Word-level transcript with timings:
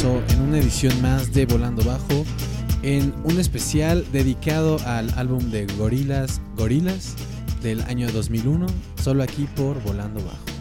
En 0.00 0.40
una 0.40 0.58
edición 0.58 1.02
más 1.02 1.34
de 1.34 1.44
Volando 1.44 1.84
Bajo, 1.84 2.24
en 2.82 3.12
un 3.24 3.38
especial 3.38 4.06
dedicado 4.10 4.78
al 4.86 5.12
álbum 5.18 5.50
de 5.50 5.66
Gorilas, 5.76 6.40
Gorilas 6.56 7.14
del 7.62 7.82
año 7.82 8.10
2001, 8.10 8.66
solo 9.02 9.22
aquí 9.22 9.46
por 9.54 9.82
Volando 9.82 10.24
Bajo. 10.24 10.51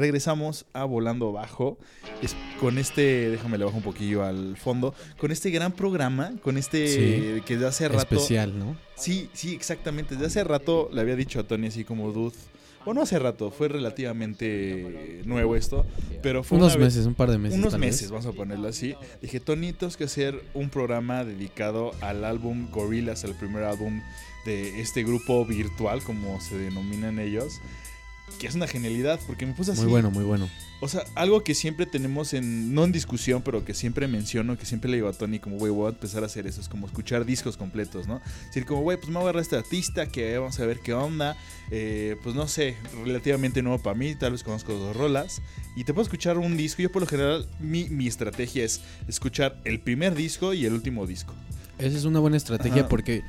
Regresamos 0.00 0.64
a 0.72 0.84
Volando 0.84 1.30
Bajo. 1.30 1.76
Es 2.22 2.34
con 2.58 2.78
este, 2.78 3.28
déjame 3.28 3.58
le 3.58 3.66
bajo 3.66 3.76
un 3.76 3.82
poquillo 3.82 4.24
al 4.24 4.56
fondo. 4.56 4.94
Con 5.18 5.30
este 5.30 5.50
gran 5.50 5.72
programa, 5.72 6.32
con 6.42 6.56
este 6.56 6.88
Sí. 6.88 7.42
que 7.44 7.54
desde 7.54 7.66
hace 7.66 7.88
rato. 7.88 8.14
Especial, 8.16 8.58
¿no? 8.58 8.78
Sí, 8.96 9.28
sí, 9.34 9.54
exactamente. 9.54 10.14
Desde 10.14 10.26
hace 10.28 10.44
rato 10.44 10.88
le 10.90 11.02
había 11.02 11.16
dicho 11.16 11.38
a 11.38 11.42
Tony 11.42 11.66
así 11.66 11.84
como 11.84 12.12
dude. 12.12 12.34
O 12.86 12.94
no 12.94 13.02
hace 13.02 13.18
rato, 13.18 13.50
fue 13.50 13.68
relativamente 13.68 15.20
nuevo 15.26 15.54
esto. 15.54 15.84
Pero 16.22 16.42
fue 16.42 16.56
Unos 16.56 16.76
vez- 16.76 16.84
meses, 16.94 17.04
un 17.06 17.14
par 17.14 17.30
de 17.30 17.36
meses. 17.36 17.58
unos 17.58 17.76
meses, 17.78 18.02
vez. 18.02 18.10
vamos 18.10 18.26
a 18.26 18.32
ponerlo 18.32 18.68
así. 18.68 18.94
Dije, 19.20 19.38
Tony, 19.38 19.74
tenemos 19.74 19.98
que 19.98 20.04
hacer 20.04 20.42
un 20.54 20.70
programa 20.70 21.24
dedicado 21.24 21.92
al 22.00 22.24
álbum 22.24 22.70
Gorillaz, 22.70 23.24
el 23.24 23.34
primer 23.34 23.64
álbum 23.64 24.00
de 24.46 24.80
este 24.80 25.02
grupo 25.04 25.44
virtual, 25.44 26.02
como 26.02 26.40
se 26.40 26.56
denominan 26.56 27.18
ellos. 27.18 27.60
Que 28.40 28.46
es 28.46 28.54
una 28.54 28.66
genialidad, 28.66 29.20
porque 29.26 29.44
me 29.44 29.52
puse 29.52 29.72
así. 29.72 29.82
Muy 29.82 29.90
bueno, 29.90 30.10
muy 30.10 30.24
bueno. 30.24 30.48
O 30.80 30.88
sea, 30.88 31.04
algo 31.14 31.44
que 31.44 31.54
siempre 31.54 31.84
tenemos 31.84 32.32
en, 32.32 32.74
no 32.74 32.84
en 32.84 32.90
discusión, 32.90 33.42
pero 33.42 33.66
que 33.66 33.74
siempre 33.74 34.08
menciono, 34.08 34.56
que 34.56 34.64
siempre 34.64 34.90
le 34.90 34.96
digo 34.96 35.08
a 35.08 35.12
Tony, 35.12 35.38
como, 35.38 35.58
güey, 35.58 35.70
voy 35.70 35.88
a 35.88 35.90
empezar 35.90 36.22
a 36.22 36.26
hacer 36.26 36.46
eso, 36.46 36.58
es 36.62 36.68
como 36.70 36.86
escuchar 36.86 37.26
discos 37.26 37.58
completos, 37.58 38.08
¿no? 38.08 38.16
Es 38.16 38.46
decir, 38.46 38.64
como, 38.64 38.80
güey, 38.80 38.96
pues 38.96 39.08
me 39.08 39.14
voy 39.16 39.20
a 39.20 39.24
agarrar 39.24 39.40
a 39.40 39.42
este 39.42 39.56
artista, 39.56 40.06
que 40.06 40.38
vamos 40.38 40.58
a 40.58 40.64
ver 40.64 40.78
qué 40.80 40.94
onda, 40.94 41.36
eh, 41.70 42.16
pues 42.22 42.34
no 42.34 42.48
sé, 42.48 42.76
relativamente 43.04 43.60
nuevo 43.62 43.82
para 43.82 43.94
mí, 43.94 44.14
tal 44.14 44.32
vez 44.32 44.42
conozco 44.42 44.72
dos 44.72 44.96
rolas, 44.96 45.42
y 45.76 45.84
te 45.84 45.92
puedo 45.92 46.04
escuchar 46.04 46.38
un 46.38 46.56
disco, 46.56 46.80
yo 46.80 46.90
por 46.90 47.02
lo 47.02 47.06
general, 47.08 47.46
mi, 47.60 47.90
mi 47.90 48.06
estrategia 48.06 48.64
es 48.64 48.80
escuchar 49.06 49.60
el 49.64 49.80
primer 49.80 50.14
disco 50.14 50.54
y 50.54 50.64
el 50.64 50.72
último 50.72 51.06
disco. 51.06 51.34
Esa 51.78 51.94
es 51.98 52.04
una 52.06 52.20
buena 52.20 52.38
estrategia 52.38 52.80
Ajá. 52.80 52.88
porque, 52.88 53.22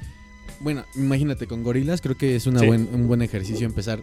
bueno, 0.61 0.85
imagínate, 0.95 1.47
con 1.47 1.63
gorilas 1.63 1.99
creo 1.99 2.17
que 2.17 2.37
es 2.37 2.47
una 2.47 2.61
Sí. 2.61 2.67
buen, 2.67 2.87
un 2.93 3.07
buen 3.09 3.21
ejercicio 3.21 3.65
empezar 3.67 4.01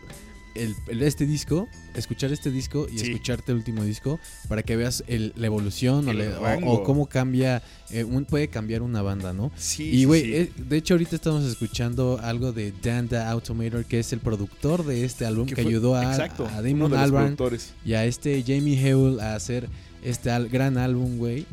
el, 0.59 0.75
el- 0.89 1.03
este 1.03 1.27
disco, 1.27 1.69
escuchar 1.95 2.33
este 2.33 2.51
disco 2.51 2.87
y 2.93 2.99
Sí. 2.99 3.07
escucharte 3.13 3.53
el 3.53 3.59
último 3.59 3.85
disco 3.85 4.19
para 4.49 4.63
que 4.63 4.77
veas 4.77 5.05
el- 5.07 5.33
la 5.37 5.47
evolución 5.47 6.07
o, 6.07 6.11
El 6.11 6.19
le- 6.19 6.29
o- 6.35 6.41
rango. 6.43 6.73
o 6.73 6.85
cómo 6.85 7.07
cambia, 7.07 7.63
eh, 7.91 8.05
un, 8.05 8.25
puede 8.25 8.49
cambiar 8.49 8.83
una 8.83 9.03
banda, 9.03 9.33
¿no? 9.33 9.51
Sí, 9.57 9.85
Y 9.91 10.05
güey, 10.05 10.23
sí. 10.23 10.35
eh, 10.35 10.53
de 10.57 10.77
hecho 10.77 10.95
ahorita 10.95 11.17
estamos 11.17 11.45
escuchando 11.45 12.19
algo 12.23 12.53
de 12.53 12.73
Dan 12.83 13.09
the 13.09 13.17
Automator, 13.19 13.85
que 13.85 14.01
es 14.01 14.13
el 14.13 14.21
productor 14.21 14.85
de 14.85 15.05
este 15.05 15.25
álbum, 15.27 15.47
que, 15.47 15.55
fue- 15.55 15.65
ayudó 15.67 15.95
a, 15.95 16.05
exacto, 16.05 16.47
a 16.47 16.59
uno 16.61 16.63
Damon 16.89 16.95
Albarn 16.95 17.37
y 17.85 17.93
a 17.95 18.05
este 18.05 18.43
Jamie 18.47 18.79
Hewell 18.81 19.21
a 19.21 19.35
hacer 19.35 19.69
este 20.03 20.31
al- 20.31 20.49
gran 20.49 20.79
álbum, 20.79 21.19
güey. 21.19 21.47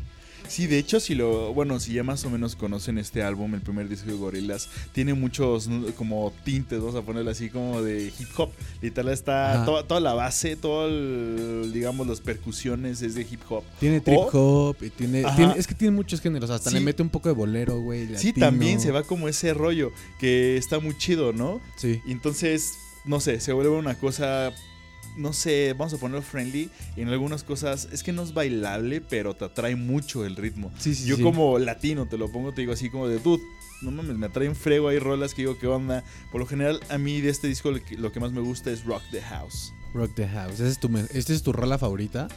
Sí, 0.48 0.68
de 0.68 0.78
hecho, 0.78 1.00
si 1.00 1.16
lo, 1.16 1.54
bueno, 1.54 1.80
si 1.80 1.94
ya 1.94 2.04
más 2.04 2.24
o 2.26 2.30
menos 2.30 2.56
conocen 2.56 2.98
este 2.98 3.24
álbum, 3.24 3.54
el 3.56 3.62
primer 3.62 3.88
disco 3.90 4.10
de 4.10 4.18
Gorillaz, 4.18 4.68
tiene 4.94 5.14
muchos 5.14 5.70
como 5.98 6.32
tintes, 6.44 6.80
vamos 6.80 6.96
a 6.96 7.02
ponerlo 7.02 7.32
así 7.32 7.50
como 7.50 7.82
de 7.82 8.12
hip 8.20 8.30
hop. 8.38 8.50
Literal 8.82 9.14
está 9.14 9.64
toda, 9.66 9.84
toda 9.88 10.00
la 10.00 10.14
base, 10.14 10.56
todo 10.56 10.88
el, 10.88 11.72
digamos 11.74 12.08
las 12.08 12.22
percusiones 12.22 13.02
es 13.02 13.16
de 13.16 13.22
hip 13.22 13.42
hop. 13.50 13.64
Tiene 13.80 14.02
trip 14.02 14.20
hop, 14.34 14.78
y 14.82 14.90
tiene, 14.90 15.24
es 15.58 15.68
que 15.68 15.76
tiene 15.76 15.96
muchos 15.96 16.22
géneros, 16.22 16.50
hasta 16.50 16.70
Sí. 16.70 16.76
le 16.76 16.82
mete 16.82 17.02
un 17.02 17.10
poco 17.10 17.30
de 17.30 17.36
bolero, 17.36 17.80
güey. 17.80 18.16
Sí, 18.18 18.34
también 18.34 18.80
se 18.80 18.92
va 18.92 19.04
como 19.04 19.28
ese 19.28 19.54
rollo 19.54 19.92
que 20.20 20.58
está 20.58 20.80
muy 20.80 20.98
chido, 20.98 21.34
¿no? 21.34 21.62
Sí. 21.78 22.02
Y 22.06 22.12
entonces, 22.12 22.74
no 23.06 23.20
sé, 23.20 23.40
se 23.40 23.54
vuelve 23.54 23.72
una 23.72 23.96
cosa, 23.96 24.52
no 25.18 25.34
sé, 25.34 25.74
vamos 25.78 25.94
a 25.94 25.98
ponerlo 25.98 26.22
friendly. 26.22 26.70
Y 26.96 27.02
en 27.02 27.10
algunas 27.10 27.44
cosas 27.44 27.88
es 27.92 28.04
que 28.04 28.12
no 28.12 28.24
es 28.24 28.34
bailable, 28.34 29.02
pero 29.02 29.36
te 29.36 29.46
atrae 29.46 29.76
mucho 29.76 30.26
el 30.26 30.36
ritmo. 30.36 30.72
Sí, 30.78 30.96
sí, 30.96 31.06
Yo 31.06 31.18
sí. 31.18 31.24
como 31.24 31.60
latino 31.60 32.08
te 32.08 32.18
lo 32.18 32.32
pongo, 32.32 32.54
te 32.54 32.62
digo 32.62 32.74
así 32.74 32.90
como 32.90 33.08
de 33.08 33.20
dude. 33.20 33.44
No 33.82 33.92
mames, 33.92 34.16
me 34.16 34.28
atraen 34.28 34.56
frego, 34.56 34.88
hay 34.88 35.00
rolas 35.00 35.34
que 35.34 35.42
digo, 35.42 35.60
¿qué 35.60 35.68
onda? 35.68 36.04
Por 36.32 36.40
lo 36.40 36.48
general, 36.48 36.80
a 36.90 36.98
mí 36.98 37.22
de 37.22 37.30
este 37.30 37.48
disco 37.48 37.72
lo 37.72 37.84
que, 37.84 37.98
lo 37.98 38.12
que 38.12 38.20
más 38.20 38.32
me 38.32 38.42
gusta 38.42 38.72
es 38.72 38.86
Rock 38.86 39.04
the 39.12 39.22
House. 39.22 39.74
Rock 39.94 40.16
the 40.16 40.28
House. 40.28 40.54
¿Esa 40.56 40.68
es 40.68 40.80
tu, 40.80 40.90
¿Esta 41.14 41.34
es 41.34 41.44
tu 41.44 41.52
rola 41.52 41.78
favorita? 41.78 42.28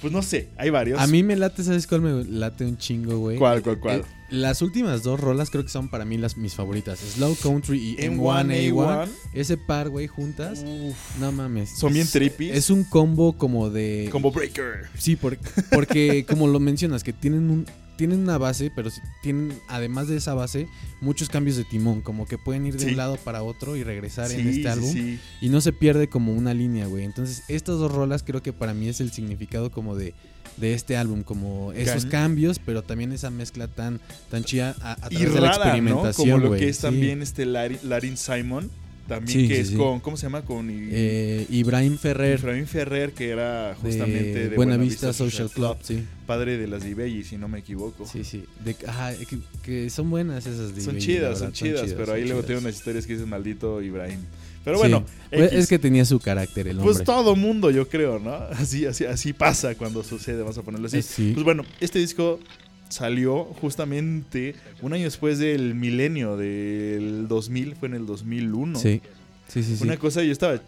Pues 0.00 0.12
no 0.12 0.22
sé, 0.22 0.50
hay 0.56 0.70
varios. 0.70 1.00
A 1.00 1.06
mí 1.06 1.22
me 1.22 1.34
late, 1.34 1.64
¿sabes 1.64 1.86
cuál 1.86 2.02
me 2.02 2.24
late 2.24 2.64
un 2.64 2.76
chingo, 2.76 3.18
güey? 3.18 3.38
¿Cuál, 3.38 3.62
cuál, 3.62 3.80
cuál? 3.80 4.04
Las 4.34 4.60
últimas 4.62 5.02
dos 5.02 5.18
rolas 5.20 5.50
creo 5.50 5.62
que 5.64 5.70
son 5.70 5.88
para 5.88 6.04
mí 6.04 6.18
las 6.18 6.36
mis 6.36 6.54
favoritas. 6.54 6.98
Slow 6.98 7.36
Country 7.42 7.78
y 7.78 7.96
M1A1. 7.96 8.72
M1A1. 8.72 9.08
Ese 9.32 9.56
par, 9.56 9.88
güey, 9.88 10.06
juntas. 10.06 10.64
Uf, 10.66 11.18
No 11.18 11.32
mames. 11.32 11.70
Son 11.70 11.92
bien 11.92 12.06
trippy. 12.06 12.50
Es 12.50 12.70
un 12.70 12.84
combo 12.84 13.32
como 13.38 13.70
de... 13.70 14.08
Combo 14.12 14.30
Breaker. 14.30 14.88
Sí, 14.98 15.16
por- 15.16 15.38
porque 15.70 16.26
como 16.28 16.46
lo 16.48 16.60
mencionas, 16.60 17.02
que 17.04 17.12
tienen 17.12 17.50
un 17.50 17.66
tienen 17.96 18.20
una 18.20 18.38
base, 18.38 18.70
pero 18.74 18.90
tienen 19.22 19.52
además 19.68 20.08
de 20.08 20.16
esa 20.16 20.34
base 20.34 20.68
muchos 21.00 21.28
cambios 21.28 21.56
de 21.56 21.64
timón, 21.64 22.00
como 22.00 22.26
que 22.26 22.38
pueden 22.38 22.66
ir 22.66 22.74
de 22.74 22.80
Sí. 22.84 22.90
un 22.90 22.96
lado 22.96 23.16
para 23.16 23.42
otro 23.42 23.76
y 23.76 23.84
regresar 23.84 24.30
en 24.32 24.48
este 24.48 24.68
álbum 24.68 24.92
sí. 24.92 25.18
y 25.40 25.48
no 25.48 25.60
se 25.60 25.72
pierde 25.72 26.08
como 26.08 26.32
una 26.32 26.54
línea, 26.54 26.86
güey. 26.86 27.04
Entonces, 27.04 27.42
estas 27.48 27.78
dos 27.78 27.92
rolas 27.92 28.22
creo 28.22 28.42
que 28.42 28.52
para 28.52 28.74
mí 28.74 28.88
es 28.88 29.00
el 29.00 29.12
significado 29.12 29.70
como 29.70 29.96
de, 29.96 30.14
de 30.56 30.74
este 30.74 30.96
álbum, 30.96 31.22
como 31.22 31.72
esos 31.72 32.02
Can- 32.06 32.10
cambios, 32.10 32.58
pero 32.58 32.82
también 32.82 33.12
esa 33.12 33.30
mezcla 33.30 33.66
tan 33.68 34.00
tan 34.30 34.44
chida 34.44 34.74
a, 34.80 34.92
a 34.92 35.08
Y 35.10 35.16
través 35.16 35.34
de 35.34 35.40
la 35.40 35.48
rara, 35.48 35.58
¿no? 35.64 35.66
experimentación, 35.70 36.30
Como 36.30 36.44
lo 36.50 36.56
que 36.56 36.68
es 36.68 36.78
también 36.78 37.22
este 37.22 37.44
Larin 37.46 38.16
Simon. 38.16 38.70
También 39.08 39.40
Sí, 39.40 39.48
que 39.48 39.56
sí, 39.56 39.60
es 39.60 39.68
sí. 39.68 39.76
con, 39.76 40.00
¿cómo 40.00 40.16
se 40.16 40.22
llama? 40.22 40.42
Con 40.42 40.68
Eh, 40.70 41.46
Ibrahim 41.50 41.98
Ferrer 41.98 42.34
Efraín 42.36 42.66
Ferrer, 42.66 43.12
que 43.12 43.28
era 43.28 43.76
justamente 43.80 44.32
de, 44.32 44.48
de, 44.48 44.56
Buena 44.56 44.78
Vista 44.78 45.12
Social 45.12 45.50
Club, 45.50 45.76
sí. 45.82 46.02
padre 46.26 46.56
de 46.56 46.66
las 46.66 46.84
Dibelli, 46.84 47.22
si 47.22 47.36
no 47.36 47.46
me 47.46 47.58
equivoco. 47.58 48.06
Sí, 48.06 48.24
sí. 48.24 48.44
De- 48.64 48.76
ajá, 48.86 49.12
que, 49.28 49.38
que 49.62 49.90
son 49.90 50.08
buenas 50.08 50.46
esas 50.46 50.74
de 50.74 50.80
Son 50.80 50.94
eBay, 50.96 51.00
la 51.00 51.06
chidas, 51.06 51.38
son 51.38 51.52
chidas, 51.52 51.92
pero 51.94 52.14
ahí 52.14 52.20
son 52.22 52.28
luego 52.30 52.40
chidas. 52.40 52.46
tiene 52.46 52.60
unas 52.62 52.74
historias 52.76 53.06
que 53.06 53.12
dicen 53.12 53.28
maldito 53.28 53.82
Ibrahim. 53.82 54.20
Pero 54.64 54.78
bueno, 54.78 55.04
Pues 55.30 55.52
es 55.52 55.68
que 55.68 55.78
tenía 55.78 56.06
su 56.06 56.18
carácter 56.18 56.66
el 56.68 56.78
hombre. 56.78 56.94
pues 56.94 57.04
todo 57.04 57.36
mundo, 57.36 57.70
yo 57.70 57.86
creo, 57.86 58.18
¿no? 58.18 58.32
Así, 58.52 58.86
así, 58.86 59.04
así 59.04 59.34
pasa 59.34 59.74
cuando 59.74 60.02
sucede, 60.02 60.38
vamos 60.40 60.56
a 60.56 60.62
ponerlo 60.62 60.86
así. 60.86 60.96
Eh, 60.96 61.02
sí. 61.02 61.30
Pues 61.34 61.44
bueno, 61.44 61.62
este 61.80 61.98
disco 61.98 62.40
salió 62.88 63.44
justamente 63.60 64.54
un 64.82 64.92
año 64.92 65.04
después 65.04 65.38
del 65.38 65.74
milenio 65.74 66.36
del 66.36 67.26
2000, 67.28 67.76
fue 67.76 67.88
en 67.88 67.94
el 67.94 68.06
2001. 68.06 68.78
Sí. 68.78 69.00
Sí, 69.48 69.62
sí, 69.62 69.76
sí. 69.76 69.84
Una 69.84 69.96
cosa, 69.96 70.22
yo 70.22 70.32
estaba. 70.32 70.60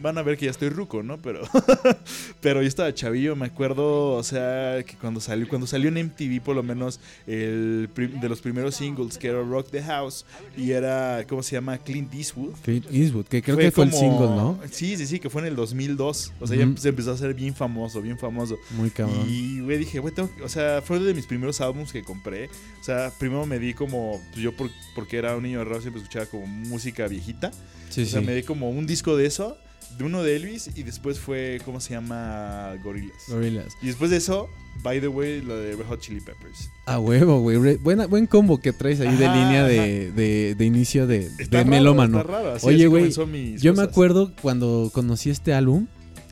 Van 0.00 0.18
a 0.18 0.22
ver 0.22 0.36
que 0.36 0.46
ya 0.46 0.50
estoy 0.50 0.68
ruco, 0.68 1.02
¿no? 1.02 1.18
Pero. 1.18 1.42
pero 2.40 2.62
yo 2.62 2.68
estaba 2.68 2.92
chavillo, 2.92 3.36
me 3.36 3.46
acuerdo, 3.46 4.12
o 4.12 4.22
sea, 4.22 4.82
que 4.84 4.96
cuando 4.96 5.20
salió, 5.20 5.48
cuando 5.48 5.66
salió 5.66 5.88
en 5.88 6.06
MTV, 6.06 6.40
por 6.42 6.54
lo 6.56 6.62
menos, 6.62 7.00
el 7.26 7.88
de 7.94 8.28
los 8.28 8.40
primeros 8.40 8.74
singles, 8.76 9.18
que 9.18 9.28
era 9.28 9.42
Rock 9.42 9.70
the 9.70 9.82
House, 9.82 10.24
y 10.56 10.72
era, 10.72 11.24
¿cómo 11.28 11.42
se 11.42 11.56
llama? 11.56 11.78
Clint 11.78 12.12
Eastwood. 12.14 12.54
Clint 12.62 12.86
Eastwood, 12.92 13.26
que 13.26 13.42
creo 13.42 13.56
que 13.56 13.70
fue 13.70 13.84
el 13.84 13.92
single, 13.92 14.26
¿no? 14.26 14.58
Sí, 14.70 14.96
sí, 14.96 15.06
sí, 15.06 15.18
que 15.20 15.30
fue 15.30 15.42
en 15.42 15.48
el 15.48 15.56
2002. 15.56 16.32
O 16.40 16.46
sea, 16.46 16.56
ya 16.56 16.68
se 16.76 16.88
empezó 16.88 17.10
a 17.10 17.14
hacer 17.14 17.34
bien 17.34 17.54
famoso, 17.54 18.00
bien 18.02 18.18
famoso. 18.18 18.56
Muy 18.70 18.90
cabrón. 18.90 19.26
Y, 19.28 19.60
güey, 19.60 19.78
dije, 19.78 19.98
güey, 19.98 20.14
o 20.42 20.48
sea, 20.48 20.82
fue 20.82 20.98
de 20.98 21.14
mis 21.14 21.26
primeros 21.26 21.60
álbumes 21.60 21.92
que 21.92 22.02
compré. 22.02 22.46
O 22.80 22.84
sea, 22.84 23.12
primero 23.18 23.46
me 23.46 23.58
di 23.58 23.74
como, 23.74 24.20
pues, 24.32 24.42
yo 24.42 24.54
por- 24.56 24.70
porque 24.94 25.16
era 25.16 25.36
un 25.36 25.42
niño 25.42 25.58
de 25.60 25.64
rap 25.64 25.80
siempre 25.80 26.02
escuchaba 26.02 26.26
como 26.26 26.46
música 26.46 27.06
viejita. 27.08 27.50
Sí, 27.90 28.02
o 28.02 28.06
sea, 28.06 28.20
sí. 28.20 28.26
me 28.26 28.34
di 28.34 28.42
como 28.42 28.70
un 28.70 28.86
disco 28.86 29.16
de 29.16 29.26
eso, 29.26 29.56
uno 30.02 30.22
de 30.22 30.36
Elvis, 30.36 30.70
y 30.74 30.82
después 30.82 31.20
fue, 31.20 31.60
¿cómo 31.64 31.80
se 31.80 31.90
llama? 31.94 32.74
Gorillaz. 32.82 33.28
Gorillaz. 33.28 33.74
Y 33.82 33.86
después 33.86 34.10
de 34.10 34.16
eso, 34.16 34.48
by 34.82 35.00
the 35.00 35.08
way, 35.08 35.40
lo 35.42 35.56
de 35.56 35.76
Red 35.76 35.86
Hot 35.86 36.00
Chili 36.00 36.20
Peppers. 36.20 36.70
A 36.86 36.98
huevo, 36.98 37.40
güey. 37.40 37.76
Buena, 37.76 38.06
buen 38.06 38.26
combo 38.26 38.58
que 38.58 38.72
traes 38.72 39.00
ahí 39.00 39.14
de 39.16 39.26
Ajá, 39.26 39.36
línea 39.36 39.64
de, 39.64 40.10
de, 40.12 40.54
de 40.56 40.64
inicio 40.64 41.06
de, 41.06 41.26
Está 41.38 41.58
de 41.58 41.64
raro, 41.64 41.66
melómano. 41.70 42.20
está 42.20 42.32
raro, 42.32 42.52
así- 42.54 42.66
Oye, 42.66 42.86
güey, 42.88 43.10
Yo 43.58 43.74
me 43.74 43.82
acuerdo 43.82 44.34
cuando 44.42 44.90
conocí 44.92 45.30
este 45.30 45.54
álbum, 45.54 45.86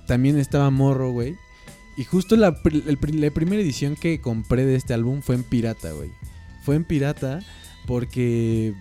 también 0.06 0.38
estaba 0.38 0.70
morro, 0.70 1.12
güey. 1.12 1.36
Y 1.96 2.04
justo 2.04 2.36
la, 2.36 2.58
el 2.64 2.98
la 3.20 3.30
primera 3.30 3.62
edición 3.62 3.96
que 3.96 4.20
compré 4.20 4.64
de 4.64 4.76
este 4.76 4.94
álbum 4.94 5.20
fue 5.22 5.34
en 5.34 5.44
pirata, 5.44 5.92
güey. 5.92 6.10
Fue 6.64 6.74
en 6.74 6.84
pirata 6.84 7.40
porque 7.86 8.74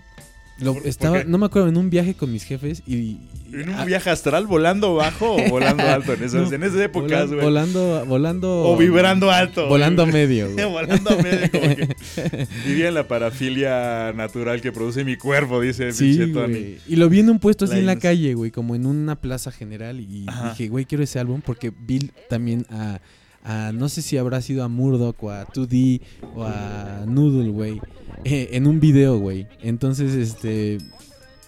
lo, 0.62 0.74
¿Por- 0.74 0.81
por 0.84 0.90
estaba, 0.90 1.24
no 1.24 1.38
me 1.38 1.46
acuerdo, 1.48 1.68
en 1.69 1.78
un 1.78 1.90
viaje 1.90 2.13
con 2.13 2.31
mis 2.31 2.44
jefes 2.44 2.84
y... 2.88 3.18
¿En 3.54 3.68
un 3.69 3.86
viaje 3.86 4.10
astral 4.10 4.48
volando 4.48 4.96
bajo 4.96 5.36
o 5.36 5.50
volando 5.50 5.84
alto? 5.84 6.13
En 6.13 6.24
esas, 6.24 6.50
No, 6.50 6.56
en 6.56 6.63
esas 6.63 6.80
épocas, 6.80 7.28
güey. 7.28 7.42
volando, 7.42 8.06
volando... 8.06 8.63
O 8.63 8.78
vibrando 8.78 9.30
alto. 9.30 9.68
Volando 9.68 10.04
güey. 10.04 10.13
medio, 10.13 10.52
güey. 10.54 10.66
volando 10.72 11.18
medio, 11.22 11.52
como 11.52 11.75
que 11.75 12.48
vivía 12.66 12.88
en 12.88 12.94
la 12.94 13.08
parafilia 13.10 14.13
natural 14.13 14.62
que 14.62 14.72
produce 14.72 15.04
mi 15.04 15.18
cuerpo, 15.18 15.60
dice 15.60 15.92
Sí, 15.92 16.31
Tony. 16.31 16.78
Y 16.88 16.96
lo 16.96 17.10
vi 17.10 17.19
en 17.19 17.30
un 17.30 17.40
puesto 17.40 17.66
así 17.66 17.78
en 17.80 17.86
la 17.86 17.98
calle, 17.98 18.34
güey, 18.36 18.52
como 18.52 18.74
en 18.75 18.86
una 18.86 19.18
plaza 19.18 19.52
general. 19.52 20.00
Y 20.00 20.25
Ajá. 20.28 20.52
dije, 20.52 20.69
güey, 20.69 20.86
quiero 20.86 21.04
ese 21.04 21.19
álbum 21.19 21.42
porque 21.42 21.72
vi 21.78 22.10
también 22.30 22.66
a, 22.69 23.00
a- 23.43 23.71
no 23.73 23.89
sé 23.89 24.01
si 24.01 24.17
habrá 24.17 24.41
sido 24.41 24.63
a 24.63 24.67
Murdoch 24.67 25.21
o 25.24 25.31
a 25.31 25.45
2D 25.48 26.01
o 26.36 26.43
a 26.43 27.03
Noodle, 27.07 27.50
güey, 27.50 27.81
eh, 28.24 28.50
en 28.53 28.67
un 28.67 28.79
video, 28.79 29.17
güey. 29.19 29.48
Entonces, 29.62 30.13
este, 30.13 30.77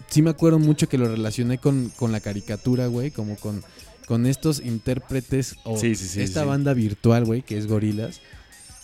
sí 0.09 0.21
me 0.21 0.29
acuerdo 0.31 0.59
mucho 0.59 0.88
que 0.89 0.97
lo 0.97 1.07
relacioné 1.07 1.57
con, 1.57 1.91
con 1.97 2.12
la 2.12 2.19
caricatura, 2.19 2.88
güey, 2.88 3.12
como 3.12 3.35
con, 3.35 3.63
con 4.07 4.25
estos 4.25 4.59
intérpretes 4.65 5.55
o 5.63 5.77
Sí, 5.77 5.95
sí, 5.95 6.07
sí, 6.07 6.21
esta 6.21 6.45
banda 6.45 6.73
virtual, 6.73 7.25
güey, 7.25 7.41
que 7.41 7.57
es 7.57 7.67
Gorilas. 7.67 8.21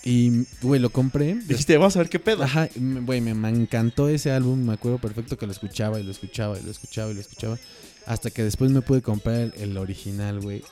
Y, 0.02 0.46
güey, 0.62 0.80
lo 0.80 0.92
compré. 0.92 1.36
Dijiste, 1.36 1.76
vamos 1.78 1.98
a 1.98 2.00
ver 2.00 2.10
qué 2.10 2.20
pedo. 2.20 2.44
Ajá, 2.44 2.70
güey, 2.78 3.20
me, 3.20 3.34
me 3.34 3.50
encantó 3.50 4.08
ese 4.08 4.32
álbum, 4.32 4.58
me 4.66 4.74
acuerdo 4.74 4.98
perfecto 4.98 5.38
que 5.38 5.46
lo 5.46 5.52
escuchaba 5.52 6.00
y 6.00 6.04
lo 6.04 6.12
escuchaba 6.12 6.58
y 6.58 6.64
lo 6.64 6.72
escuchaba 6.72 7.12
y 7.12 7.16
lo 7.16 7.20
escuchaba. 7.20 7.58
Hasta 8.06 8.32
que 8.32 8.42
después 8.44 8.72
me 8.72 8.82
pude 8.82 9.02
comprar 9.02 9.36
el, 9.36 9.54
el 9.58 9.78
original, 9.78 10.40
güey. 10.40 10.64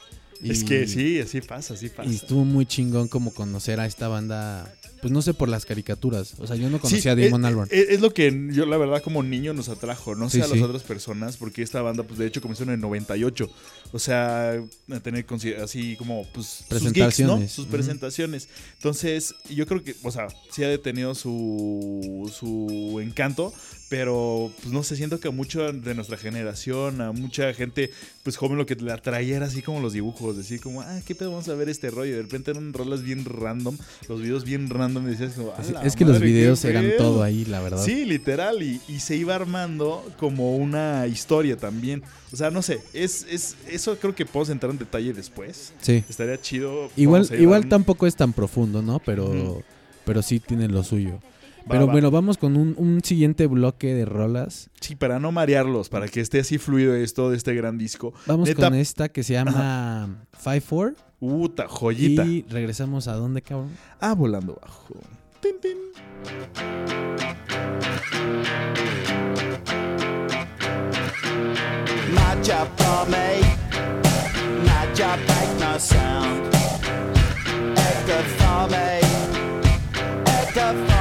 Es 0.43 0.63
que 0.63 0.87
sí, 0.87 1.19
así 1.19 1.41
pasa, 1.41 1.73
así 1.73 1.89
pasa. 1.89 2.09
Y 2.09 2.15
estuvo 2.15 2.45
muy 2.45 2.65
chingón 2.65 3.07
como 3.07 3.33
conocer 3.33 3.79
a 3.79 3.85
esta 3.85 4.07
banda, 4.07 4.71
pues 5.01 5.11
no 5.11 5.21
sé, 5.21 5.33
por 5.33 5.49
las 5.49 5.65
caricaturas. 5.65 6.33
O 6.39 6.47
sea, 6.47 6.55
yo 6.55 6.69
no 6.69 6.79
conocía 6.79 7.01
Sí, 7.01 7.09
a 7.09 7.15
Damon 7.15 7.41
es, 7.41 7.47
Albarn. 7.47 7.69
Es, 7.71 7.89
es 7.89 8.01
lo 8.01 8.13
que 8.13 8.49
yo, 8.51 8.65
la 8.65 8.77
verdad, 8.77 9.01
como 9.01 9.23
niño 9.23 9.53
nos 9.53 9.69
atrajo. 9.69 10.15
No 10.15 10.29
sé 10.29 10.37
Sí, 10.37 10.43
a 10.43 10.47
las 10.47 10.57
sí. 10.57 10.63
otras 10.63 10.83
personas, 10.83 11.37
porque 11.37 11.61
esta 11.61 11.81
banda, 11.81 12.03
pues 12.03 12.19
de 12.19 12.27
hecho, 12.27 12.41
comenzó 12.41 12.63
en 12.63 12.69
el 12.69 12.79
98. 12.79 13.49
O 13.91 13.99
sea, 13.99 14.51
a 14.51 14.99
tener 15.01 15.25
así 15.63 15.95
como, 15.97 16.25
pues, 16.33 16.65
sus 16.69 16.91
gigs, 16.91 17.19
¿no? 17.21 17.37
Presentaciones. 17.37 17.51
Sus 17.51 17.65
presentaciones. 17.67 18.49
Entonces, 18.75 19.35
yo 19.49 19.65
creo 19.65 19.83
que, 19.83 19.95
o 20.03 20.11
sea, 20.11 20.27
sí 20.51 20.63
ha 20.63 20.69
detenido 20.69 21.15
su, 21.15 22.31
su 22.33 22.99
encanto, 23.01 23.53
pero, 23.89 24.51
pues 24.61 24.73
no 24.73 24.83
sé, 24.83 24.97
siento 24.97 25.19
que 25.19 25.29
a 25.29 25.31
mucho 25.31 25.71
de 25.71 25.95
nuestra 25.95 26.17
generación, 26.17 26.99
a 26.99 27.13
mucha 27.13 27.53
gente, 27.53 27.89
pues 28.23 28.35
joven, 28.35 28.57
lo 28.57 28.65
que 28.65 28.75
le 28.75 28.91
atraía 28.91 29.37
era 29.37 29.45
así 29.45 29.61
como 29.61 29.79
los 29.79 29.93
dibujos, 29.93 30.35
decir 30.35 30.59
como, 30.59 30.81
ah, 30.81 30.99
qué 31.05 31.15
pedo, 31.15 31.31
vamos 31.31 31.47
a 31.47 31.55
ver 31.55 31.69
este 31.69 31.89
rollo. 31.89 32.17
De 32.17 32.21
repente 32.21 32.51
eran 32.51 32.73
rolas 32.73 33.01
bien 33.01 33.23
random, 33.23 33.77
los 34.09 34.21
videos 34.21 34.43
bien 34.43 34.69
random, 34.69 34.86
es 35.83 35.95
que 35.95 36.05
los 36.05 36.19
videos 36.19 36.63
eran 36.65 36.91
todo 36.97 37.23
ahí, 37.23 37.45
la 37.45 37.61
verdad. 37.61 37.83
Sí, 37.83 38.05
literal, 38.05 38.61
y, 38.63 38.79
se 38.99 39.15
iba 39.15 39.35
armando 39.35 40.03
como 40.17 40.55
una 40.57 41.07
historia 41.07 41.55
también. 41.55 42.03
O 42.31 42.35
sea, 42.35 42.51
no 42.51 42.61
sé, 42.61 42.81
es, 42.93 43.25
es 43.29 43.55
eso 43.69 43.97
creo 43.97 44.13
que 44.13 44.25
podemos 44.25 44.49
entrar 44.49 44.71
en 44.71 44.77
detalle 44.77 45.13
después. 45.13 45.73
Sí. 45.79 46.03
Estaría 46.09 46.39
chido. 46.41 46.89
Igual, 46.95 47.27
igual 47.39 47.69
tampoco 47.69 48.05
es 48.05 48.15
tan 48.15 48.33
profundo, 48.33 48.81
¿no? 48.81 48.99
Pero, 48.99 49.63
pero 50.03 50.21
sí 50.21 50.39
tiene 50.39 50.67
lo 50.67 50.83
suyo. 50.83 51.19
Pero 51.69 51.87
bueno, 51.87 52.11
vamos 52.11 52.37
con 52.37 52.55
un, 52.55 52.75
un, 52.77 53.03
siguiente 53.03 53.47
bloque 53.47 53.93
de 53.93 54.05
rolas. 54.05 54.69
Sí, 54.79 54.95
para 54.95 55.19
no 55.19 55.31
marearlos, 55.31 55.89
para 55.89 56.07
que 56.07 56.21
esté 56.21 56.39
así 56.39 56.57
fluido 56.57 56.95
esto 56.95 57.29
de 57.29 57.37
este 57.37 57.53
gran 57.53 57.77
disco. 57.77 58.13
Vamos 58.25 58.49
con 58.53 58.73
esta 58.75 59.09
que 59.09 59.23
se 59.23 59.33
llama 59.33 60.25
5-4. 60.43 60.95
Uta, 61.19 61.67
joyita. 61.67 62.25
Y 62.25 62.45
regresamos 62.49 63.07
a 63.07 63.13
dónde, 63.13 63.41
cabrón. 63.41 63.75
Ah, 63.99 64.13
volando 64.13 64.59
bajo. 64.61 64.95
Tin, 65.41 65.59
tin. 65.59 65.77
Not 72.13 72.47
your 72.47 72.67
pomade, 72.77 73.43
not 74.63 74.97
your 74.97 75.17
bike, 75.27 75.59
no 75.59 75.77
sound. 75.79 76.53
At 77.77 78.05
the 78.05 78.23
farm, 78.37 78.73
at 78.73 80.53
the 80.53 80.87
farm. 80.87 80.96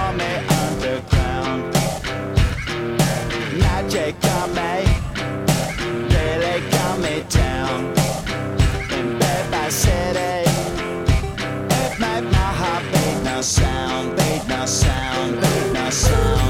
So. 15.97 16.46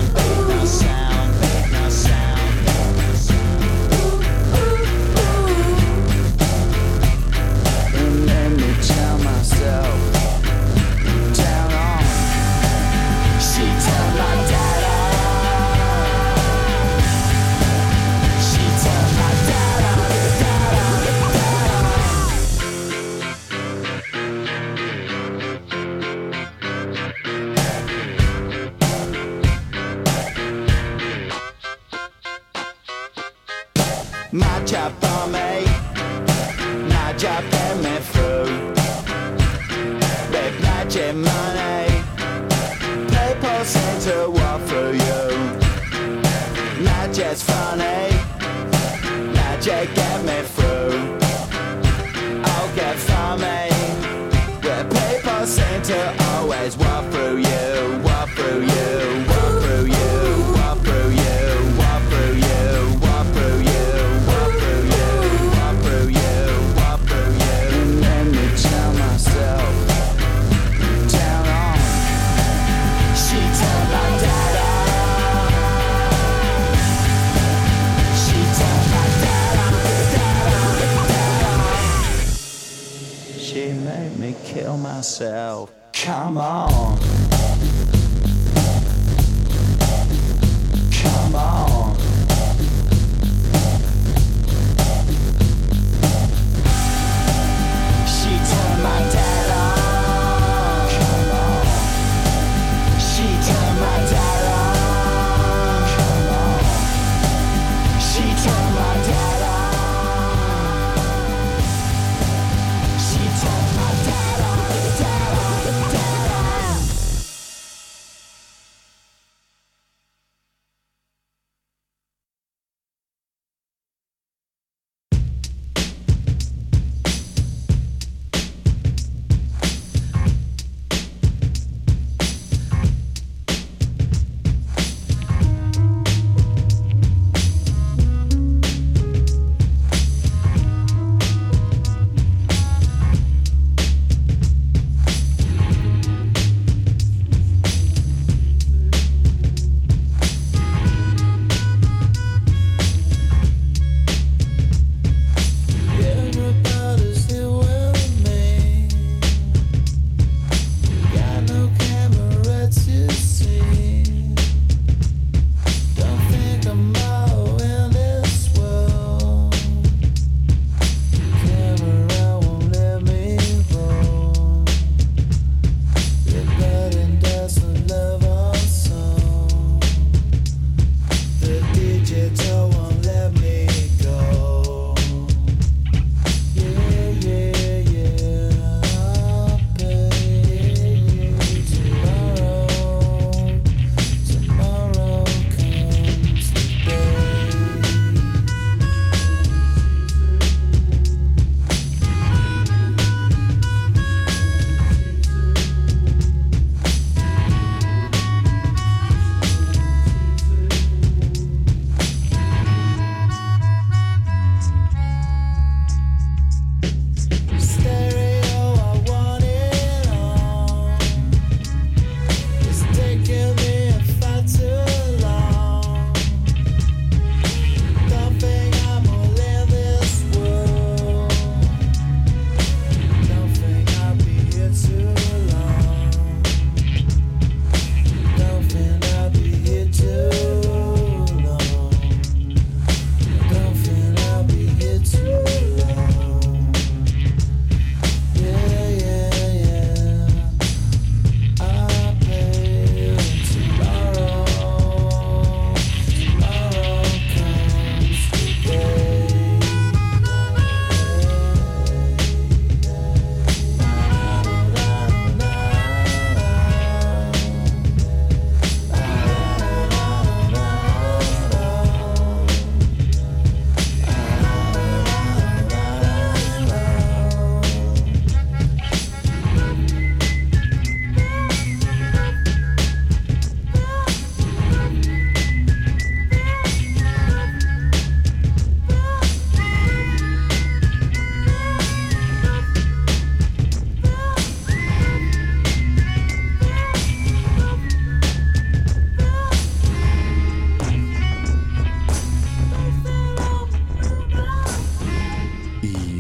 Come 86.07 86.39
on. 86.39 86.86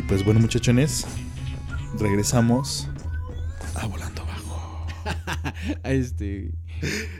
Muchachones, 0.08 1.04
regresamos 1.98 2.88
a 3.74 3.86
Volando 3.86 4.24
Bajo. 4.24 4.86
Este. 5.84 6.52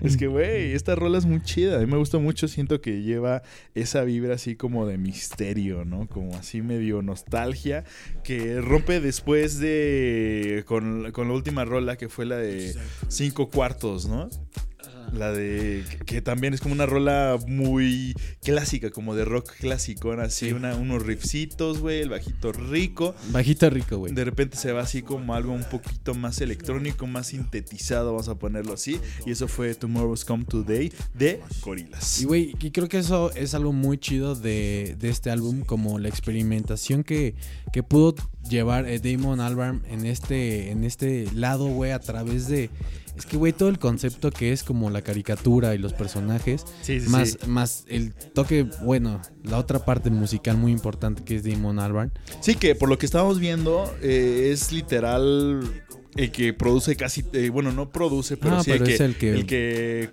Es 0.02 0.16
que, 0.16 0.26
güey, 0.26 0.72
esta 0.72 0.94
rola 0.94 1.18
es 1.18 1.24
muy 1.24 1.42
chida. 1.42 1.76
A 1.76 1.80
mí 1.80 1.86
me 1.86 1.96
gusta 1.96 2.18
mucho. 2.18 2.46
Siento 2.46 2.80
que 2.80 3.02
lleva 3.02 3.42
esa 3.74 4.04
vibra 4.04 4.34
así 4.34 4.54
como 4.54 4.86
de 4.86 4.98
misterio, 4.98 5.84
¿no? 5.84 6.06
Como 6.08 6.36
así 6.36 6.62
medio 6.62 7.02
nostalgia. 7.02 7.84
Que 8.22 8.60
rompe 8.60 9.00
después 9.00 9.58
de. 9.58 10.62
Con, 10.66 11.10
con 11.12 11.28
la 11.28 11.34
última 11.34 11.64
rola 11.64 11.96
que 11.96 12.08
fue 12.08 12.26
la 12.26 12.36
de 12.36 12.74
cinco 13.08 13.48
cuartos, 13.48 14.06
¿no? 14.06 14.28
La 15.12 15.32
de. 15.32 15.84
Que 16.04 16.20
también 16.20 16.52
es 16.54 16.60
como 16.60 16.74
una 16.74 16.86
rola 16.86 17.38
muy 17.46 18.14
clásica, 18.42 18.90
como 18.90 19.14
de 19.14 19.24
rock 19.24 19.52
clásico. 19.60 20.12
Así, 20.12 20.46
Sí. 20.46 20.52
una- 20.52 20.76
unos 20.76 21.04
riffcitos, 21.04 21.80
güey, 21.80 22.00
el 22.00 22.08
bajito 22.10 22.52
rico. 22.52 23.14
Bajito 23.30 23.70
rico, 23.70 23.98
güey. 23.98 24.12
De 24.12 24.24
repente 24.24 24.56
se 24.56 24.72
va 24.72 24.82
así 24.82 25.02
como 25.02 25.34
algo 25.34 25.52
un 25.52 25.64
poquito 25.64 26.14
más 26.14 26.40
electrónico, 26.40 27.06
más 27.06 27.28
sintetizado, 27.28 28.12
vamos 28.12 28.28
a 28.28 28.34
ponerlo 28.38 28.74
así. 28.74 28.98
Y 29.24 29.30
eso 29.30 29.48
fue 29.48 29.74
Tomorrow's 29.74 30.24
Come 30.24 30.44
Today 30.44 30.92
de 31.14 31.40
Gorillaz. 31.62 32.20
Y 32.20 32.24
güey, 32.24 32.54
y 32.60 32.70
creo 32.70 32.88
que 32.88 32.98
eso 32.98 33.32
es 33.34 33.54
algo 33.54 33.72
muy 33.72 33.98
chido 33.98 34.34
de, 34.34 34.96
de 34.98 35.08
este 35.08 35.30
álbum, 35.30 35.62
como 35.62 35.98
la 35.98 36.08
experimentación 36.08 37.04
que, 37.04 37.34
que 37.72 37.82
pudo 37.82 38.14
llevar 38.48 38.86
eh, 38.88 38.98
Damon 39.00 39.40
Albarn 39.40 39.82
en 39.88 40.04
este, 40.06 40.70
en 40.70 40.84
este 40.84 41.26
lado, 41.32 41.66
güey, 41.68 41.92
a 41.92 42.00
través 42.00 42.48
de... 42.48 42.70
Es 43.16 43.24
que, 43.26 43.36
güey, 43.36 43.52
todo 43.52 43.68
el 43.70 43.78
concepto 43.78 44.30
que 44.30 44.52
es 44.52 44.62
como 44.62 44.90
la 44.90 45.00
caricatura 45.02 45.74
y 45.74 45.78
los 45.78 45.92
personajes, 45.94 46.64
Sí, 46.82 47.00
sí, 47.00 47.08
más, 47.08 47.30
sí. 47.30 47.38
más 47.46 47.84
el 47.88 48.12
toque, 48.14 48.66
bueno, 48.82 49.20
la 49.42 49.58
otra 49.58 49.84
parte 49.84 50.10
musical 50.10 50.56
muy 50.58 50.70
importante 50.72 51.24
que 51.24 51.36
es 51.36 51.44
Damon 51.44 51.78
Albarn. 51.78 52.12
Sí, 52.40 52.54
que 52.56 52.74
por 52.74 52.88
lo 52.88 52.98
que 52.98 53.06
estamos 53.06 53.38
viendo 53.40 53.92
eh, 54.02 54.50
es 54.52 54.70
literal 54.72 55.60
el 56.16 56.30
que 56.30 56.52
produce 56.52 56.96
casi, 56.96 57.24
eh, 57.32 57.50
bueno, 57.50 57.72
no 57.72 57.90
produce, 57.90 58.36
pero 58.36 58.56
Ah, 58.56 58.62
sí 58.64 58.70
pero 58.72 58.84
el, 58.84 58.90
es 58.90 58.98
que, 58.98 59.04
el 59.04 59.16
que- 59.16 59.32
el 59.32 59.46
que 59.46 60.08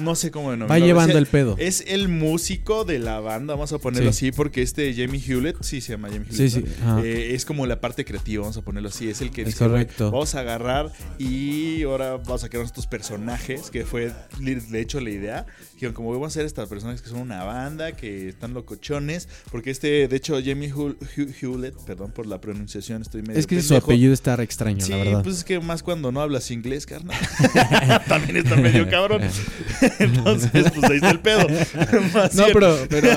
no 0.00 0.14
sé 0.14 0.30
cómo 0.30 0.46
Va 0.46 0.52
denominarlo. 0.52 0.86
llevando 0.86 1.12
Es 1.14 1.18
el 1.18 1.26
pedo. 1.26 1.56
Es 1.58 1.84
el 1.86 2.08
músico 2.08 2.84
de 2.84 2.98
la 2.98 3.20
banda, 3.20 3.54
vamos 3.54 3.72
a 3.72 3.78
ponerlo 3.78 4.12
Sí. 4.12 4.26
así, 4.28 4.32
porque 4.32 4.62
este 4.62 4.92
Jamie 4.94 5.20
Hewlett, 5.26 5.56
sí 5.62 5.80
se 5.80 5.92
llama 5.92 6.08
Jamie 6.08 6.26
Sí, 6.30 6.44
Hewlett, 6.46 6.66
sí. 6.68 6.74
¿no? 6.84 6.90
ajá. 6.92 7.04
Eh, 7.04 7.34
es 7.34 7.44
como 7.44 7.66
la 7.66 7.80
parte 7.80 8.04
creativa, 8.04 8.42
vamos 8.42 8.56
a 8.56 8.62
ponerlo 8.62 8.88
así. 8.88 9.08
Es 9.08 9.20
el 9.20 9.30
que 9.30 9.42
Es 9.42 9.48
dice, 9.48 9.58
"Güey, 9.66 9.84
correcto. 9.84 10.10
vamos 10.10 10.34
a 10.34 10.40
agarrar 10.40 10.92
y 11.18 11.82
ahora 11.84 12.16
vamos 12.16 12.44
a 12.44 12.48
crear 12.48 12.64
estos 12.64 12.86
personajes, 12.86 13.70
que 13.70 13.84
fue 13.84 14.12
de 14.40 14.80
hecho 14.80 15.00
la 15.00 15.10
idea. 15.10 15.46
Dijeron, 15.74 15.94
como 15.94 16.10
vamos 16.12 16.26
a 16.26 16.28
hacer 16.28 16.46
estas 16.46 16.68
personas 16.68 17.02
que 17.02 17.08
son 17.08 17.18
una 17.20 17.42
banda, 17.44 17.92
que 17.92 18.28
están 18.28 18.54
locochones, 18.54 19.28
porque 19.50 19.70
este, 19.70 20.06
de 20.08 20.16
hecho, 20.16 20.38
Jamie 20.44 20.72
Hew- 20.72 20.96
Hew- 21.16 21.34
Hewlett, 21.40 21.74
perdón 21.84 22.12
por 22.12 22.26
la 22.26 22.40
pronunciación, 22.40 23.02
estoy 23.02 23.22
medio 23.22 23.38
es 23.40 23.46
que 23.46 23.60
su 23.60 23.74
apellido 23.74 24.12
está 24.14 24.36
re 24.36 24.44
extraño, 24.44 24.84
Sí, 24.84 24.92
la 24.92 24.98
verdad. 24.98 25.22
pues 25.24 25.38
es 25.38 25.44
que 25.44 25.58
más 25.60 25.82
cuando 25.82 26.12
no 26.12 26.20
hablas 26.20 26.50
inglés, 26.50 26.86
carnal. 26.86 27.16
También 28.08 28.36
está 28.38 28.56
medio 28.56 28.88
cabrón. 28.88 29.22
Entonces, 29.98 30.50
pues 30.74 30.90
ahí 30.90 30.96
está 30.96 31.10
el 31.10 31.20
pedo. 31.20 31.46
Más 32.14 32.34
no, 32.34 32.44
pero, 32.52 32.76
pero 32.88 33.08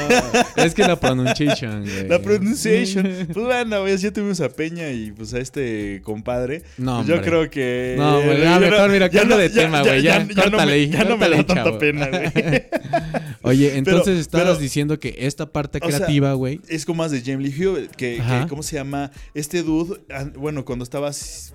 es 0.58 0.73
que 0.73 0.84
la 0.84 0.99
pronunciation, 0.99 1.82
güey. 1.84 2.08
La 2.08 2.19
pronunciation. 2.21 3.08
Pues 3.34 3.45
bueno, 3.45 3.82
güey, 3.82 3.97
ya 3.97 4.12
tuvimos 4.12 4.39
a 4.41 4.49
Peña 4.49 4.89
y 4.89 5.12
pues 5.12 5.34
a 5.34 5.39
este 5.39 6.01
compadre. 6.03 6.63
No, 6.77 6.97
Pues 6.97 7.08
yo 7.08 7.21
creo 7.21 7.49
que. 7.49 7.95
No, 7.97 8.21
güey, 8.21 8.39
ya 8.39 8.43
ya 8.43 8.60
mejor, 8.60 8.89
mira, 8.89 9.08
ya 9.10 9.19
cambia 9.21 9.38
de 9.38 9.49
tema, 9.49 9.82
güey, 9.82 10.01
ya, 10.01 10.19
no 10.23 10.34
córtale 10.36 10.71
me, 10.71 10.89
ya 10.89 11.03
no 11.03 11.17
me 11.17 11.30
da 11.30 11.43
tanta 11.43 11.77
pena, 11.77 12.08
güey. 12.08 12.32
Oye, 13.43 13.77
entonces 13.77 14.19
estabas 14.19 14.47
pero- 14.47 14.60
diciendo 14.60 14.99
que 14.99 15.15
esta 15.19 15.45
parte 15.51 15.80
o 15.82 15.88
sea, 15.89 15.97
creativa, 15.99 16.34
güey. 16.34 16.60
Es 16.67 16.86
como 16.86 17.03
más 17.03 17.12
de 17.12 17.21
Jamie 17.21 17.49
Lee 17.49 17.56
Hewitt, 17.63 17.91
que, 17.91 18.21
¿cómo 18.49 18.63
se 18.63 18.75
llama? 18.75 19.12
Este 19.34 19.63
dude, 19.63 19.99
bueno, 20.36 20.65
cuando 20.65 20.84
estaba, 20.84 21.10
s- 21.10 21.53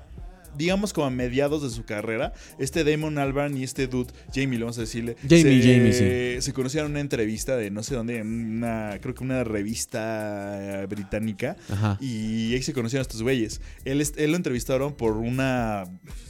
digamos, 0.57 0.93
como 0.93 1.07
a 1.07 1.11
mediados 1.11 1.63
de 1.63 1.71
su 1.71 1.85
carrera, 1.85 2.33
este 2.59 2.85
Damon 2.85 3.19
Albarn 3.19 3.57
y 3.57 3.63
este 3.65 3.87
dude, 3.87 4.13
Jamie, 4.35 4.59
le 4.59 4.65
vamos 4.65 4.79
a 4.79 4.83
decirle. 4.83 5.17
Jamie, 5.23 5.63
se, 5.63 5.75
Jamie, 5.75 5.93
sí. 6.41 6.43
Se 6.43 6.53
conocieron 6.53 6.87
en 6.89 6.93
una 6.93 7.01
entrevista 7.01 7.57
de 7.57 7.71
no 7.71 7.83
sé 7.83 7.95
dónde, 7.95 8.19
en 8.19 8.27
una, 8.57 8.99
creo 9.01 9.15
que 9.15 9.25
una 9.25 9.45
revista 9.45 10.83
eh, 10.83 10.87
británica. 10.87 11.57
Ajá. 11.71 11.99
Y 12.01 12.55
ahí 12.55 12.63
se 12.63 12.73
conocieron 12.73 13.03
estos 13.03 13.23
güeyes. 13.23 13.61
Él, 13.85 14.03
él 14.17 14.31
lo 14.31 14.37
entrevistaron 14.37 14.95
por 14.95 15.13
una, 15.17 15.85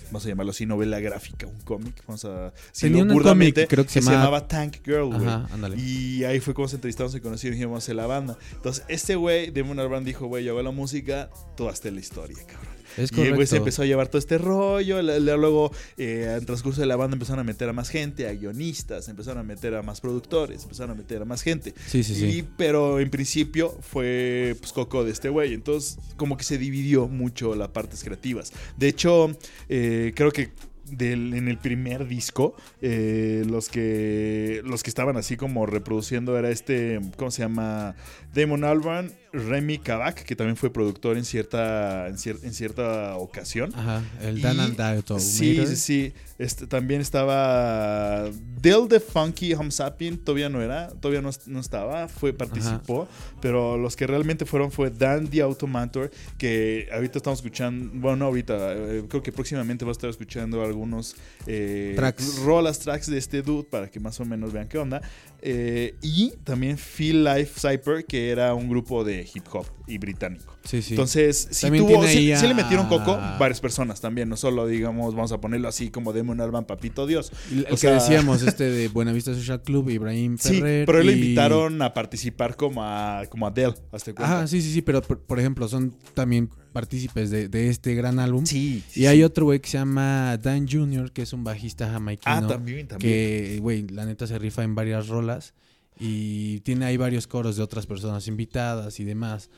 vamos 0.07 0.25
a 0.25 0.29
llamarlo 0.29 0.51
así, 0.51 0.67
novela 0.67 1.01
gráfica, 1.01 1.47
un 1.47 1.61
cómic. 1.61 2.03
Vamos 2.07 2.25
a 2.25 2.51
decirlo 2.53 2.99
Tenía 2.99 3.03
un 3.03 3.09
burdamente, 3.09 3.61
cómic, 3.63 3.71
creo 3.71 3.85
que 3.85 3.91
se 3.91 4.01
se 4.01 4.07
llamaba- 4.07 4.25
llamaba 4.25 4.49
Tank 4.49 4.77
Girl, 4.85 5.07
güey. 5.07 5.27
Ajá, 5.27 5.49
ándale. 5.53 5.77
Y 5.79 6.25
ahí 6.25 6.41
fue 6.41 6.55
como 6.55 6.69
se 6.69 6.77
entrevistaron, 6.77 7.13
se 7.13 7.21
conocieron 7.21 7.55
y 7.55 7.59
dijimos, 7.59 7.73
vamos 7.73 7.85
a 7.85 7.87
hacer 7.87 7.97
la 7.97 8.07
banda. 8.07 8.39
Entonces, 8.53 8.85
este 8.89 9.17
güey, 9.17 9.51
Damon 9.51 9.79
Albarn, 9.79 10.05
dijo, 10.05 10.27
güey, 10.27 10.45
yo 10.45 10.53
hago 10.53 10.63
la 10.63 10.71
música, 10.71 11.31
tú 11.57 11.69
hazte 11.69 11.91
la 11.91 12.01
historia, 12.01 12.39
cabrón. 12.47 12.72
Es 12.97 13.11
Y 13.13 13.21
el 13.23 13.35
güey 13.35 13.47
se 13.47 13.57
empezó 13.59 13.83
a 13.83 13.87
llevar 13.87 14.09
todo 14.09 14.19
este 14.19 14.39
rollo. 14.39 15.01
Luego, 15.03 15.73
eh, 15.97 16.37
en 16.39 16.45
transcurso 16.47 16.81
de 16.81 16.87
la 16.87 16.97
banda, 16.97 17.15
empezaron 17.15 17.41
a 17.41 17.45
meter 17.45 17.69
a 17.69 17.73
más 17.73 17.89
gente, 17.89 18.27
a 18.29 18.33
guionistas, 18.33 19.09
empezaron 19.09 19.41
a 19.41 19.43
meter 19.43 19.75
a 19.75 19.83
más 19.83 20.01
productores, 20.01 20.63
empezaron 20.63 20.93
a 20.93 20.95
meter 20.95 21.23
a 21.23 21.25
más 21.25 21.43
gente. 21.43 21.75
Sí, 21.87 22.03
sí, 22.03 22.15
sí. 22.15 22.45
Pero 22.57 23.01
en 23.01 23.11
principio 23.11 23.77
fue 23.81 24.57
pues, 24.61 24.73
coco 24.73 25.05
de 25.05 25.13
este 25.13 25.29
güey. 25.29 25.55
Entonces, 25.55 25.99
como 26.17 26.37
que 26.37 26.45
se 26.45 26.59
dividió 26.59 27.09
mucho 27.09 27.55
las 27.55 27.69
partes 27.69 28.03
creativas. 28.05 28.53
De 28.77 28.89
hecho, 28.89 29.37
eh, 29.69 30.13
creo 30.15 30.31
que 30.31 30.51
del- 30.91 31.33
en 31.35 31.49
el 31.49 31.57
primer 31.59 32.07
disco, 32.07 32.55
eh, 32.83 33.45
los 33.49 33.69
que 33.69 34.61
los 34.65 34.83
que 34.83 34.91
estaban 34.91 35.17
así 35.17 35.37
como 35.37 35.65
reproduciendo 35.65 36.37
era 36.37 36.51
este, 36.51 37.01
¿cómo 37.17 37.31
se 37.31 37.43
llama? 37.43 37.95
Damon 38.35 38.65
Albarn, 38.65 39.13
Remy 39.33 39.79
Kabak, 39.79 40.25
que 40.25 40.37
también 40.37 40.57
fue 40.57 40.71
productor 40.73 41.17
en 41.17 41.25
cierta, 41.25 42.07
en, 42.09 42.17
cier- 42.17 42.39
en 42.43 42.53
cierta 42.53 43.17
ocasión. 43.17 43.73
Ajá, 43.75 44.03
el 44.23 44.41
Dan 44.43 44.57
Y- 44.57 44.61
and. 44.61 45.19
Sí, 45.21 45.67
sí, 45.67 45.77
sí. 45.77 46.13
Este, 46.39 46.67
también 46.67 47.01
estaba 47.01 48.31
Dale 48.61 48.89
the 48.89 49.01
Funky 49.01 49.55
Home 49.55 49.71
Sapien, 49.71 50.19
todavía 50.19 50.49
no 50.49 50.61
era, 50.61 50.89
todavía 51.01 51.23
no, 51.23 51.31
no 51.47 51.61
estaba, 51.61 52.09
fue 52.09 52.33
participó, 52.33 53.09
pero 53.41 53.77
los 53.79 53.97
que 53.97 54.07
realmente 54.07 54.45
fueron 54.45 54.71
fue 54.73 54.91
Dan 54.91 55.29
the 55.29 55.41
Automator, 55.43 56.11
que 56.39 56.89
ahorita 56.93 57.19
estamos 57.19 57.39
escuchando, 57.39 57.91
bueno, 57.95 58.17
no 58.17 58.25
ahorita, 58.27 58.73
eh, 58.75 59.05
creo 59.09 59.23
que 59.23 59.31
próximamente 59.33 59.85
va 59.85 59.91
a 59.91 59.93
estar 59.93 60.11
escuchando 60.11 60.63
algunos 60.63 61.15
eh, 61.47 61.93
Tracks. 61.97 62.39
rolas, 62.41 62.79
tracks 62.81 63.07
de 63.09 63.19
este 63.19 63.43
dude 63.43 63.65
para 63.65 63.89
que 63.91 64.01
más 64.01 64.19
o 64.21 64.25
menos 64.25 64.53
vean 64.53 64.69
qué 64.69 64.79
onda. 64.79 65.01
Eh, 65.45 65.97
y 66.03 66.35
también 66.45 66.79
Feel 66.79 67.25
Life 67.25 67.55
Cypher, 67.61 68.05
que 68.07 68.31
era 68.31 68.55
un 68.55 68.69
grupo 68.69 69.03
de 69.03 69.29
hip 69.35 69.43
hop 69.53 69.67
y 69.89 69.99
británico. 69.99 70.57
Sí, 70.63 70.81
sí. 70.83 70.95
Entonces, 70.95 71.49
sí, 71.51 71.69
tuvo, 71.73 72.07
sí, 72.07 72.31
ahí 72.33 72.37
sí 72.39 72.47
le 72.47 72.53
a- 72.53 72.55
metieron 72.55 72.87
coco 72.87 73.17
varias 73.41 73.61
personas 73.61 74.01
también, 74.01 74.29
no 74.29 74.37
solo, 74.37 74.69
digamos, 74.69 75.17
vamos 75.17 75.33
a 75.33 75.41
ponerlo 75.41 75.67
así 75.67 75.91
como 75.91 76.13
Demon 76.13 76.41
Alban 76.41 76.65
Papito 76.65 77.09
Dios. 77.09 77.33
el 77.51 77.67
o 77.73 77.77
que 77.77 77.89
decíamos, 77.91 78.43
este 78.43 78.71
de 78.71 78.87
Buenavista 78.87 79.35
Social 79.35 79.61
Club, 79.63 79.91
Ibrahim 79.91 80.39
Sí, 80.39 80.61
Ferrer. 80.61 80.87
pero 80.87 81.01
él 81.01 81.07
lo 81.07 81.13
y- 81.13 81.17
invitaron 81.17 81.83
a 81.83 81.93
participar 81.93 82.55
como 82.55 82.85
a, 82.85 83.25
como 83.29 83.49
a 83.49 83.53
hazte 83.93 84.15
cuenta. 84.15 84.25
Ajá, 84.25 84.47
sí, 84.47 84.63
sí, 84.63 84.73
sí, 84.73 84.81
pero 84.83 85.03
por, 85.03 85.19
por 85.19 85.41
ejemplo, 85.41 85.67
son 85.67 85.93
también 86.15 86.51
partícipes 86.73 87.31
de, 87.31 87.49
de 87.49 87.69
este 87.69 87.95
gran 87.95 88.19
álbum. 88.19 88.45
sí. 88.47 88.83
Y 88.95 89.07
hay 89.07 89.23
otro 89.23 89.45
güey 89.45 89.61
que 89.61 89.69
se 89.69 89.79
llama 89.79 90.37
Dan 90.39 90.69
Jr., 90.69 91.13
que 91.13 91.23
es 91.23 91.33
un 91.33 91.45
bajista 91.45 91.89
jamaiquino. 91.91 92.35
Ah, 92.35 92.47
también, 92.47 92.89
también. 92.89 93.13
Que, 93.13 93.59
güey, 93.61 93.87
la 93.89 94.05
neta 94.07 94.27
se 94.27 94.39
rifa 94.39 94.63
en 94.65 94.75
varias 94.75 95.09
rolas. 95.09 95.55
Y 96.01 96.61
tiene 96.61 96.87
ahí 96.87 96.97
varios 96.97 97.27
coros 97.27 97.57
de 97.57 97.63
otras 97.63 97.87
personas 97.87 98.27
invitadas 98.27 98.99
y 98.99 99.05
demás. 99.05 99.51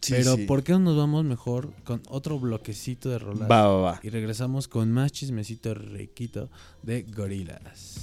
Sí, 0.00 0.14
Pero 0.14 0.36
sí. 0.36 0.46
¿por 0.46 0.62
qué 0.64 0.72
no 0.72 0.78
nos 0.80 0.96
vamos 0.96 1.24
mejor 1.24 1.72
con 1.84 2.02
otro 2.08 2.38
bloquecito 2.38 3.08
de 3.08 3.18
rolas? 3.18 3.50
Va, 3.50 3.68
va, 3.68 3.80
va. 3.80 4.00
Y 4.02 4.08
regresamos 4.08 4.66
con 4.68 4.90
más 4.90 5.12
chismecito 5.12 5.74
riquito 5.74 6.50
de 6.82 7.02
gorilas. 7.02 7.98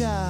child. 0.00 0.29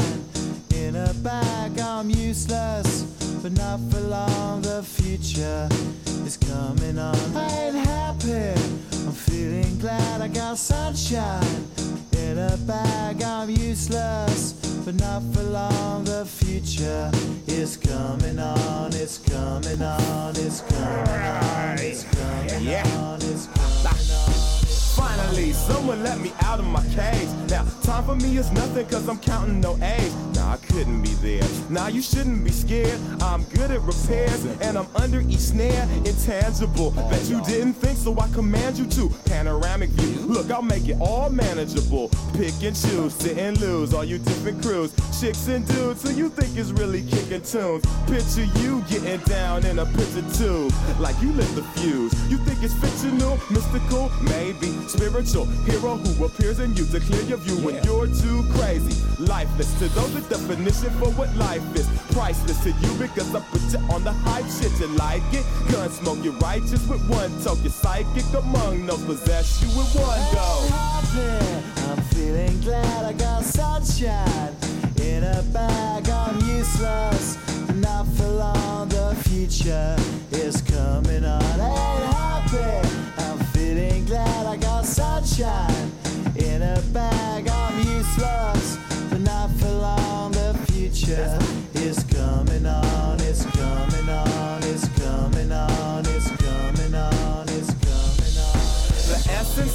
All 44.01 44.07
you 44.07 44.17
different 44.17 44.63
crews, 44.63 44.95
chicks 45.21 45.47
and 45.49 45.67
dudes 45.69 46.03
who 46.03 46.17
you 46.17 46.31
think 46.31 46.57
is 46.57 46.73
really 46.73 47.03
kicking 47.03 47.43
tunes. 47.43 47.85
Picture 48.07 48.49
you 48.59 48.81
getting 48.89 49.21
down 49.29 49.63
in 49.67 49.79
a 49.79 49.85
picture 49.85 50.25
tube. 50.33 50.73
Like 50.99 51.21
you 51.21 51.31
lit 51.35 51.55
the 51.55 51.63
fuse. 51.77 52.11
You 52.31 52.39
think 52.39 52.63
it's 52.63 52.73
fictional, 52.73 53.37
mystical, 53.51 54.11
maybe 54.23 54.73
spiritual 54.89 55.45
hero 55.69 55.97
who 55.97 56.25
appears 56.25 56.61
in 56.61 56.75
you 56.77 56.87
to 56.87 56.99
clear 56.99 57.21
your 57.25 57.37
view 57.45 57.57
when 57.57 57.75
you're 57.85 58.07
too 58.07 58.43
crazy. 58.57 58.97
Lifeless 59.23 59.71
to 59.81 59.89
those 59.89 60.15
the 60.15 60.23
definition 60.35 60.89
for 60.97 61.11
what 61.21 61.29
life 61.37 61.61
is. 61.77 61.87
Priceless 62.17 62.57
to 62.63 62.71
you 62.71 62.95
because 62.97 63.35
I 63.35 63.41
put 63.53 63.61
you 63.69 63.81
on 63.93 64.03
the 64.03 64.13
hype 64.25 64.49
shit. 64.49 64.73
You 64.81 64.87
like 64.97 65.29
it? 65.35 65.45
Gun 65.71 65.91
smoke, 65.91 66.25
you're 66.25 66.33
righteous 66.41 66.89
with 66.89 67.07
one 67.07 67.31
toke. 67.43 67.59
You're 67.61 67.69
psychic 67.69 68.25
among 68.33 68.87
those 68.87 69.05
possess 69.05 69.61
you 69.61 69.69
with 69.77 69.93
one 69.95 70.25
go. 70.33 71.80
I'm 71.91 72.01
feeling 72.03 72.61
glad 72.61 73.05
I 73.05 73.13
got 73.15 73.43
sunshine 73.43 74.55
in 75.03 75.25
a 75.25 75.43
bag. 75.53 76.09
I'm 76.09 76.39
useless, 76.47 77.37
not 77.75 78.07
for 78.15 78.29
long. 78.29 78.89
The 78.91 79.17
future 79.29 79.97
is 80.31 80.63
coming 80.63 81.25
on. 81.25 81.43
Happy. 81.43 82.89
I'm 83.19 83.39
feeling 83.47 84.05
glad 84.05 84.47
I 84.47 84.57
got 84.57 84.85
sunshine 84.85 85.91
in 86.37 86.63
a 86.63 86.81
bag. 86.93 87.49
I'm 87.49 87.79
useless, 87.79 88.79
but 89.11 89.23
not 89.23 89.51
for 89.59 89.73
long. 89.73 90.31
The 90.31 90.55
future 90.71 91.60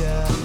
yeah. 0.00 0.39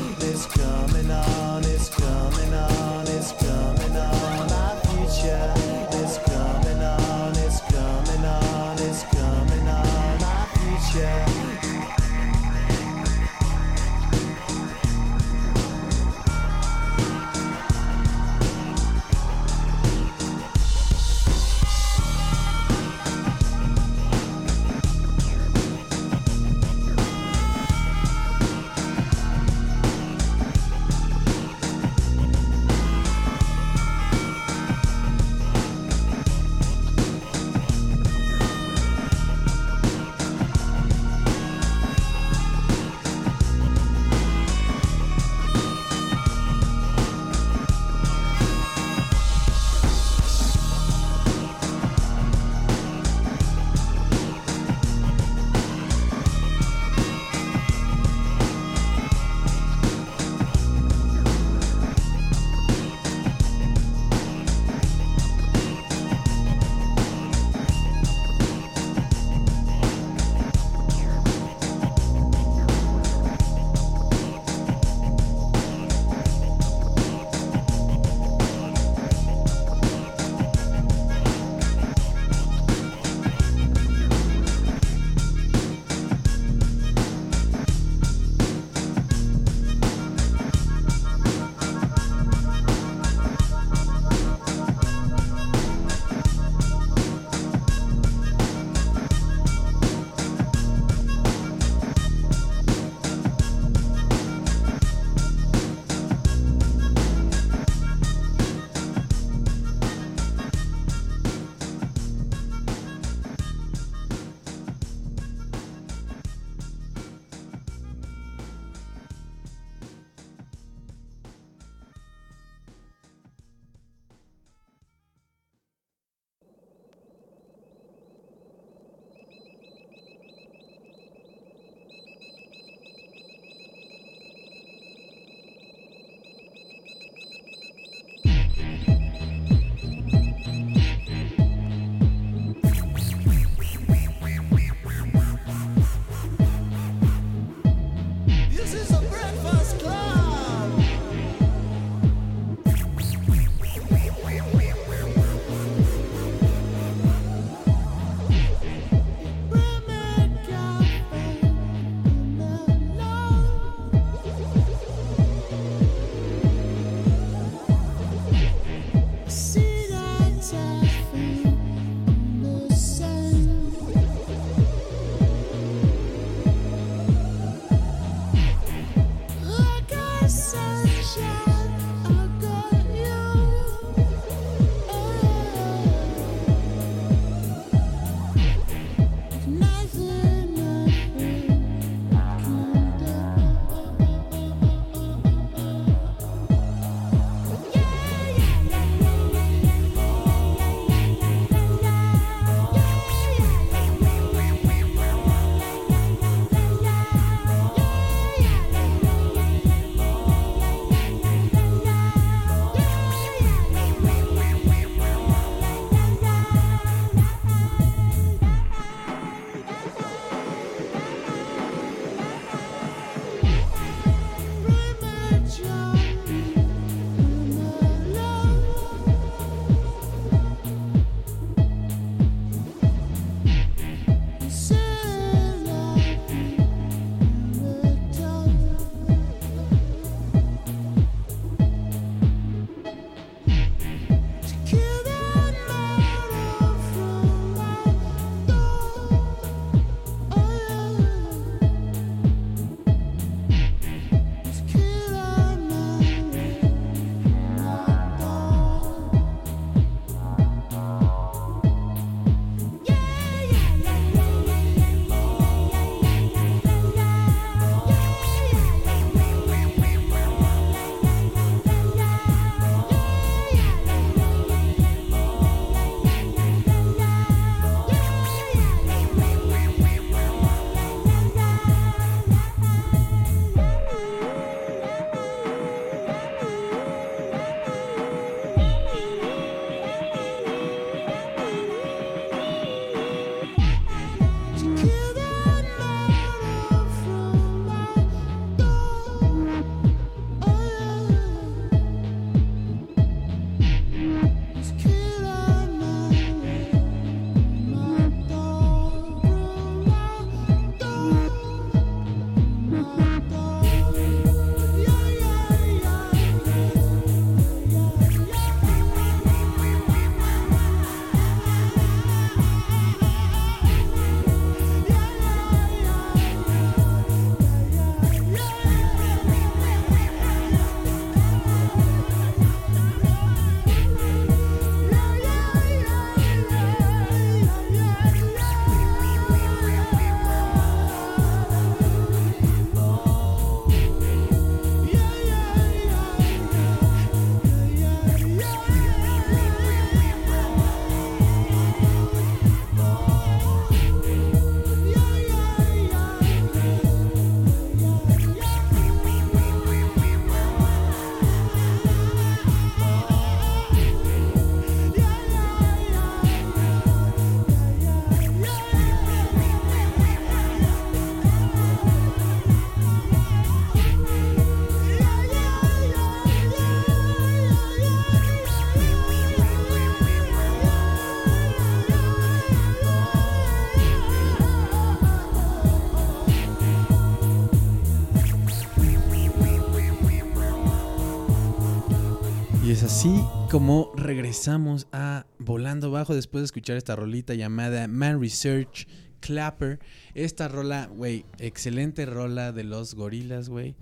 Regresamos 394.06 394.88
a 394.92 395.26
Volando 395.40 395.90
Bajo 395.90 396.14
después 396.14 396.42
de 396.42 396.46
escuchar 396.46 396.78
esta 396.78 396.96
rolita 396.96 397.34
llamada 397.34 397.88
Man 397.88 398.22
Research 398.22 398.88
Clapper. 399.20 399.80
Esta 400.14 400.48
rola, 400.48 400.88
güey, 400.88 401.26
excelente 401.40 402.06
rola 402.06 402.52
de 402.52 402.64
los 402.64 402.94
gorilas, 402.94 403.50
güey. 403.50 403.76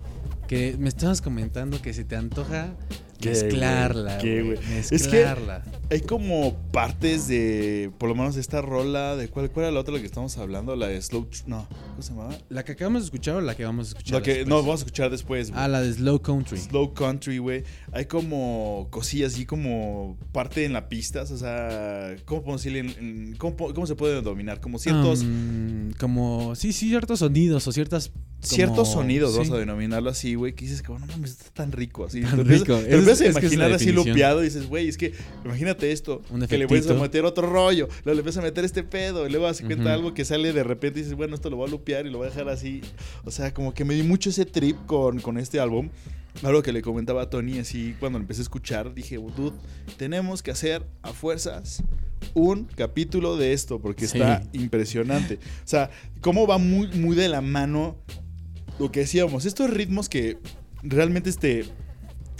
Que 0.48 0.76
me 0.78 0.88
estabas 0.88 1.20
comentando 1.20 1.82
que 1.82 1.92
se 1.92 2.04
te 2.04 2.16
antoja 2.16 2.74
¿Qué, 3.24 3.30
mezclarla? 3.30 4.18
¿Qué, 4.18 4.42
güey. 4.42 4.56
güey? 4.56 4.78
Es 4.78 4.88
que- 4.88 4.94
Mezclarla. 4.96 5.64
Hay 5.90 6.00
como 6.00 6.54
partes 6.72 7.28
de, 7.28 7.90
por 7.98 8.08
lo 8.08 8.14
menos 8.14 8.34
de 8.34 8.40
esta 8.40 8.62
rola, 8.62 9.16
de 9.16 9.28
cuál, 9.28 9.50
cuál 9.50 9.64
era 9.66 9.72
la 9.72 9.80
otra 9.80 9.92
de 9.92 9.98
la 9.98 10.00
que 10.02 10.06
estamos 10.06 10.36
hablando, 10.38 10.74
la 10.76 10.88
de 10.88 11.00
Slow, 11.00 11.28
no, 11.46 11.68
¿cómo 11.90 12.02
se 12.02 12.10
llamaba? 12.10 12.38
¿La 12.48 12.64
que 12.64 12.72
acabamos 12.72 13.02
de 13.02 13.04
escuchar 13.06 13.36
o 13.36 13.40
la 13.42 13.54
que 13.54 13.64
vamos 13.64 13.88
a 13.88 13.90
escuchar? 13.90 14.14
La 14.14 14.22
que 14.22 14.30
después? 14.30 14.48
no 14.48 14.56
vamos 14.62 14.80
a 14.80 14.84
escuchar 14.84 15.10
después. 15.10 15.52
Ah, 15.54 15.68
la 15.68 15.82
de 15.82 15.92
Slow 15.92 16.20
Country. 16.22 16.58
Slow 16.58 16.94
Country, 16.94 17.36
güey. 17.38 17.64
Hay 17.92 18.06
como 18.06 18.88
cosillas 18.90 19.34
así 19.34 19.44
como 19.44 20.16
parte 20.32 20.64
en 20.64 20.72
la 20.72 20.88
pista, 20.88 21.22
o 21.22 21.26
sea, 21.36 22.16
¿cómo 22.24 22.40
podemos 22.42 22.62
decirle? 22.64 22.80
en- 22.80 23.04
en- 23.30 23.36
¿cómo, 23.36 23.86
se 23.86 23.94
puede 23.94 24.20
dominar? 24.22 24.60
Como 24.60 24.78
ciertos, 24.78 25.20
Um, 25.22 25.92
como, 26.00 26.54
sí, 26.54 26.72
sí, 26.72 26.88
ciertos 26.88 27.18
sonidos 27.20 27.66
o 27.68 27.72
ciertas... 27.72 28.10
ciertos 28.44 28.92
sonidos, 28.92 29.32
sí. 29.32 29.38
vamos 29.38 29.52
a 29.54 29.58
denominarlo 29.58 30.10
así, 30.10 30.34
güey, 30.34 30.54
que 30.54 30.64
dices 30.64 30.82
que, 30.82 30.92
no 30.92 30.98
mames, 30.98 31.32
está 31.32 31.50
tan 31.50 31.72
rico 31.72 32.04
así. 32.04 32.20
Tan 32.22 32.44
rico. 32.46 32.76
Te 32.78 32.94
empiezas 32.94 33.20
a 33.22 33.26
imaginar 33.26 33.72
así 33.72 33.92
lupeado 33.92 34.42
y 34.42 34.44
dices, 34.44 34.66
güey, 34.68 34.88
es 34.88 34.96
que 34.96 35.12
imagínate 35.44 35.90
esto, 35.92 36.22
Un 36.30 36.46
que 36.46 36.58
le 36.58 36.68
puedes 36.68 36.88
a 36.88 36.94
meter 36.94 37.24
otro 37.24 37.48
rollo, 37.48 37.88
luego 38.04 38.14
le 38.14 38.20
empiezas 38.20 38.42
a 38.42 38.46
meter 38.46 38.64
este 38.64 38.82
pedo, 38.82 39.26
y 39.26 39.30
luego 39.30 39.52
se 39.54 39.64
cuenta 39.64 39.84
Ujú. 39.84 39.92
algo 39.92 40.14
que 40.14 40.24
sale 40.24 40.52
de 40.52 40.62
repente 40.64 41.00
y 41.00 41.02
dices, 41.02 41.16
bueno, 41.16 41.34
esto 41.34 41.50
lo 41.50 41.56
voy 41.56 41.68
a 41.68 41.70
lupear 41.70 42.06
y 42.06 42.10
lo 42.10 42.18
voy 42.18 42.26
a 42.26 42.30
dejar 42.30 42.48
así. 42.48 42.80
O 43.24 43.30
sea, 43.30 43.52
como 43.54 43.74
que 43.74 43.84
me 43.84 43.94
di 43.94 44.02
mucho 44.02 44.30
ese 44.30 44.44
trip 44.44 44.76
con, 44.86 45.20
con 45.20 45.38
este 45.38 45.60
álbum. 45.60 45.88
Algo 46.42 46.62
que 46.62 46.72
le 46.72 46.82
comentaba 46.82 47.22
a 47.22 47.30
Tony 47.30 47.58
así 47.60 47.94
cuando 48.00 48.18
lo 48.18 48.24
empecé 48.24 48.40
a 48.40 48.42
escuchar, 48.42 48.92
dije, 48.92 49.16
dude, 49.16 49.52
tenemos 49.96 50.42
que 50.42 50.50
hacer 50.50 50.84
a 51.02 51.12
fuerzas 51.12 51.82
un 52.34 52.64
capítulo 52.64 53.36
de 53.36 53.52
esto 53.52 53.78
porque 53.78 54.08
Sí. 54.08 54.18
está 54.18 54.42
impresionante. 54.52 55.34
O 55.36 55.66
sea, 55.68 55.90
cómo 56.20 56.46
va 56.46 56.58
muy, 56.58 56.88
muy 56.88 57.14
de 57.14 57.28
la 57.28 57.40
mano 57.40 57.98
lo 58.78 58.90
que 58.90 59.00
decíamos, 59.00 59.44
estos 59.44 59.70
ritmos 59.70 60.08
que 60.08 60.38
realmente 60.82 61.30
este 61.30 61.64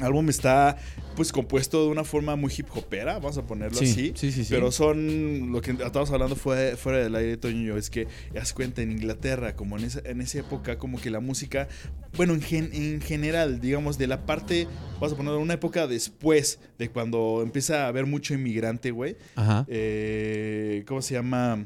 álbum 0.00 0.28
está 0.28 0.76
pues 1.14 1.30
compuesto 1.30 1.84
de 1.84 1.90
una 1.90 2.02
forma 2.02 2.34
muy 2.34 2.52
hip 2.56 2.66
hopera, 2.74 3.14
vamos 3.20 3.38
a 3.38 3.42
ponerlo 3.46 3.78
Sí, 3.78 3.84
así. 3.84 4.12
sí, 4.16 4.32
sí, 4.32 4.44
sí. 4.44 4.52
Pero 4.52 4.72
son, 4.72 5.52
lo 5.52 5.60
que 5.60 5.70
estábamos 5.70 6.10
hablando 6.10 6.34
fue, 6.34 6.76
fuera 6.76 6.98
del 6.98 7.14
aire, 7.14 7.36
Toño 7.36 7.60
y 7.62 7.66
yo, 7.66 7.76
es 7.76 7.88
que, 7.88 8.08
das 8.32 8.52
cuenta, 8.52 8.82
en 8.82 8.90
Inglaterra, 8.90 9.54
como 9.54 9.78
en 9.78 9.84
esa, 9.84 10.00
en 10.04 10.20
esa 10.20 10.40
época, 10.40 10.76
como 10.76 11.00
que 11.00 11.10
la 11.10 11.20
música, 11.20 11.68
bueno, 12.16 12.34
en, 12.34 12.42
gen- 12.42 12.70
en 12.72 13.00
general, 13.00 13.60
digamos, 13.60 13.96
de 13.96 14.08
la 14.08 14.26
parte, 14.26 14.66
vamos 14.98 15.12
a 15.12 15.16
ponerlo, 15.16 15.38
una 15.38 15.54
época 15.54 15.86
después 15.86 16.58
de 16.80 16.88
cuando 16.88 17.42
empieza 17.44 17.84
a 17.84 17.88
haber 17.88 18.06
mucho 18.06 18.34
inmigrante, 18.34 18.90
güey, 18.90 19.16
Ajá. 19.36 19.64
eh, 19.68 20.82
¿cómo 20.88 21.00
se 21.00 21.14
llama? 21.14 21.64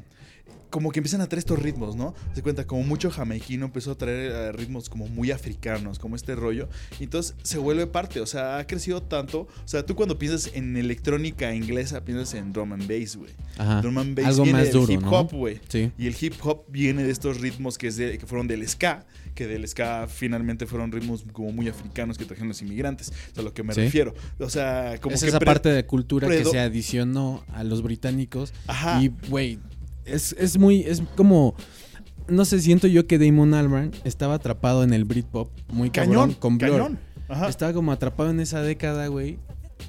Como 0.69 0.91
que 0.91 0.99
empiezan 0.99 1.21
a 1.21 1.27
traer 1.27 1.39
estos 1.39 1.59
ritmos, 1.59 1.95
¿no? 1.95 2.13
Se 2.33 2.41
cuenta, 2.43 2.65
como 2.67 2.83
mucho 2.83 3.09
jamaiquino 3.09 3.65
empezó 3.65 3.91
a 3.91 3.95
traer 3.97 4.31
eh, 4.31 4.51
ritmos 4.51 4.89
como 4.89 5.07
muy 5.07 5.31
africanos, 5.31 5.97
como 5.99 6.15
este 6.15 6.35
rollo. 6.35 6.69
Y 6.99 7.03
entonces 7.05 7.35
se 7.43 7.57
vuelve 7.57 7.87
parte, 7.87 8.21
o 8.21 8.25
sea, 8.25 8.57
ha 8.59 8.67
crecido 8.67 9.01
tanto. 9.01 9.41
O 9.41 9.47
sea, 9.67 9.85
tú 9.85 9.95
cuando 9.95 10.19
piensas 10.19 10.51
en 10.53 10.77
electrónica 10.77 11.53
inglesa, 11.55 12.03
piensas 12.05 12.33
en 12.35 12.53
drum 12.53 12.73
and 12.73 12.87
bass, 12.87 13.15
güey. 13.15 13.31
Ajá. 13.57 13.81
Drum 13.81 13.97
and 13.97 14.15
bass 14.15 14.25
Algo 14.27 14.43
viene 14.43 14.59
más 14.59 14.67
del 14.67 14.73
duro, 14.81 14.93
hip 14.93 15.01
¿no? 15.01 15.11
hop, 15.11 15.31
güey. 15.31 15.59
Sí. 15.69 15.91
Y 15.97 16.07
el 16.07 16.15
hip 16.19 16.33
hop 16.43 16.63
viene 16.67 17.03
de 17.03 17.11
estos 17.11 17.41
ritmos 17.41 17.77
que, 17.77 17.87
es 17.87 17.97
de- 17.97 18.17
que 18.17 18.25
fueron 18.27 18.47
del 18.47 18.67
ska, 18.67 19.05
que 19.35 19.47
del 19.47 19.67
ska 19.67 20.07
finalmente 20.07 20.65
fueron 20.65 20.91
ritmos 20.91 21.25
como 21.33 21.51
muy 21.51 21.67
africanos 21.67 22.17
que 22.17 22.25
trajeron 22.25 22.49
los 22.49 22.61
inmigrantes. 22.61 23.09
O 23.09 23.33
sea, 23.35 23.41
a 23.41 23.43
lo 23.43 23.53
que 23.53 23.63
me 23.63 23.73
Sí. 23.73 23.81
refiero. 23.81 24.13
O 24.39 24.49
sea, 24.49 24.97
como 25.01 25.15
es 25.15 25.21
que 25.21 25.29
esa 25.29 25.39
parte 25.39 25.69
de 25.69 25.85
cultura 25.85 26.27
que 26.27 26.45
se 26.45 26.59
adicionó 26.59 27.43
a 27.53 27.63
los 27.63 27.81
británicos. 27.81 28.53
Ajá. 28.67 29.01
Y, 29.01 29.11
güey, 29.29 29.59
es, 30.05 30.35
es 30.39 30.57
muy, 30.57 30.81
es 30.81 31.01
como, 31.15 31.55
no 32.27 32.45
sé, 32.45 32.59
siento 32.61 32.87
yo 32.87 33.07
que 33.07 33.17
Damon 33.19 33.53
Albarn 33.53 33.91
estaba 34.03 34.35
atrapado 34.35 34.83
en 34.83 34.93
el 34.93 35.05
Britpop 35.05 35.49
muy 35.71 35.89
cabrón 35.89 36.13
cañón, 36.13 36.33
con 36.35 36.57
Blur. 36.57 36.71
cañón. 36.71 36.99
Ajá. 37.27 37.47
Estaba 37.49 37.73
como 37.73 37.91
atrapado 37.91 38.29
en 38.31 38.39
esa 38.39 38.61
década, 38.61 39.07
güey. 39.07 39.37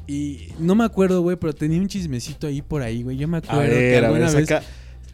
Y 0.07 0.49
no 0.59 0.75
me 0.75 0.85
acuerdo, 0.85 1.23
güey, 1.23 1.37
pero 1.37 1.55
tenía 1.55 1.81
un 1.81 1.89
chismecito 1.89 2.47
ahí 2.47 2.63
por 2.63 2.83
ahí, 2.83 3.03
güey. 3.03 3.17
Yo 3.17 3.27
me 3.29 3.39
A 3.39 3.41
acuerdo 3.41 3.63
que 3.73 3.79
ver, 3.79 4.05
a 4.05 4.09
alguna 4.09 4.27
ver, 4.27 4.37
vez, 4.37 4.49
saca, 4.49 4.67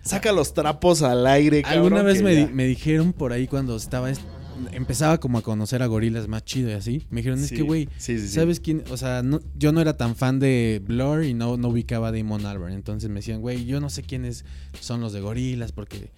saca 0.02 0.32
los 0.32 0.52
trapos 0.52 1.02
al 1.02 1.26
aire, 1.26 1.62
cabrón. 1.62 1.78
alguna 1.84 2.02
vez 2.02 2.18
que 2.18 2.24
me, 2.24 2.34
di- 2.34 2.46
me 2.52 2.64
dijeron 2.66 3.12
por 3.12 3.32
ahí 3.32 3.46
cuando 3.46 3.76
estaba, 3.76 4.10
est- 4.10 4.20
empezaba 4.72 5.18
como 5.18 5.38
a 5.38 5.42
conocer 5.42 5.82
a 5.82 5.86
gorilas 5.86 6.28
más 6.28 6.44
chido 6.44 6.70
y 6.70 6.72
así. 6.74 7.06
Me 7.10 7.20
dijeron, 7.20 7.38
es 7.38 7.48
Sí, 7.48 7.56
que, 7.56 7.62
güey, 7.62 7.88
sí, 7.98 8.18
sí, 8.18 8.28
sí. 8.28 8.34
¿Sabes 8.34 8.60
quién? 8.60 8.82
O 8.90 8.96
sea, 8.96 9.22
no, 9.22 9.40
yo 9.58 9.72
no 9.72 9.80
era 9.80 9.96
tan 9.96 10.16
fan 10.16 10.38
de 10.38 10.82
Blur 10.86 11.24
y 11.24 11.34
no, 11.34 11.56
no 11.56 11.68
ubicaba 11.68 12.08
a 12.08 12.12
Damon 12.12 12.46
Albarn. 12.46 12.72
Entonces 12.72 13.08
me 13.08 13.16
decían, 13.16 13.40
güey, 13.40 13.64
yo 13.64 13.80
no 13.80 13.90
sé 13.90 14.02
quiénes 14.02 14.44
son 14.80 15.00
los 15.00 15.12
de 15.12 15.20
gorilas 15.20 15.72
porque 15.72 16.10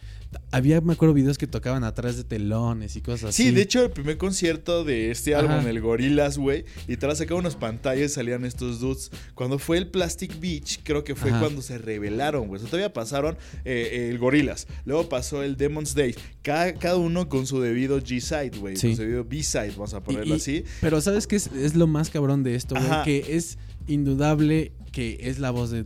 había, 0.50 0.80
me 0.80 0.92
acuerdo, 0.92 1.14
videos 1.14 1.38
que 1.38 1.46
tocaban 1.46 1.84
atrás 1.84 2.16
de 2.16 2.24
telones 2.24 2.96
y 2.96 3.00
cosas 3.00 3.30
así. 3.30 3.44
Sí, 3.44 3.50
de 3.50 3.62
hecho, 3.62 3.82
el 3.84 3.90
primer 3.90 4.18
concierto 4.18 4.84
de 4.84 5.10
este 5.10 5.34
Ajá. 5.34 5.44
álbum, 5.56 5.66
el 5.68 5.80
Gorilas, 5.80 6.36
güey, 6.38 6.64
literal 6.86 7.16
sacaban 7.16 7.40
unas 7.44 7.56
pantallas 7.56 8.10
y 8.10 8.14
salían 8.14 8.44
estos 8.44 8.80
dudes. 8.80 9.10
Cuando 9.34 9.58
fue 9.58 9.78
el 9.78 9.88
Plastic 9.88 10.38
Beach, 10.40 10.80
creo 10.82 11.02
que 11.04 11.14
fue 11.14 11.30
Ajá. 11.30 11.40
cuando 11.40 11.62
se 11.62 11.78
revelaron, 11.78 12.46
güey. 12.48 12.56
O 12.56 12.60
sea, 12.60 12.68
todavía 12.70 12.92
pasaron 12.92 13.36
eh, 13.64 14.08
el 14.10 14.18
Gorilas. 14.18 14.66
Luego 14.84 15.08
pasó 15.08 15.42
el 15.42 15.56
Demon's 15.56 15.94
Days. 15.94 16.16
Cada, 16.42 16.74
cada 16.74 16.96
uno 16.96 17.28
con 17.28 17.46
su 17.46 17.60
debido 17.60 17.98
G-Side, 18.00 18.58
güey. 18.58 18.76
Sí. 18.76 18.88
Con 18.88 18.96
su 18.96 19.02
debido 19.02 19.24
B-Side, 19.24 19.70
vamos 19.72 19.94
a 19.94 20.02
ponerlo 20.02 20.34
y- 20.34 20.38
así. 20.38 20.64
Pero 20.80 21.00
¿sabes 21.00 21.26
qué 21.26 21.36
es, 21.36 21.46
es 21.48 21.74
lo 21.74 21.86
más 21.86 22.10
cabrón 22.10 22.42
de 22.42 22.54
esto, 22.54 22.74
güey? 22.74 23.02
Que 23.04 23.36
es 23.36 23.56
indudable 23.86 24.72
que 24.92 25.18
es 25.22 25.38
la 25.38 25.50
voz 25.50 25.70
de 25.70 25.84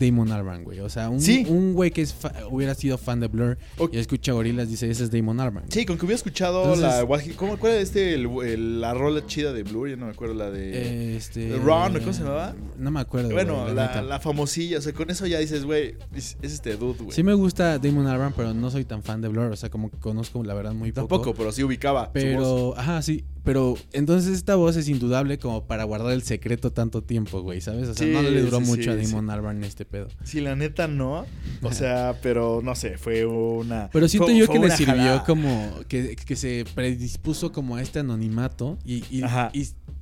Damon 0.00 0.32
Albarn, 0.32 0.64
güey. 0.64 0.80
O 0.80 0.88
sea, 0.88 1.10
un, 1.10 1.20
Sí. 1.20 1.44
un 1.48 1.74
güey 1.74 1.90
que 1.90 2.02
es 2.02 2.14
fa- 2.14 2.32
hubiera 2.50 2.74
sido 2.74 2.96
fan 2.98 3.20
de 3.20 3.28
Blur 3.28 3.58
y 3.92 3.98
escucha 3.98 4.32
gorilas 4.32 4.68
dice, 4.68 4.90
ese 4.90 5.04
es 5.04 5.10
Damon 5.10 5.38
Albarn. 5.40 5.66
Sí, 5.70 5.84
con 5.84 5.98
que 5.98 6.06
hubiera 6.06 6.16
escuchado 6.16 6.62
Entonces- 6.62 6.82
la. 6.82 7.34
¿Cómo, 7.36 7.56
¿Cuál 7.58 7.72
era 7.74 7.82
este? 7.82 8.14
El, 8.14 8.26
el- 8.44 8.80
la 8.80 8.94
rola 8.94 9.26
chida 9.26 9.52
de 9.52 9.62
Blur, 9.62 9.90
ya 9.90 9.96
no 9.96 10.06
me 10.06 10.12
acuerdo 10.12 10.34
la 10.34 10.50
de. 10.50 11.16
Este, 11.16 11.56
Ron, 11.58 11.92
¿cómo 12.00 12.12
se 12.12 12.22
llamaba? 12.22 12.54
No 12.78 12.90
me 12.90 13.00
acuerdo. 13.00 13.30
bueno, 13.30 13.62
güey, 13.62 13.74
la, 13.74 14.00
la 14.02 14.18
famosilla. 14.20 14.78
O 14.78 14.80
sea, 14.80 14.92
con 14.92 15.10
eso 15.10 15.26
ya 15.26 15.38
dices, 15.38 15.64
güey, 15.64 15.96
es, 16.14 16.36
es 16.42 16.52
este 16.54 16.76
dude, 16.76 16.98
güey. 17.04 17.12
Sí 17.12 17.22
me 17.22 17.34
gusta 17.34 17.78
Damon 17.78 18.06
Albarn, 18.06 18.32
pero 18.36 18.54
no 18.54 18.70
soy 18.70 18.84
tan 18.84 19.02
fan 19.02 19.20
de 19.20 19.28
Blur. 19.28 19.52
O 19.52 19.56
sea, 19.56 19.68
como 19.70 19.90
que 19.90 19.98
conozco 19.98 20.42
la 20.42 20.54
verdad 20.54 20.72
muy 20.72 20.92
poco. 20.92 21.08
Tampoco, 21.08 21.34
pero 21.34 21.52
sí 21.52 21.62
ubicaba. 21.62 22.10
Pero, 22.12 22.74
ajá, 22.76 23.02
sí. 23.02 23.24
Pero 23.42 23.74
entonces 23.92 24.32
esta 24.34 24.54
voz 24.56 24.76
es 24.76 24.88
indudable 24.88 25.38
como 25.38 25.64
para 25.66 25.84
guardar 25.84 26.12
el 26.12 26.22
secreto 26.22 26.72
tanto 26.72 27.02
tiempo, 27.02 27.40
güey, 27.40 27.60
¿sabes? 27.60 27.88
O 27.88 27.94
sea, 27.94 28.06
Sí, 28.06 28.12
no 28.12 28.20
le 28.22 28.42
duró 28.42 28.58
sí, 28.60 28.64
mucho 28.66 28.90
a 28.92 28.96
sí, 28.98 29.06
Damon 29.06 29.30
Albarn 29.30 29.64
este 29.64 29.84
pedo. 29.86 30.08
Sí, 30.24 30.40
la 30.40 30.54
neta 30.56 30.88
no. 30.88 31.24
O 31.62 31.72
sea, 31.72 32.18
pero 32.22 32.60
no 32.62 32.74
sé, 32.74 32.98
fue 32.98 33.24
una. 33.24 33.88
Pero 33.92 34.08
siento 34.08 34.26
fue- 34.28 34.36
yo 34.36 34.46
fue 34.46 34.60
que 34.60 34.66
le 34.68 34.76
sirvió 34.76 34.94
jalada. 34.96 35.24
como 35.24 35.70
que, 35.88 36.16
que 36.16 36.36
se 36.36 36.64
predispuso 36.74 37.50
como 37.52 37.76
a 37.76 37.82
este 37.82 37.98
anonimato 38.00 38.78
y, 38.84 39.04
y 39.10 39.22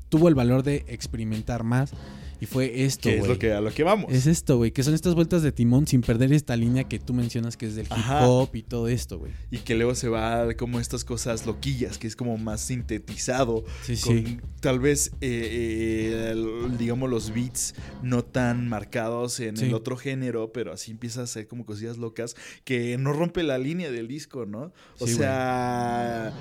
tuvo 0.09 0.29
el 0.29 0.35
valor 0.35 0.63
de 0.63 0.85
experimentar 0.89 1.63
más. 1.65 1.93
Y 2.41 2.47
fue 2.47 2.85
esto, 2.85 3.09
Que 3.09 3.15
es 3.15 3.19
güey. 3.21 3.33
lo 3.33 3.39
que, 3.39 3.53
a 3.53 3.61
lo 3.61 3.73
que 3.73 3.83
vamos. 3.83 4.13
Es 4.13 4.27
esto, 4.27 4.57
güey, 4.59 4.71
que 4.71 4.83
son 4.85 4.95
estas 4.95 5.15
vueltas 5.15 5.43
de 5.43 5.51
timón 5.53 5.87
sin 5.87 6.03
perder 6.03 6.33
esta 6.33 6.55
línea 6.57 6.85
que 6.85 6.99
tú 6.99 7.13
mencionas 7.15 7.57
que 7.57 7.67
es 7.67 7.75
del 7.75 7.87
hip 7.87 7.93
hop 8.23 8.51
y 8.55 8.63
todo 8.63 8.87
esto, 8.89 9.19
güey. 9.19 9.33
Y 9.51 9.59
que 9.59 9.75
luego 9.75 9.95
se 9.95 10.09
va 10.09 10.55
como 10.55 10.79
estas 10.81 11.05
cosas 11.05 11.47
loquillas, 11.47 11.99
que 11.99 12.07
es 12.07 12.15
como 12.17 12.39
más 12.39 12.61
sintetizado. 12.61 13.65
Sí, 13.83 13.97
con 13.97 14.27
sí. 14.27 14.39
tal 14.61 14.79
vez, 14.79 15.11
eh, 15.21 16.33
eh, 16.33 16.69
digamos, 16.79 17.11
los 17.11 17.33
beats 17.35 17.75
no 18.03 18.25
tan 18.25 18.69
marcados 18.69 19.41
en 19.41 19.57
Sí. 19.57 19.65
el 19.67 19.75
otro 19.75 19.97
género, 19.97 20.53
pero 20.53 20.73
así 20.73 20.91
empieza 20.93 21.23
a 21.23 21.27
ser 21.27 21.49
como 21.49 21.67
cosillas 21.67 21.99
locas 21.99 22.37
que 22.65 22.97
no 22.99 23.13
rompe 23.13 23.43
la 23.43 23.59
línea 23.59 23.91
del 23.91 24.07
disco, 24.07 24.47
¿no? 24.47 24.73
O 25.01 25.07
Sí, 25.07 25.15
sea, 25.15 26.33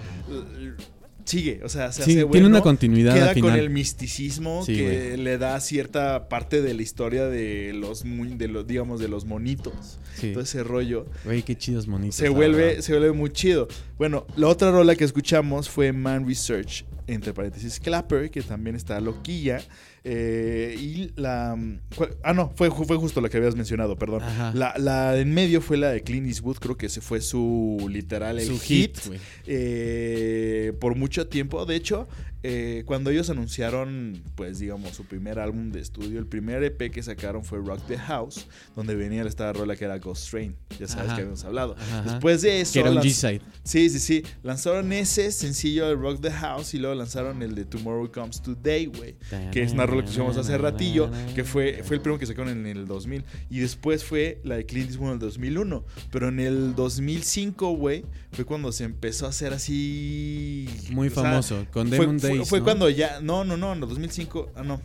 sigue, 1.27 1.59
o 1.63 1.69
sea, 1.69 1.91
se 1.91 1.97
Sí, 1.97 2.01
hace 2.03 2.11
tiene 2.11 2.23
bueno, 2.23 2.47
una 2.47 2.61
continuidad 2.61 3.13
Queda 3.13 3.29
al 3.29 3.35
final. 3.35 3.51
con 3.51 3.59
el 3.59 3.69
misticismo 3.69 4.63
Sí, 4.65 4.75
que 4.75 4.83
güey. 4.83 5.17
le 5.17 5.37
da 5.37 5.59
cierta 5.59 6.29
parte 6.29 6.61
de 6.61 6.73
la 6.73 6.81
historia 6.81 7.25
de 7.27 7.73
los, 7.73 8.05
muy- 8.05 8.35
de 8.35 8.47
los 8.47 8.65
digamos, 8.65 8.99
de 8.99 9.07
los 9.09 9.25
monitos. 9.25 9.99
Sí. 10.15 10.31
Todo 10.31 10.41
ese 10.43 10.63
rollo 10.63 11.05
Güey, 11.25 11.43
qué 11.43 11.55
chidos 11.57 11.87
monitos. 11.87 12.15
se 12.15 12.29
vuelve, 12.29 12.81
se 12.81 12.93
vuelve 12.93 13.11
muy 13.11 13.29
chido. 13.31 13.67
Bueno, 13.97 14.25
la 14.35 14.47
otra 14.47 14.71
rola 14.71 14.95
que 14.95 15.03
escuchamos 15.03 15.69
fue 15.69 15.91
Man 15.93 16.25
Research, 16.27 16.85
entre 17.07 17.33
paréntesis 17.33 17.79
Clapper, 17.79 18.29
que 18.29 18.41
también 18.41 18.75
está 18.75 18.99
loquilla. 19.01 19.61
eh, 20.03 20.75
y 20.79 21.11
la. 21.19 21.57
¿cuál? 21.95 22.15
Ah, 22.23 22.33
no, 22.33 22.51
fue, 22.55 22.69
fue 22.71 22.95
justo 22.97 23.19
la 23.21 23.29
que 23.29 23.37
habías 23.37 23.55
mencionado, 23.55 23.97
perdón. 23.97 24.21
La, 24.53 24.73
la 24.77 25.17
en 25.17 25.33
medio 25.33 25.59
fue 25.61 25.77
la 25.77 25.89
de 25.89 26.03
Clint 26.03 26.27
Eastwood, 26.27 26.57
creo 26.57 26.77
que 26.77 26.85
ese 26.87 27.01
fue 27.01 27.19
su 27.21 27.87
literal 27.89 28.39
el 28.39 28.45
Su 28.47 28.59
hit. 28.59 28.97
eh, 29.45 30.73
por 30.79 30.95
mucho 30.95 31.27
tiempo. 31.27 31.65
De 31.65 31.75
hecho, 31.75 32.07
eh, 32.43 32.83
cuando 32.85 33.09
ellos 33.09 33.29
anunciaron, 33.29 34.21
pues 34.35 34.59
digamos, 34.59 34.91
su 34.95 35.03
primer 35.05 35.39
álbum 35.39 35.71
de 35.71 35.81
estudio, 35.81 36.19
el 36.19 36.27
primer 36.27 36.63
EP 36.63 36.91
que 36.91 37.01
sacaron 37.03 37.43
fue 37.43 37.59
Rock 37.59 37.81
the 37.87 37.97
House, 37.97 38.47
donde 38.75 38.95
venía 38.95 39.23
esta 39.23 39.51
rola 39.53 39.75
que 39.75 39.85
era 39.85 39.97
Ghost 39.97 40.29
Train. 40.29 40.55
Ya 40.79 40.87
sabes 40.87 41.07
Ajá. 41.07 41.15
que 41.15 41.21
habíamos 41.23 41.43
hablado. 41.43 41.75
Ajá. 41.77 42.03
Después 42.03 42.41
de 42.43 42.61
eso. 42.61 42.73
Que 42.73 42.79
era 42.81 42.91
un 42.91 42.97
G-Side. 42.99 43.41
Sí, 43.63 43.89
sí, 43.89 43.99
sí. 43.99 44.23
Lanzaron 44.43 44.91
ese 44.93 45.31
sencillo 45.31 45.87
de 45.87 45.95
Rock 45.95 46.21
the 46.21 46.31
House 46.31 46.73
y 46.73 46.77
luego 46.77 46.95
lanzaron 46.97 47.41
el 47.43 47.55
de 47.55 47.63
Tomorrow 47.65 48.11
Comes 48.11 48.41
Today, 48.41 48.87
güey. 48.87 49.15
Que 49.51 49.63
es 49.63 49.71
una 49.71 49.85
rola 49.85 50.03
que 50.03 50.09
usamos 50.09 50.35
hace 50.37 50.57
ratillo, 50.57 51.09
que 51.35 51.43
fue, 51.43 51.81
fue 51.83 51.95
el 51.97 52.01
primero 52.01 52.19
que 52.19 52.25
sacaron 52.25 52.49
en 52.51 52.65
el 52.65 52.85
2000. 52.87 53.23
Y 53.49 53.59
después 53.59 54.03
fue 54.03 54.41
la 54.43 54.55
de 54.55 54.65
Clint 54.65 54.89
Eastwood 54.89 55.07
en 55.07 55.13
el 55.13 55.19
2001. 55.19 55.85
Pero 56.11 56.27
en 56.29 56.39
el 56.39 56.75
2005, 56.75 57.71
güey, 57.71 58.03
fue 58.31 58.43
cuando 58.45 58.71
se 58.71 58.83
empezó 58.83 59.25
a 59.25 59.29
hacer 59.29 59.53
así... 59.53 60.67
Muy 60.91 61.09
sea, 61.09 61.23
famoso, 61.23 61.65
con 61.71 61.89
Demon 61.89 62.19
fue- 62.19 62.29
Days. 62.29 62.49
fue 62.49 62.59
¿no? 62.59 62.65
cuando 62.65 62.89
ya... 62.89 63.19
No, 63.21 63.43
no, 63.45 63.57
no, 63.57 63.73
en 63.73 63.81
el 63.83 63.87
2005... 63.89 64.51
Ah, 64.55 64.63
no. 64.63 64.81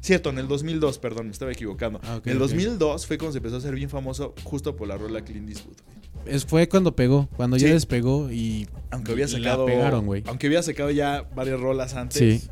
Cierto, 0.00 0.30
en 0.30 0.38
el 0.38 0.46
2002, 0.48 0.98
perdón, 0.98 1.26
me 1.26 1.32
estaba 1.32 1.52
equivocando. 1.52 2.00
Ah, 2.04 2.20
en 2.24 2.30
el 2.32 2.36
ok. 2.36 2.42
2002 2.42 3.06
fue 3.06 3.18
cuando 3.18 3.32
se 3.32 3.38
empezó 3.38 3.56
a 3.56 3.58
hacer 3.58 3.74
bien 3.74 3.90
famoso 3.90 4.34
justo 4.44 4.76
por 4.76 4.86
la 4.88 4.96
rola 4.96 5.22
Clint 5.22 5.48
Eastwood, 5.50 5.76
güey. 5.84 5.97
Es, 6.26 6.44
fue 6.44 6.68
cuando 6.68 6.94
pegó, 6.94 7.28
cuando 7.36 7.56
ya 7.56 7.68
despegó 7.68 8.30
y. 8.30 8.66
Aunque 8.90 9.12
había 9.12 9.26
la 9.26 9.32
sacado. 9.32 9.66
pegaron, 9.66 10.06
güey. 10.06 10.22
Aunque 10.26 10.46
había 10.46 10.62
sacado 10.62 10.90
ya 10.90 11.26
varias 11.34 11.60
rolas 11.60 11.94
antes. 11.94 12.18
Sí. 12.42 12.48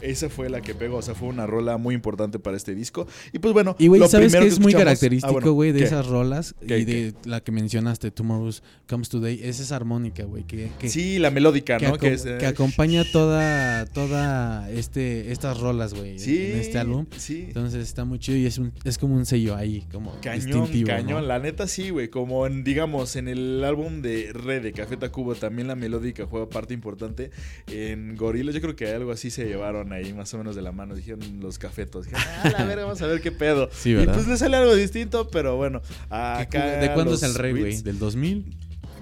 Esa 0.00 0.28
fue 0.28 0.48
la 0.48 0.60
que 0.60 0.74
pegó. 0.74 0.96
O 0.98 1.02
sea, 1.02 1.14
fue 1.14 1.28
una 1.28 1.46
rola 1.46 1.76
muy 1.76 1.94
importante 1.94 2.38
para 2.38 2.56
este 2.56 2.74
disco. 2.74 3.06
Y 3.32 3.38
pues 3.38 3.52
bueno. 3.54 3.76
Y 3.78 3.88
güey, 3.88 4.00
¿sabes 4.08 4.32
primero 4.32 4.42
qué 4.44 4.48
es 4.52 4.60
muy 4.60 4.72
característico, 4.72 5.28
Ah, 5.28 5.32
bueno, 5.32 5.52
güey, 5.52 5.72
de 5.72 5.84
esas 5.84 6.06
rolas? 6.06 6.54
¿Qué, 6.66 6.78
y 6.78 6.84
de 6.84 7.14
la 7.24 7.40
que 7.40 7.52
mencionaste, 7.52 8.10
Tomorrow 8.10 8.52
Comes 8.88 9.08
Today, 9.08 9.40
es 9.42 9.60
esa 9.60 9.76
armónica, 9.76 10.24
güey, 10.24 10.44
que, 10.44 10.70
que, 10.78 10.88
Sí, 10.88 11.18
la 11.18 11.30
melódica, 11.30 11.78
que, 11.78 11.88
¿no? 11.88 11.98
Que, 11.98 12.12
es, 12.14 12.24
eh, 12.26 12.36
que 12.38 12.46
acompaña 12.46 13.04
toda, 13.12 13.86
toda 13.86 14.70
este, 14.70 15.32
estas 15.32 15.58
rolas, 15.60 15.94
güey, 15.94 16.18
Sí. 16.18 16.36
en 16.52 16.58
este 16.58 16.78
álbum. 16.78 17.06
Sí. 17.16 17.44
Entonces 17.48 17.82
está 17.86 18.04
muy 18.04 18.18
chido 18.18 18.38
y 18.38 18.46
es, 18.46 18.58
un, 18.58 18.72
es 18.84 18.98
como 18.98 19.14
un 19.14 19.26
sello 19.26 19.56
ahí, 19.56 19.84
como 19.92 20.18
Cañón, 20.20 20.44
distintivo. 20.46 20.88
cañón. 20.88 21.20
¿no? 21.22 21.26
La 21.26 21.38
neta 21.38 21.66
sí, 21.66 21.90
güey. 21.90 22.08
Como 22.08 22.46
en, 22.46 22.64
digamos, 22.64 23.16
en 23.16 23.28
el 23.28 23.62
álbum 23.64 24.02
de 24.02 24.32
Red 24.32 24.62
de 24.62 24.72
Café 24.72 24.96
Tacuba, 24.96 25.34
también 25.34 25.68
la 25.68 25.74
melódica 25.74 26.26
juega 26.26 26.48
parte 26.48 26.74
importante. 26.74 27.30
En 27.66 28.16
Gorillaz, 28.16 28.54
yo 28.54 28.60
creo 28.60 28.76
que 28.76 28.86
algo 28.88 29.12
así 29.12 29.30
se 29.30 29.44
llevaron 29.46 29.87
ahí, 29.92 30.12
más 30.12 30.32
o 30.34 30.38
menos 30.38 30.54
de 30.56 30.62
la 30.62 30.72
mano. 30.72 30.94
Dijeron 30.94 31.20
los 31.40 31.58
cafetos. 31.58 32.06
Dijeron, 32.06 32.24
ah, 32.44 32.50
la 32.58 32.64
verga, 32.66 32.84
vamos 32.84 33.00
a 33.02 33.06
ver 33.06 33.20
qué 33.20 33.32
pedo. 33.32 33.68
Sí, 33.72 33.94
y 33.94 34.06
pues 34.06 34.26
le 34.26 34.36
sale 34.36 34.56
algo 34.56 34.74
distinto, 34.74 35.28
pero 35.30 35.56
bueno. 35.56 35.80
¿Qué 35.82 35.88
Acá 36.10 36.46
cu- 36.76 36.80
¿De 36.80 36.92
cuándo 36.94 37.14
es 37.14 37.22
el 37.22 37.34
rey, 37.34 37.52
güey? 37.52 37.82
¿Del 37.82 37.98
2000? 37.98 38.56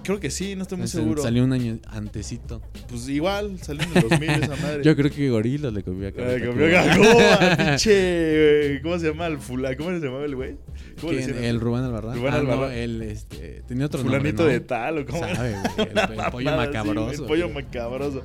Creo 0.04 0.20
que 0.20 0.30
sí, 0.30 0.54
no 0.54 0.62
estoy 0.62 0.78
muy 0.78 0.86
seguro. 0.86 1.20
Salió 1.20 1.42
un 1.42 1.52
año 1.52 1.80
antecito. 1.88 2.62
Pues 2.88 3.08
igual, 3.08 3.58
salió 3.60 3.82
en 3.82 3.96
el 3.96 4.08
2000 4.08 4.30
esa 4.30 4.54
madre. 4.62 4.80
Yo 4.84 4.94
creo 4.94 5.10
que 5.10 5.30
Gorillaz 5.30 5.72
le 5.72 5.82
copió 5.82 6.06
a 6.06 6.12
Café 6.12 6.46
comió 6.46 6.70
Tacuba. 6.70 7.06
Gagoa, 7.08 7.56
pinche. 7.70 8.68
güey, 8.68 8.82
¿Cómo 8.82 8.98
se 9.00 9.08
llama 9.08 9.26
el 9.26 9.38
fulano? 9.38 9.76
¿Cómo 9.76 9.90
se 9.90 9.98
llamaba 10.06 10.24
el 10.24 10.36
güey? 10.36 10.56
¿Cómo 11.00 11.10
le 11.12 11.18
¿Quién? 11.18 11.30
decían? 11.32 11.44
¿El 11.44 11.58
Rubén 11.60 11.82
Albarrán? 11.82 12.14
Rubén 12.18 12.34
ah, 12.34 12.40
no, 12.40 12.52
Albarrán. 12.52 12.72
el, 12.78 13.02
este, 13.02 13.62
tenía 13.66 13.86
otro 13.86 14.00
Fulanito 14.02 14.44
nombre, 14.44 14.54
de 14.54 14.60
¿no? 14.60 14.66
tal 14.66 14.98
o 14.98 15.06
cómo 15.06 15.24
era? 15.26 15.34
Sabe, 15.34 15.50
güey, 15.76 15.88
el, 15.90 15.98
el 15.98 16.30
pollo 16.30 16.44
Mamada, 16.50 16.62
sí, 16.66 16.68
macabroso. 16.78 17.10
el 17.22 17.28
pollo 17.28 17.48
güey. 17.50 17.64
macabroso. 17.64 18.22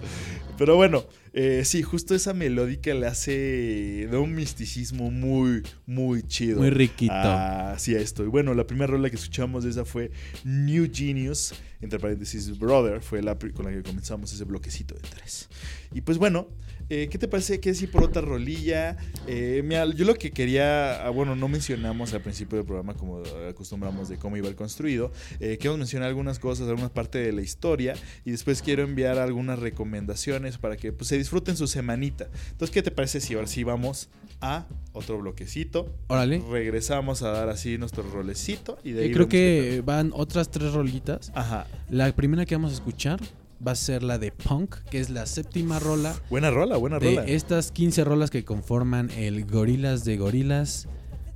Pero 0.59 0.75
bueno, 0.75 1.03
eh, 1.33 1.63
sí, 1.63 1.81
justo 1.81 2.13
esa 2.13 2.33
melódica 2.33 2.93
le 2.93 3.07
hace 3.07 4.07
de 4.11 4.17
un 4.17 4.35
misticismo 4.35 5.11
muy, 5.11 5.63
muy 5.85 6.23
chido. 6.23 6.59
Muy 6.59 6.69
riquito. 6.69 7.13
Así 7.13 7.95
esto. 7.95 8.23
Y 8.23 8.27
bueno, 8.27 8.53
la 8.53 8.67
primera 8.67 8.87
rola 8.87 9.09
que 9.09 9.15
escuchamos 9.15 9.63
de 9.63 9.69
esa 9.69 9.85
fue 9.85 10.11
New 10.43 10.89
Genius, 10.93 11.53
entre 11.79 11.99
paréntesis 11.99 12.57
Brother, 12.59 13.01
fue 13.01 13.21
la 13.21 13.37
con 13.37 13.65
la 13.65 13.71
que 13.71 13.81
comenzamos 13.81 14.33
ese 14.33 14.43
bloquecito 14.43 14.95
de 14.95 15.01
tres. 15.01 15.47
Y 15.93 16.01
pues 16.01 16.17
bueno, 16.17 16.47
eh, 16.93 17.07
¿qué 17.07 17.17
te 17.17 17.29
parece 17.29 17.61
que 17.61 17.69
decir 17.69 17.89
por 17.89 18.03
otra 18.03 18.21
rolilla? 18.21 18.97
Eh, 19.25 19.61
mira, 19.63 19.85
yo 19.85 20.03
lo 20.03 20.15
que 20.15 20.31
quería, 20.31 21.05
ah, 21.05 21.09
bueno, 21.09 21.37
no 21.37 21.47
mencionamos 21.47 22.13
al 22.13 22.19
principio 22.21 22.57
del 22.57 22.65
programa 22.65 22.95
como 22.95 23.23
acostumbramos 23.49 24.09
de 24.09 24.17
cómo 24.17 24.35
iba 24.35 24.49
el 24.49 24.55
construido. 24.55 25.09
Eh, 25.39 25.57
queremos 25.57 25.77
mencionar 25.77 26.09
algunas 26.09 26.37
cosas, 26.37 26.67
algunas 26.67 26.91
partes 26.91 27.25
de 27.25 27.31
la 27.31 27.41
historia 27.41 27.93
y 28.25 28.31
después 28.31 28.61
quiero 28.61 28.83
enviar 28.83 29.19
algunas 29.19 29.59
recomendaciones 29.59 30.57
para 30.57 30.75
que 30.75 30.91
pues, 30.91 31.07
se 31.07 31.17
disfruten 31.17 31.55
su 31.55 31.65
semanita. 31.65 32.27
Entonces, 32.51 32.73
¿qué 32.73 32.83
te 32.83 32.91
parece 32.91 33.21
si 33.21 33.35
ahora 33.35 33.47
sí 33.47 33.63
vamos 33.63 34.09
a 34.41 34.65
otro 34.91 35.17
bloquecito? 35.17 35.95
Órale. 36.07 36.43
Regresamos 36.51 37.21
a 37.21 37.31
dar 37.31 37.47
así 37.47 37.77
nuestro 37.77 38.03
rolecito 38.03 38.77
y 38.83 38.91
de 38.91 39.03
ahí 39.03 39.07
Yo 39.11 39.13
creo 39.13 39.29
que 39.29 39.81
van 39.85 40.11
otras 40.13 40.51
tres 40.51 40.73
rolitas. 40.73 41.31
Ajá. 41.35 41.67
La 41.89 42.13
primera 42.13 42.45
que 42.45 42.53
vamos 42.53 42.71
a 42.71 42.75
escuchar 42.75 43.21
va 43.65 43.71
a 43.73 43.75
ser 43.75 44.03
la 44.03 44.17
de 44.17 44.31
Punk, 44.31 44.75
que 44.89 44.99
es 44.99 45.09
la 45.09 45.25
séptima 45.25 45.79
rola 45.79 46.13
Buena 46.29 46.49
rola, 46.51 46.77
buena 46.77 46.99
rola. 46.99 47.21
de 47.23 47.35
estas 47.35 47.71
15 47.71 48.03
rolas 48.03 48.29
que 48.31 48.43
conforman 48.43 49.09
el 49.11 49.45
Gorilas 49.45 50.03
de 50.05 50.17
Gorilas. 50.17 50.87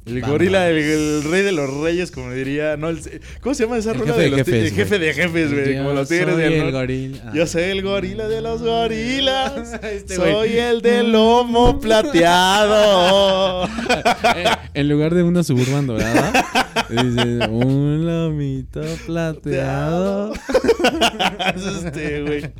El 0.08 0.22
gorila, 0.22 0.70
el, 0.70 0.78
el 0.78 1.24
rey 1.24 1.42
de 1.42 1.52
los 1.52 1.68
reyes, 1.82 2.12
como 2.12 2.30
diría. 2.32 2.78
No, 2.78 2.90
el- 2.90 3.00
¿Cómo 3.42 3.56
se 3.56 3.64
llama 3.64 3.80
esa 3.80 3.92
El 3.94 4.02
rola 4.02 4.14
jefe 4.14 4.24
de 4.24 4.30
de 4.30 4.38
los 4.38 4.46
tigres? 4.46 4.64
jefes, 4.66 4.72
El 4.72 4.76
jefe 4.78 5.00
de 5.00 5.14
jefes, 5.16 5.52
güey. 5.52 5.78
Como 5.80 5.94
los 5.94 6.08
tigres 6.08 6.30
soy 6.36 6.44
del 6.44 6.54
el 6.54 6.60
norte. 6.60 6.72
gorila. 6.74 7.24
Ah. 7.26 7.32
Yo 7.34 7.48
soy 7.48 7.64
el 7.64 7.82
gorila 7.82 8.28
de 8.28 8.42
los 8.42 8.62
gorilas. 8.62 9.74
Este 9.84 10.16
soy 10.16 10.58
el 10.60 10.84
del 10.84 11.12
lomo 11.12 11.80
plateado. 11.80 13.68
Eh, 14.36 14.46
en 14.74 14.90
lugar 14.90 15.14
de 15.14 15.24
una 15.24 15.44
suburban 15.44 15.88
dorada, 15.88 16.34
dice 16.90 17.48
un 17.50 18.06
lomito 18.06 18.82
plateado. 19.06 20.34
es 21.56 21.66
este, 21.66 22.22
güey. 22.22 22.54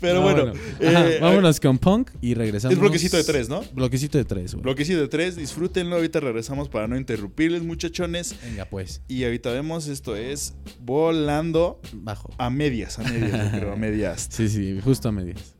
Pero 0.00 0.14
No, 0.14 0.22
bueno. 0.22 0.52
Ajá, 0.86 1.08
eh, 1.08 1.18
vámonos 1.20 1.60
con 1.60 1.78
Punk 1.78 2.10
y 2.20 2.34
regresamos. 2.34 2.72
Es 2.72 2.80
bloquecito 2.80 3.16
de 3.16 3.24
tres, 3.24 3.48
¿no? 3.48 3.62
Bloquecito 3.72 4.16
de 4.18 4.24
tres, 4.24 4.54
güey. 4.54 4.62
Bloquecito 4.62 5.00
de 5.00 5.08
tres, 5.08 5.36
disfrútenlo. 5.36 5.96
Ahorita 5.96 6.20
regresamos 6.20 6.68
para 6.68 6.88
no 6.88 6.96
interrumpirles, 6.96 7.62
muchachones. 7.62 8.34
Venga, 8.42 8.64
pues. 8.64 9.02
Y 9.06 9.24
ahorita 9.24 9.52
vemos, 9.52 9.86
esto 9.86 10.16
es 10.16 10.54
volando 10.80 11.80
Bajo. 11.92 12.32
a 12.38 12.48
medias, 12.50 12.98
a 12.98 13.02
medias, 13.04 13.52
yo 13.52 13.58
creo, 13.58 13.72
a 13.72 13.76
medias. 13.76 14.28
Sí, 14.30 14.48
sí, 14.48 14.80
justo 14.82 15.08
a 15.08 15.12
medias. 15.12 15.54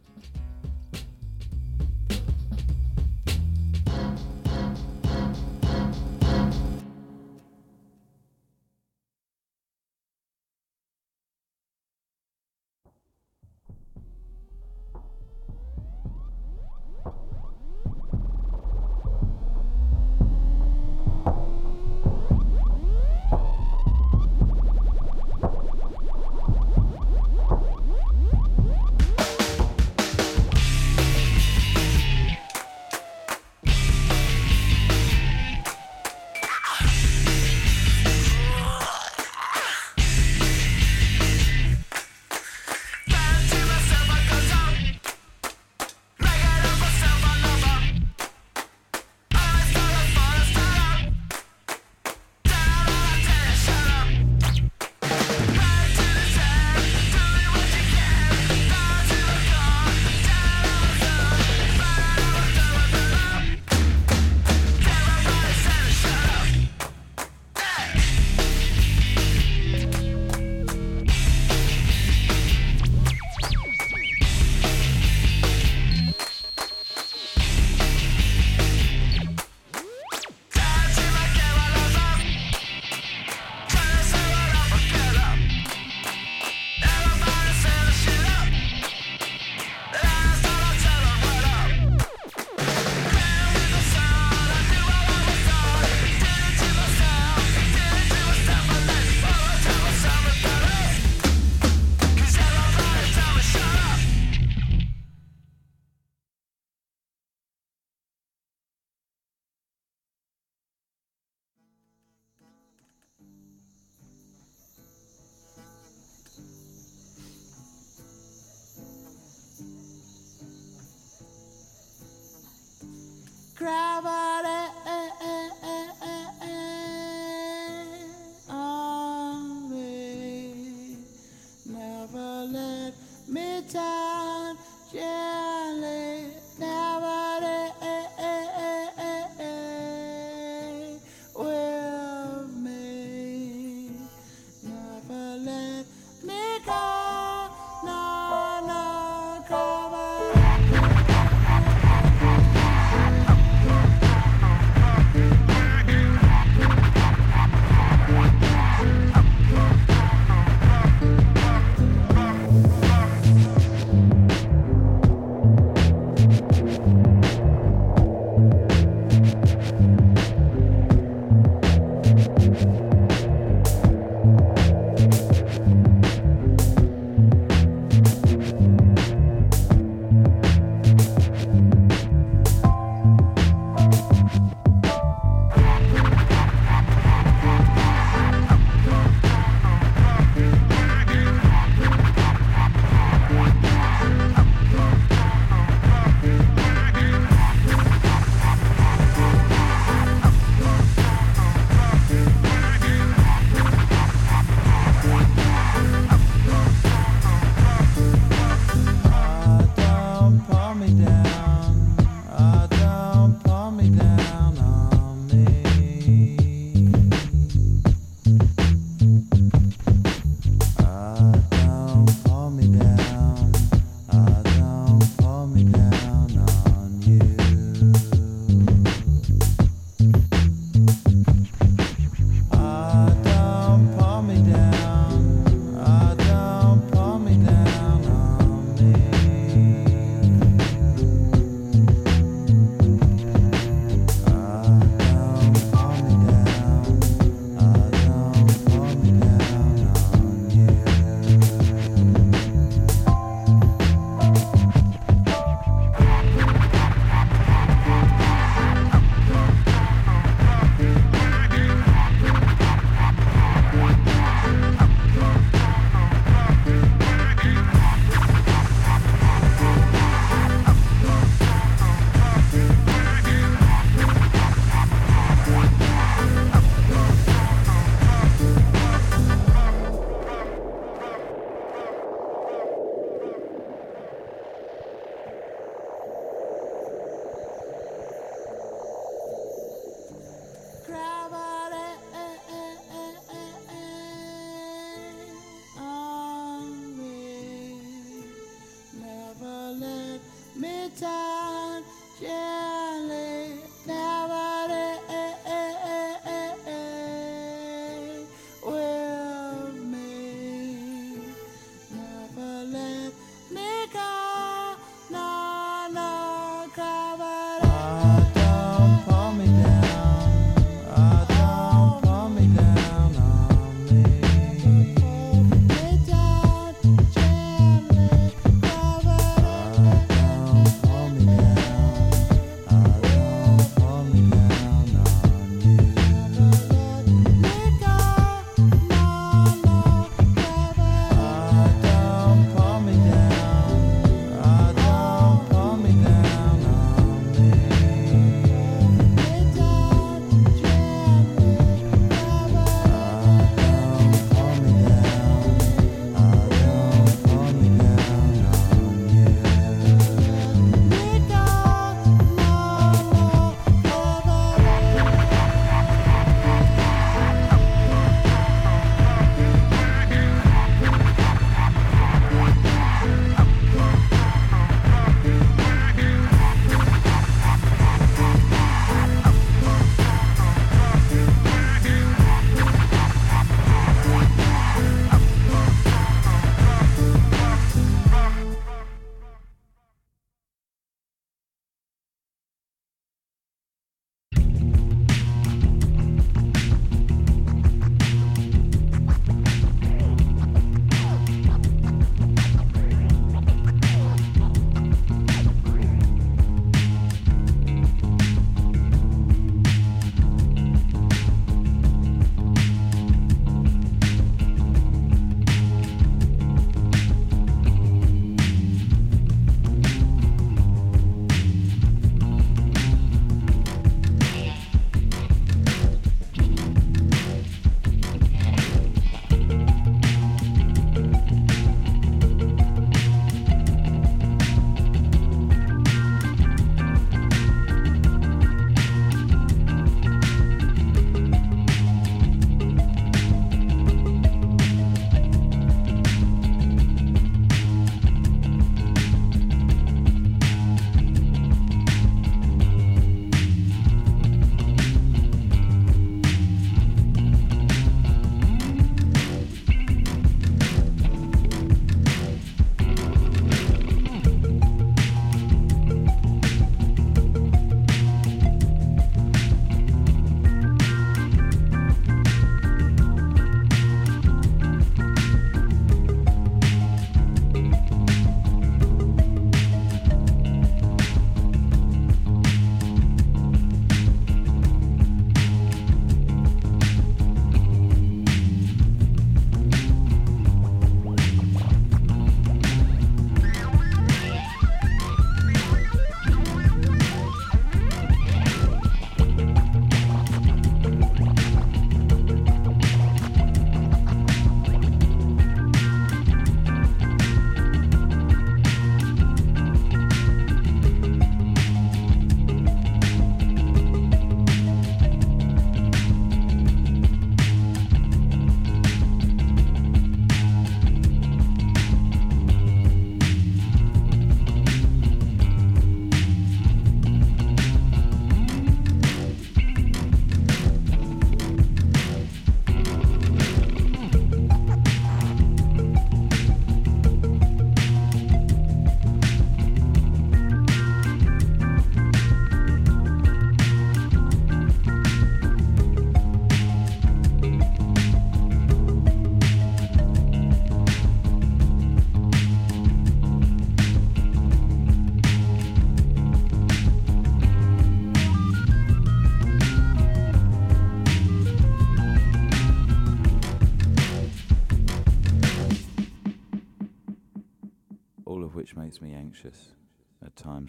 Gravity 123.59 124.06
on 124.06 124.27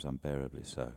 unbearably 0.10 0.64
so. 0.64 0.92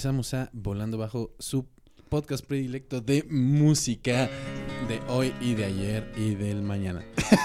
Regresamos 0.00 0.32
a 0.32 0.48
Volando 0.54 0.96
Bajo, 0.96 1.34
su 1.38 1.66
podcast 2.08 2.42
predilecto 2.46 3.02
de 3.02 3.22
música 3.28 4.30
de 4.88 4.98
hoy 5.08 5.34
y 5.42 5.52
de 5.52 5.66
ayer 5.66 6.10
y 6.16 6.36
del 6.36 6.62
mañana. 6.62 7.04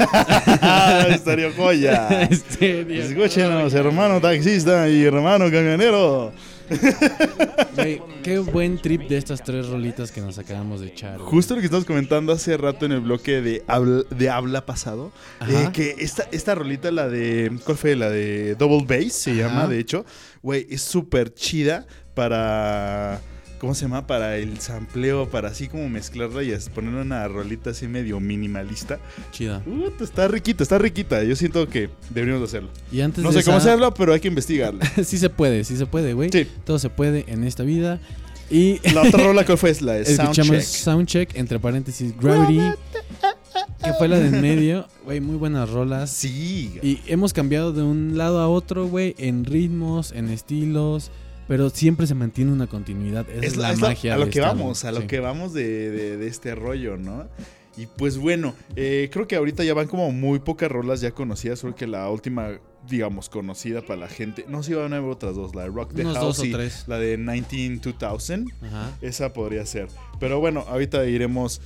¡Ah, 0.62 1.06
Estaría 1.10 1.52
joya! 1.52 2.22
Estéreo. 2.24 3.04
Escúchenos, 3.04 3.74
hermano 3.74 4.22
taxista 4.22 4.88
y 4.88 5.04
hermano 5.04 5.52
camionero. 5.52 6.32
Güey, 7.76 8.02
qué 8.24 8.40
buen 8.40 8.82
trip 8.82 9.02
de 9.10 9.18
estas 9.18 9.44
tres 9.44 9.68
rolitas 9.68 10.12
que 10.12 10.22
nos 10.22 10.40
acabamos 10.40 10.80
de 10.80 10.88
echar. 10.88 11.20
Justo 11.20 11.56
lo 11.56 11.60
que 11.60 11.66
estamos 11.66 11.86
comentando 11.86 12.32
hace 12.32 12.56
rato 12.56 12.86
en 12.86 12.94
el 12.94 13.02
bloque 13.02 13.42
de 13.42 13.64
habla, 13.68 14.04
de 14.10 14.30
habla 14.30 14.66
pasado, 14.66 15.12
eh, 15.48 15.70
que 15.74 15.96
esta, 16.00 16.26
esta 16.32 16.56
rolita, 16.56 16.90
la 16.90 17.10
de, 17.10 17.52
¿cuál 17.66 17.78
fue? 17.78 17.98
La 17.98 18.10
de 18.10 18.56
Double 18.56 18.86
Bass, 18.88 19.12
se 19.12 19.32
Ajá. 19.32 19.40
llama, 19.42 19.68
de 19.68 19.78
hecho, 19.80 20.06
güey, 20.42 20.66
es 20.70 20.82
súper 20.82 21.34
chida 21.34 21.86
para, 22.16 23.22
¿cómo 23.60 23.76
se 23.76 23.84
llama? 23.84 24.08
Para 24.08 24.38
el 24.38 24.60
sampleo, 24.60 25.30
para 25.30 25.50
así 25.50 25.68
como 25.68 25.88
mezclarla 25.90 26.42
y 26.42 26.56
poner 26.74 26.96
una 26.96 27.28
rolita 27.28 27.72
así 27.72 27.88
medio 27.88 28.20
minimalista. 28.20 29.00
Chida. 29.32 29.62
Uh, 29.68 29.92
está 30.04 30.28
riquita, 30.28 30.64
está 30.64 30.80
riquita, 30.80 31.24
yo 31.24 31.36
siento 31.36 31.68
que 31.68 31.90
deberíamos 32.10 32.42
de 32.42 32.46
hacerlo. 32.46 32.70
Y 32.92 33.02
antes 33.02 33.24
No 33.24 33.32
de 33.32 33.40
sé 33.40 33.46
cómo 33.46 33.58
hacerlo, 33.58 33.94
pero 33.94 34.14
hay 34.14 34.20
que 34.20 34.30
investigarlo. 34.30 34.80
sí 35.04 35.18
se 35.18 35.30
puede, 35.30 35.64
sí 35.64 35.78
se 35.78 35.86
puede, 35.86 36.14
güey. 36.14 36.32
Sí. 36.32 36.48
Todo 36.64 36.80
se 36.80 36.90
puede 36.90 37.26
en 37.28 37.44
esta 37.44 37.64
vida. 37.64 38.00
Y 38.50 38.80
La 38.94 39.02
otra 39.02 39.24
rola, 39.24 39.46
¿cuál 39.46 39.58
fue? 39.58 39.72
Es 39.72 39.82
la 39.82 39.94
de 39.94 40.06
Soundcheck. 40.16 40.62
Soundcheck, 40.62 41.36
entre 41.36 41.60
paréntesis, 41.60 42.16
Gravity, 42.18 42.60
que 43.84 43.94
fue 43.94 44.08
la 44.08 44.20
de 44.20 44.28
en 44.28 44.42
medio. 44.42 44.88
Güey, 45.04 45.20
muy 45.20 45.36
buenas 45.36 45.70
rolas. 45.70 46.12
Sí. 46.12 46.80
Y 46.84 47.02
hemos 47.08 47.34
cambiado 47.34 47.74
de 47.74 47.82
un 47.82 48.18
lado 48.18 48.40
a 48.40 48.48
otro, 48.48 48.88
güey, 48.88 49.16
en 49.18 49.46
ritmos, 49.46 50.12
en 50.12 50.30
estilos, 50.30 51.12
pero 51.48 51.70
siempre 51.70 52.08
se 52.08 52.16
mantiene 52.16 52.52
una 52.52 52.68
continuidad. 52.68 53.30
Esa 53.30 53.46
es, 53.46 53.58
la, 53.58 53.72
es 53.72 53.80
lo- 53.80 53.88
magia 53.90 54.16
a 54.16 54.18
lo 54.18 54.26
de 54.26 54.32
que 54.32 54.40
vamos, 54.42 54.84
a 54.86 54.92
lo 54.92 55.02
Sí. 55.02 55.08
que 55.08 55.20
vamos 55.20 55.54
de, 55.54 55.92
de- 55.92 56.18
de 56.18 56.28
este 56.28 56.56
rollo, 56.56 56.98
¿no? 56.98 57.28
Y 57.78 57.88
pues 57.88 58.18
bueno, 58.18 58.56
eh, 58.78 59.10
creo 59.12 59.28
que 59.28 59.36
ahorita 59.36 59.64
ya 59.66 59.74
van 59.74 59.88
como 59.88 60.10
muy 60.12 60.40
pocas 60.40 60.72
rolas 60.72 61.02
ya 61.02 61.12
conocidas, 61.12 61.60
solo 61.60 61.76
que 61.76 61.88
la 61.88 62.10
última, 62.10 62.52
digamos, 62.90 63.28
conocida 63.28 63.82
para 63.82 64.00
la 64.00 64.08
gente. 64.08 64.46
No 64.48 64.64
sé 64.64 64.70
si 64.70 64.76
van 64.76 64.94
a 64.94 64.98
haber 64.98 65.10
otras 65.12 65.36
dos, 65.36 65.54
la 65.56 65.64
de 65.64 65.68
Rock 65.70 65.94
the 65.94 66.04
Unos 66.04 66.14
House 66.16 66.38
dos 66.38 66.40
o 66.40 66.46
y 66.46 66.52
tres. 66.54 66.86
la 66.88 66.98
de 67.00 67.18
19-2000. 67.20 68.46
Ajá. 68.62 68.98
Esa 69.02 69.34
podría 69.34 69.66
ser. 69.66 69.88
Pero 70.22 70.40
bueno, 70.40 70.64
ahorita 70.70 71.06
iremos. 71.06 71.60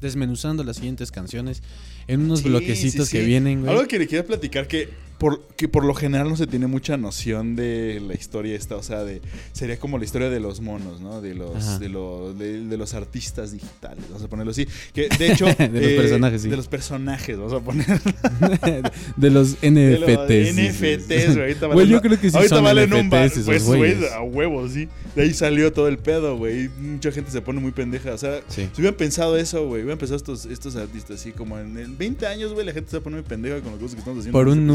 Desmenuzando 0.00 0.64
las 0.64 0.76
siguientes 0.76 1.12
canciones 1.12 1.62
en 2.08 2.22
unos 2.22 2.40
Sí, 2.40 2.48
bloquecitos 2.48 3.06
sí, 3.06 3.12
que 3.18 3.20
sí. 3.22 3.26
vienen, 3.26 3.60
güey. 3.60 3.72
Algo 3.72 3.86
que 3.86 4.00
le 4.00 4.08
quería 4.08 4.26
platicar 4.26 4.66
que 4.66 4.88
por, 5.22 5.40
que 5.56 5.68
por 5.68 5.84
lo 5.84 5.94
general 5.94 6.28
no 6.28 6.36
se 6.36 6.48
tiene 6.48 6.66
mucha 6.66 6.96
noción 6.96 7.54
de 7.54 8.02
la 8.04 8.14
historia 8.14 8.56
esta, 8.56 8.74
o 8.74 8.82
sea, 8.82 9.04
de 9.04 9.22
sería 9.52 9.78
como 9.78 9.96
la 9.96 10.04
historia 10.04 10.28
de 10.28 10.40
los 10.40 10.60
monos, 10.60 11.00
¿no? 11.00 11.20
De 11.20 11.36
los 11.36 11.78
de 11.78 11.88
los 11.88 12.36
de, 12.36 12.66
de 12.66 12.76
los 12.76 12.92
artistas 12.94 13.52
digitales, 13.52 14.02
vamos 14.08 14.24
a 14.24 14.28
ponerlo 14.28 14.50
así, 14.50 14.66
que 14.92 15.08
de 15.16 15.30
hecho 15.32 15.46
De 15.58 15.68
los 15.68 15.90
eh, 15.90 15.96
personajes, 15.96 16.42
sí. 16.42 16.48
de 16.48 16.56
los 16.56 16.66
personajes, 16.66 17.38
vamos 17.38 17.52
a 17.52 17.60
poner 17.60 17.86
de 19.16 19.30
los 19.30 19.60
de 19.60 19.96
los 19.96 20.10
NFTs. 20.10 20.56
NFTs, 20.56 21.34
güey, 21.36 21.40
ahorita 21.40 21.68
valen- 21.68 21.86
yo 21.86 22.00
creo 22.00 22.20
que 22.20 22.28
sí 22.28 22.36
ahorita 22.36 22.56
son 22.56 22.64
valen 22.64 22.92
un 22.92 23.08
bar, 23.08 23.28
NFTs 23.28 23.44
pues, 23.44 23.64
güey, 23.64 23.94
a 24.12 24.22
huevos, 24.22 24.72
sí. 24.72 24.88
De 25.14 25.22
ahí 25.22 25.32
salió 25.34 25.72
todo 25.72 25.86
el 25.86 25.98
pedo, 25.98 26.36
güey. 26.36 26.68
Mucha 26.80 27.12
gente 27.12 27.30
se 27.30 27.40
pone 27.40 27.60
muy 27.60 27.70
pendeja, 27.70 28.12
o 28.12 28.18
sea, 28.18 28.40
si 28.48 28.68
hubieran 28.76 28.96
pensado 28.96 29.36
eso, 29.36 29.68
güey, 29.68 29.82
hubieran 29.82 29.98
pensado 29.98 30.16
estos, 30.16 30.46
estos 30.46 30.74
artistas 30.74 31.20
así, 31.20 31.30
como 31.30 31.60
en, 31.60 31.78
en 31.78 31.96
20 31.96 32.26
años, 32.26 32.52
güey, 32.54 32.66
la 32.66 32.72
gente 32.72 32.90
se 32.90 33.00
pone 33.00 33.14
muy 33.14 33.24
pendeja 33.24 33.60
con 33.60 33.70
las 33.70 33.80
cosas 33.80 33.94
que 33.94 34.00
estamos 34.00 34.18
haciendo. 34.18 34.36
Por 34.36 34.48
un 34.48 34.58
este 34.62 34.72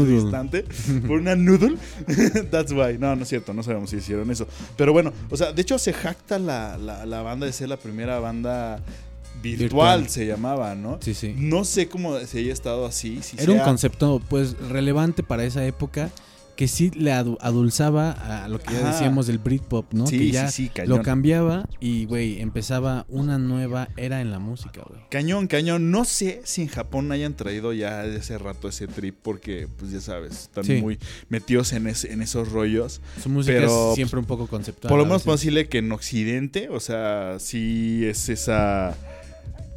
Por 1.06 1.18
una 1.20 1.34
noodle. 1.36 1.76
That's 2.50 2.72
why. 2.72 2.96
No, 2.98 3.16
no 3.16 3.22
es 3.22 3.28
cierto, 3.28 3.52
no 3.54 3.62
sabemos 3.62 3.90
si 3.90 3.96
hicieron 3.96 4.30
eso. 4.30 4.46
Pero 4.76 4.92
bueno, 4.92 5.12
o 5.30 5.36
sea, 5.36 5.52
de 5.52 5.62
hecho 5.62 5.78
se 5.78 5.92
jacta 5.92 6.38
la, 6.38 6.76
la, 6.78 7.04
la 7.06 7.22
banda 7.22 7.46
de 7.46 7.52
ser 7.52 7.68
la 7.68 7.76
primera 7.76 8.18
banda 8.20 8.80
virtual, 9.42 10.00
Virtual. 10.00 10.08
se 10.08 10.26
llamaba, 10.26 10.74
¿no? 10.74 10.98
Sí, 11.00 11.14
sí. 11.14 11.34
No 11.36 11.64
sé 11.64 11.88
cómo 11.88 12.18
se 12.20 12.38
haya 12.40 12.52
estado 12.52 12.86
así. 12.86 13.20
Si 13.22 13.36
Era 13.40 13.52
un 13.52 13.60
concepto, 13.60 14.20
pues, 14.28 14.56
relevante 14.68 15.22
para 15.22 15.44
esa 15.44 15.64
época 15.64 16.10
que 16.58 16.66
sí 16.66 16.90
le 16.90 17.12
adu- 17.12 17.38
adulzaba 17.40 18.10
a 18.42 18.48
lo 18.48 18.58
que 18.58 18.74
ya 18.74 18.90
decíamos 18.90 19.28
del 19.28 19.38
Britpop, 19.38 19.92
¿no? 19.94 20.08
Sí, 20.08 20.18
que 20.18 20.30
ya 20.32 20.50
sí, 20.50 20.64
sí, 20.64 20.68
cañón. 20.70 20.98
lo 20.98 21.02
cambiaba 21.04 21.68
y, 21.78 22.04
güey, 22.06 22.40
empezaba 22.40 23.06
una 23.08 23.38
nueva 23.38 23.90
era 23.96 24.20
en 24.20 24.32
la 24.32 24.40
música, 24.40 24.82
güey. 24.88 25.00
Cañón, 25.08 25.46
cañón. 25.46 25.92
No 25.92 26.04
sé 26.04 26.40
si 26.42 26.62
en 26.62 26.66
Japón 26.66 27.12
hayan 27.12 27.34
traído 27.34 27.72
ya 27.72 28.02
de 28.02 28.16
hace 28.16 28.38
rato 28.38 28.68
ese 28.68 28.88
trip 28.88 29.14
porque, 29.22 29.68
pues 29.78 29.92
ya 29.92 30.00
sabes, 30.00 30.32
están 30.32 30.64
Sí. 30.64 30.80
muy 30.82 30.98
metidos 31.28 31.72
en, 31.74 31.86
ese- 31.86 32.12
en 32.12 32.22
esos 32.22 32.50
rollos. 32.50 33.00
Su 33.22 33.28
música 33.28 33.56
Pero, 33.56 33.90
es 33.90 33.94
siempre 33.94 34.18
un 34.18 34.26
poco 34.26 34.48
conceptual. 34.48 34.88
Por 34.88 34.98
lo 34.98 35.04
menos 35.04 35.22
podemos 35.22 35.40
decirle 35.40 35.68
que 35.68 35.78
en 35.78 35.92
Occidente, 35.92 36.68
o 36.70 36.80
sea, 36.80 37.36
sí 37.38 38.04
es 38.04 38.28
esa... 38.28 38.96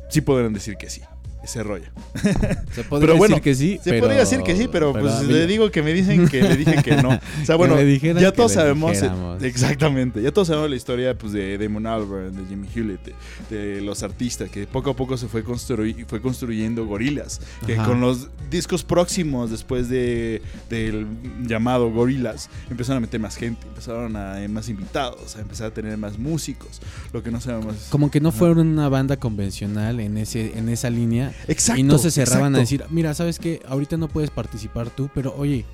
Sí 0.10 0.22
podrían 0.22 0.52
decir 0.54 0.78
que 0.78 0.90
sí, 0.90 1.02
ese 1.44 1.64
rollo. 1.64 1.86
Se 2.72 2.84
podría 2.84 3.08
pero 3.08 3.18
bueno, 3.18 3.36
decir 3.36 3.42
que 3.44 3.56
sí, 3.56 3.80
Se 3.84 3.90
pero- 3.92 4.02
podría 4.04 4.20
decir 4.20 4.42
que 4.42 4.56
sí, 4.56 4.68
pero, 4.72 4.94
pues 4.94 5.24
le 5.24 5.48
digo 5.48 5.72
que 5.72 5.82
me 5.82 5.94
dicen 5.94 6.28
que 6.28 6.42
le 6.44 6.56
dije 6.56 6.82
que 6.84 6.96
no. 6.98 7.10
O 7.10 7.46
sea, 7.46 7.56
bueno, 7.56 7.76
ya 7.82 8.32
todos 8.32 8.54
sabemos... 8.54 8.92
dijéramos. 8.92 9.44
exactamente, 9.44 10.22
ya 10.22 10.32
todos 10.32 10.48
sabemos 10.48 10.70
la 10.70 10.76
historia 10.76 11.18
pues, 11.18 11.34
de 11.34 11.58
Damon 11.58 11.88
Albarn, 11.88 12.36
de 12.36 12.46
Jimmy 12.48 12.68
Hewlett, 12.74 13.14
de, 13.50 13.58
de 13.76 13.82
los 13.82 14.04
artistas, 14.04 14.50
que 14.50 14.68
poco 14.68 14.92
a 14.92 14.96
poco 14.96 15.18
se 15.18 15.28
fue, 15.28 15.44
construy- 15.44 16.06
fue 16.08 16.22
construyendo 16.22 16.86
Gorilas. 16.86 17.42
Que 17.66 17.74
Ajá. 17.76 17.86
con 17.86 18.02
los 18.02 18.28
discos 18.50 18.84
próximos, 18.84 19.50
después 19.52 19.90
de, 19.90 20.42
del 20.70 21.08
llamado 21.46 21.90
Gorilas, 21.92 22.50
empezaron 22.70 22.98
a 22.98 23.02
meter 23.02 23.20
más 23.20 23.36
gente, 23.36 23.66
empezaron 23.68 24.16
a 24.16 24.38
más 24.50 24.70
invitados, 24.70 25.36
a 25.36 25.42
empezar 25.42 25.68
a 25.68 25.72
tener 25.74 25.98
más 25.98 26.18
músicos. 26.20 26.82
Lo 27.14 27.24
que 27.24 27.32
no 27.32 27.42
sabemos... 27.42 27.88
Como 27.90 28.12
que 28.12 28.20
no 28.22 28.32
fueron 28.32 28.68
una 28.68 28.90
banda 28.90 29.18
convencional 29.18 30.00
en 30.00 30.18
ese 30.18 30.58
en 30.58 30.70
esa 30.70 30.90
línea 30.90 31.31
Exacto. 31.48 31.80
y 31.80 31.84
no 31.84 31.98
se 31.98 32.12
cerraban 32.12 32.56
a 32.56 32.60
decir, 32.60 32.84
mira, 32.90 33.14
¿sabes 33.14 33.40
qué? 33.40 33.62
Ahorita 33.68 33.98
no 33.98 34.08
puedes 34.08 34.30
participar 34.30 34.90
tú, 34.90 35.10
pero 35.14 35.34
oye, 35.38 35.66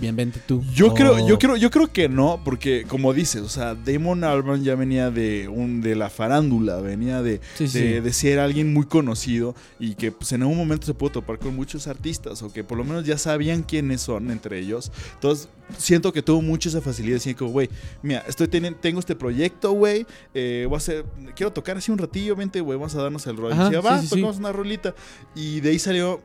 bien, 0.00 0.16
vente 0.16 0.40
tú. 0.46 0.62
Yo 0.74 0.94
creo, 0.94 1.26
yo 1.26 1.38
creo, 1.38 1.56
yo 1.56 1.70
creo 1.70 1.92
que 1.92 2.08
no, 2.08 2.40
porque 2.44 2.84
como 2.88 3.12
dices, 3.12 3.42
o 3.42 3.48
sea, 3.48 3.74
Damon 3.74 4.24
Albarn 4.24 4.62
ya 4.62 4.74
venía 4.74 5.10
de 5.10 5.48
un, 5.48 5.80
de 5.80 5.94
la 5.94 6.10
farándula, 6.10 6.80
venía 6.80 7.22
de, 7.22 7.40
Sí, 7.56 7.68
sí. 7.68 7.80
de, 7.80 8.12
ser 8.12 8.38
alguien 8.38 8.72
muy 8.72 8.86
conocido 8.86 9.54
y 9.78 9.94
que 9.94 10.12
pues, 10.12 10.32
en 10.32 10.42
algún 10.42 10.56
momento 10.56 10.86
se 10.86 10.94
pudo 10.94 11.10
topar 11.12 11.38
con 11.38 11.54
muchos 11.54 11.86
artistas 11.86 12.42
o 12.42 12.52
que 12.52 12.64
por 12.64 12.78
lo 12.78 12.84
menos 12.84 13.04
ya 13.04 13.18
sabían 13.18 13.62
quiénes 13.62 14.00
son 14.00 14.30
entre 14.30 14.58
ellos. 14.58 14.90
Entonces, 15.14 15.48
siento 15.78 16.12
que 16.12 16.22
tuvo 16.22 16.42
mucho 16.42 16.68
esa 16.68 16.80
facilidad 16.80 17.12
de 17.12 17.14
decir 17.14 17.36
como, 17.36 17.50
güey, 17.50 17.68
mira, 18.02 18.24
estoy 18.28 18.48
tengo 18.48 19.00
este 19.00 19.16
proyecto, 19.16 19.72
güey, 19.72 20.06
eh, 20.32 20.66
voy 20.68 20.76
a 20.76 20.78
hacer, 20.78 21.04
quiero 21.34 21.52
tocar 21.52 21.76
así 21.76 21.90
un 21.90 21.98
ratillo, 21.98 22.36
vente, 22.36 22.60
güey, 22.60 22.78
vamos 22.78 22.94
a 22.94 23.02
darnos 23.02 23.26
el 23.26 23.36
rol. 23.36 23.50
Y 23.50 23.54
Ajá, 23.54 23.64
decía, 23.64 23.80
sí, 23.80 23.86
va, 23.86 24.00
sí. 24.02 24.08
tocamos 24.08 24.36
una 24.38 24.52
rolita. 24.52 24.94
Y 25.34 25.60
de 25.60 25.70
ahí 25.70 25.78
salió 25.78 26.20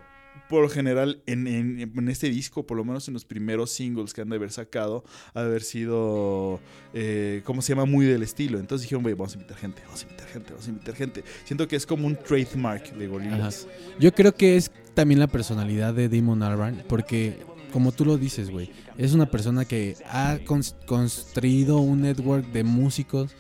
por 0.50 0.64
lo 0.64 0.70
general 0.70 1.22
en, 1.28 1.48
en- 1.48 1.80
en 1.96 2.10
este 2.10 2.28
disco, 2.30 2.66
por 2.66 2.76
lo 2.76 2.84
menos 2.84 3.08
en 3.08 3.14
los 3.14 3.24
primeros 3.24 3.70
singles 3.72 4.14
que 4.14 4.22
han 4.22 4.30
de 4.30 4.36
haber 4.38 4.52
sacado, 4.52 5.04
ha 5.34 5.42
de 5.42 5.48
haber 5.48 5.62
sido, 5.62 6.60
eh, 6.94 7.42
¿cómo 7.46 7.62
se 7.62 7.70
llama? 7.74 7.86
Muy 7.86 8.06
del 8.08 8.24
estilo. 8.24 8.60
Entonces 8.60 8.84
dijeron, 8.84 9.04
güey, 9.04 9.14
vamos 9.14 9.34
a 9.34 9.38
invitar 9.38 9.58
gente, 9.58 9.82
vamos 9.86 10.02
a 10.02 10.06
invitar 10.06 10.28
gente, 10.28 10.50
vamos 10.52 10.66
a 10.66 10.70
invitar 10.70 10.96
gente. 10.96 11.24
Siento 11.46 11.68
que 11.68 11.76
es 11.76 11.86
como 11.86 12.08
un 12.08 12.16
trademark 12.16 12.94
de 12.96 13.08
Gorillaz. 13.08 13.68
Yo 14.00 14.12
creo 14.14 14.34
que 14.34 14.58
es 14.58 14.72
también 14.96 15.20
la 15.20 15.28
personalidad 15.28 15.94
de 15.94 16.10
Damon 16.10 16.42
Albarn, 16.44 16.84
porque 16.90 17.38
como 17.72 17.92
tú 17.92 18.04
lo 18.04 18.18
dices, 18.18 18.50
güey, 18.50 18.72
es 18.98 19.14
una 19.14 19.30
persona 19.30 19.64
que 19.66 19.96
ha 20.10 20.40
cons- 20.40 20.74
construido 20.88 21.78
un 21.78 22.02
network 22.02 22.48
de 22.52 22.64
músicos 22.64 23.32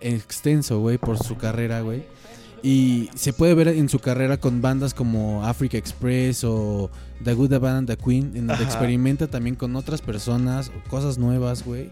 extenso, 0.00 0.80
güey, 0.80 0.98
por 0.98 1.18
su 1.18 1.36
carrera, 1.36 1.80
güey. 1.80 2.04
Y 2.62 3.10
se 3.14 3.32
puede 3.32 3.54
ver 3.54 3.68
en 3.68 3.88
su 3.88 3.98
carrera 3.98 4.36
con 4.36 4.62
bandas 4.62 4.94
como 4.94 5.44
Africa 5.44 5.76
Express 5.76 6.44
o 6.44 6.90
The 7.24 7.34
Good, 7.34 7.50
The 7.50 7.58
Bad 7.58 7.76
and 7.78 7.88
The 7.88 7.96
Queen, 7.96 8.32
en 8.36 8.46
donde 8.46 8.54
Ajá. 8.54 8.64
experimenta 8.64 9.26
también 9.26 9.56
con 9.56 9.74
otras 9.74 10.00
personas, 10.00 10.70
cosas 10.88 11.18
nuevas, 11.18 11.64
güey. 11.64 11.90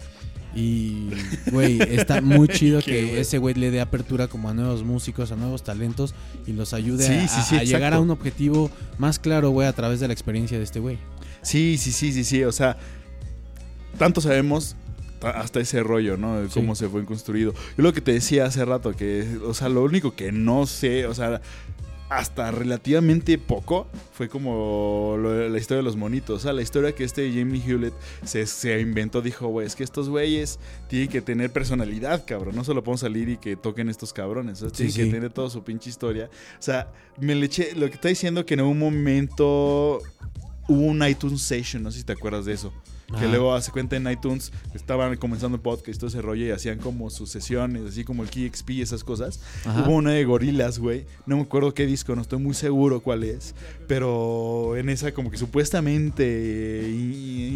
Y, 0.54 1.10
güey, 1.50 1.80
está 1.80 2.20
muy 2.20 2.48
chido 2.48 2.80
que 2.82 3.20
ese 3.20 3.38
güey 3.38 3.54
le 3.54 3.70
dé 3.70 3.80
apertura 3.80 4.28
como 4.28 4.48
a 4.48 4.54
nuevos 4.54 4.84
músicos, 4.84 5.32
a 5.32 5.36
nuevos 5.36 5.62
talentos 5.62 6.14
y 6.46 6.52
los 6.52 6.72
ayude 6.72 7.04
Sí, 7.04 7.12
a, 7.14 7.28
sí, 7.28 7.40
sí, 7.48 7.56
a 7.56 7.64
llegar 7.64 7.94
a 7.94 8.00
un 8.00 8.10
objetivo 8.10 8.70
más 8.98 9.18
claro, 9.18 9.50
güey, 9.50 9.66
a 9.68 9.72
través 9.72 10.00
de 10.00 10.06
la 10.06 10.12
experiencia 10.12 10.58
de 10.58 10.64
este 10.64 10.80
güey. 10.80 10.98
Sí, 11.42 11.78
sí, 11.78 11.90
sí, 11.92 12.12
sí, 12.12 12.24
sí. 12.24 12.44
O 12.44 12.52
sea, 12.52 12.76
tanto 13.98 14.20
sabemos 14.20 14.76
hasta 15.22 15.60
ese 15.60 15.82
rollo, 15.82 16.16
¿no? 16.16 16.40
De 16.40 16.48
Sí. 16.48 16.54
cómo 16.54 16.74
se 16.74 16.88
fue 16.88 17.04
construido. 17.04 17.52
Yo 17.76 17.82
lo 17.82 17.92
que 17.92 18.00
te 18.00 18.12
decía 18.12 18.44
hace 18.46 18.64
rato, 18.64 18.92
que, 18.96 19.38
o 19.44 19.54
sea, 19.54 19.68
lo 19.68 19.82
único 19.84 20.14
que 20.14 20.32
no 20.32 20.66
sé, 20.66 21.06
o 21.06 21.14
sea, 21.14 21.40
hasta 22.08 22.50
relativamente 22.50 23.38
poco, 23.38 23.86
fue 24.14 24.28
como 24.28 25.14
lo 25.16 25.48
la 25.48 25.58
historia 25.58 25.76
de 25.76 25.84
los 25.84 25.94
monitos. 25.96 26.38
O 26.38 26.42
sea, 26.42 26.52
la 26.52 26.60
historia 26.62 26.92
que 26.92 27.04
este 27.04 27.30
Jamie 27.32 27.62
Hewlett 27.64 27.94
se, 28.24 28.46
se 28.46 28.80
inventó, 28.80 29.22
dijo, 29.22 29.46
güey, 29.46 29.64
es 29.64 29.76
que 29.76 29.84
estos 29.84 30.08
güeyes 30.08 30.58
tienen 30.88 31.08
que 31.08 31.20
tener 31.22 31.52
personalidad, 31.52 32.24
cabrón. 32.26 32.56
No 32.56 32.64
solo 32.64 32.82
podemos 32.82 33.00
salir 33.02 33.28
y 33.28 33.36
que 33.36 33.54
toquen 33.54 33.88
estos 33.88 34.12
cabrones. 34.12 34.60
O 34.60 34.70
sea, 34.70 34.70
Sí, 34.70 34.76
tienen 34.76 34.92
sí. 34.92 35.04
que 35.04 35.10
tener 35.18 35.32
toda 35.32 35.50
su 35.50 35.62
pinche 35.62 35.88
historia. 35.88 36.28
O 36.58 36.62
sea, 36.62 36.88
me 37.20 37.36
le 37.36 37.46
eché, 37.46 37.76
lo 37.76 37.86
que 37.88 37.94
está 37.94 38.08
diciendo 38.08 38.44
que 38.44 38.54
en 38.54 38.62
un 38.62 38.76
momento 38.78 40.00
hubo 40.66 40.82
un 40.82 41.06
iTunes 41.06 41.42
Session, 41.42 41.82
no 41.84 41.92
sé 41.92 41.98
si 41.98 42.04
te 42.04 42.12
acuerdas 42.12 42.44
de 42.44 42.54
eso. 42.54 42.72
Que 43.18 43.26
luego 43.28 43.54
hace 43.54 43.72
cuenta 43.72 43.96
en 43.96 44.08
iTunes, 44.10 44.52
estaban 44.74 45.16
comenzando 45.16 45.60
podcast 45.60 45.98
todo 45.98 46.08
ese 46.08 46.22
rollo 46.22 46.46
y 46.46 46.50
hacían 46.50 46.78
como 46.78 47.10
sus 47.10 47.28
sesiones, 47.30 47.82
así 47.88 48.04
como 48.04 48.22
el 48.22 48.30
KXP 48.30 48.70
y 48.70 48.82
esas 48.82 49.02
cosas. 49.04 49.40
Ajá. 49.64 49.82
Hubo 49.82 49.96
una 49.96 50.12
de 50.12 50.24
gorilas, 50.24 50.78
güey. 50.78 51.06
No 51.26 51.36
me 51.36 51.42
acuerdo 51.42 51.74
qué 51.74 51.86
disco, 51.86 52.14
no 52.14 52.22
estoy 52.22 52.38
muy 52.38 52.54
seguro 52.54 53.00
cuál 53.00 53.24
es. 53.24 53.54
Pero 53.88 54.76
en 54.76 54.88
esa 54.88 55.12
como 55.12 55.30
que 55.30 55.36
supuestamente, 55.36 56.88
y- 56.88 56.94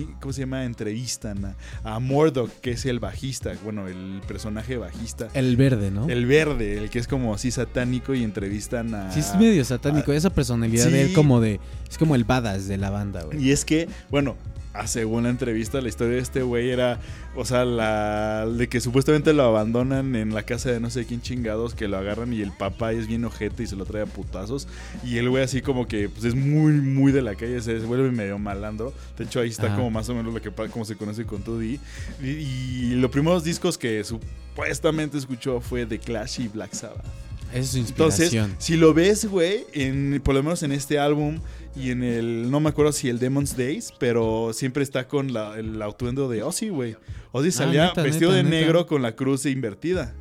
y- 0.03 0.15
¿cómo 0.21 0.33
se 0.33 0.41
llama? 0.41 0.65
Entrevistan 0.65 1.45
a, 1.45 1.57
a 1.85 1.99
Murdoch, 2.01 2.51
que 2.61 2.73
es 2.73 2.85
el 2.87 2.99
bajista, 3.01 3.53
bueno, 3.63 3.87
el 3.89 4.21
personaje 4.27 4.77
bajista. 4.77 5.29
El 5.35 5.57
verde, 5.57 5.91
¿no? 5.91 6.09
El 6.09 6.27
verde, 6.27 6.79
el 6.79 6.91
que 6.91 6.99
es 6.99 7.07
como 7.09 7.35
así 7.35 7.51
satánico 7.51 8.15
y 8.15 8.23
entrevistan 8.25 8.95
a... 8.95 9.13
Sí, 9.13 9.21
es 9.21 9.35
medio 9.37 9.65
satánico. 9.65 10.13
ah, 10.13 10.17
Esa 10.17 10.31
personalidad 10.31 10.87
de 10.87 10.91
sí. 11.05 11.11
él 11.11 11.13
como 11.15 11.41
de... 11.41 11.61
Es 11.89 11.99
como 11.99 12.15
el 12.15 12.25
badass 12.25 12.67
de 12.67 12.77
la 12.77 12.91
banda, 12.91 13.23
güey. 13.23 13.43
Y 13.43 13.51
es 13.53 13.65
que, 13.65 13.89
bueno, 14.11 14.37
a 14.75 14.89
según 14.89 15.23
la 15.23 15.31
entrevista, 15.31 15.81
la 15.81 15.89
historia 15.89 16.17
de 16.17 16.21
este 16.21 16.43
güey 16.43 16.71
era, 16.71 17.01
o 17.37 17.45
sea, 17.45 17.65
la 17.65 18.45
de 18.47 18.69
que 18.69 18.81
supuestamente 18.81 19.33
lo 19.33 19.45
abandonan 19.45 20.17
en 20.17 20.35
la 20.35 20.43
casa 20.43 20.71
de 20.73 20.81
no 20.81 20.91
sé 20.91 21.07
quién 21.07 21.23
chingados, 21.23 21.75
que 21.75 21.87
lo 21.87 21.97
agarran 21.97 22.33
y 22.33 22.43
el 22.43 22.51
papá 22.51 22.93
es 22.93 23.07
bien 23.07 23.25
ojete 23.25 23.63
y 23.63 23.67
se 23.69 23.77
lo 23.77 23.87
trae 23.87 24.03
a 24.03 24.07
putazos. 24.07 24.67
Y 25.05 25.19
el 25.19 25.31
güey 25.31 25.45
así 25.45 25.63
como 25.63 25.87
que 25.87 26.09
pues 26.09 26.25
es 26.25 26.35
muy, 26.35 26.73
muy 26.73 27.13
de 27.13 27.23
la 27.23 27.37
calle, 27.37 27.61
se 27.61 27.79
vuelve 27.79 28.11
medio 28.11 28.39
malandro. 28.39 28.93
De 29.17 29.25
hecho, 29.25 29.41
ahí 29.41 29.49
está 29.51 29.69
Ajá. 29.69 29.77
como 29.77 29.91
más 29.91 30.09
o 30.09 30.15
menos 30.15 30.35
lo 30.35 30.43
que 30.43 30.51
como 30.51 30.85
se 30.85 30.97
conoce 30.97 31.25
con 31.25 31.43
Tudy. 31.43 31.79
Y, 32.21 32.27
y 32.27 32.91
los 32.97 33.11
primeros 33.13 33.45
discos 33.45 33.79
que 33.79 34.03
supuestamente 34.03 35.19
escuchó 35.19 35.61
fue 35.61 35.87
The 35.87 36.01
Clash 36.01 36.41
y 36.41 36.49
Black 36.49 36.73
Sabbath. 36.73 37.05
Es 37.53 37.69
su 37.69 37.79
Entonces, 37.79 38.33
inspiración. 38.33 38.57
si 38.59 38.77
lo 38.77 38.93
ves, 38.93 39.27
güey, 39.27 39.65
en, 39.73 40.21
por 40.25 40.35
lo 40.35 40.43
menos 40.43 40.65
en 40.65 40.73
este 40.73 40.99
álbum 40.99 41.39
y 41.77 41.91
en 41.91 42.03
el, 42.03 42.51
no 42.51 42.61
me 42.61 42.69
acuerdo 42.71 42.93
si 42.93 43.09
el 43.09 43.19
Demon's 43.19 43.57
Days, 43.57 43.93
pero 43.99 44.53
siempre 44.53 44.83
está 44.83 45.09
con 45.09 45.33
la, 45.33 45.59
el 45.59 45.81
atuendo 45.83 46.29
de 46.29 46.43
Ozzy, 46.43 46.69
güey. 46.69 46.97
Ozzy 47.33 47.51
salía 47.51 47.85
Ah, 47.87 47.89
neta, 47.89 48.03
vestido 48.03 48.31
neta, 48.31 48.37
de 48.45 48.51
neta. 48.51 48.57
negro 48.67 48.87
con 48.87 49.03
la 49.03 49.17
cruz 49.17 49.45
invertida. 49.47 50.15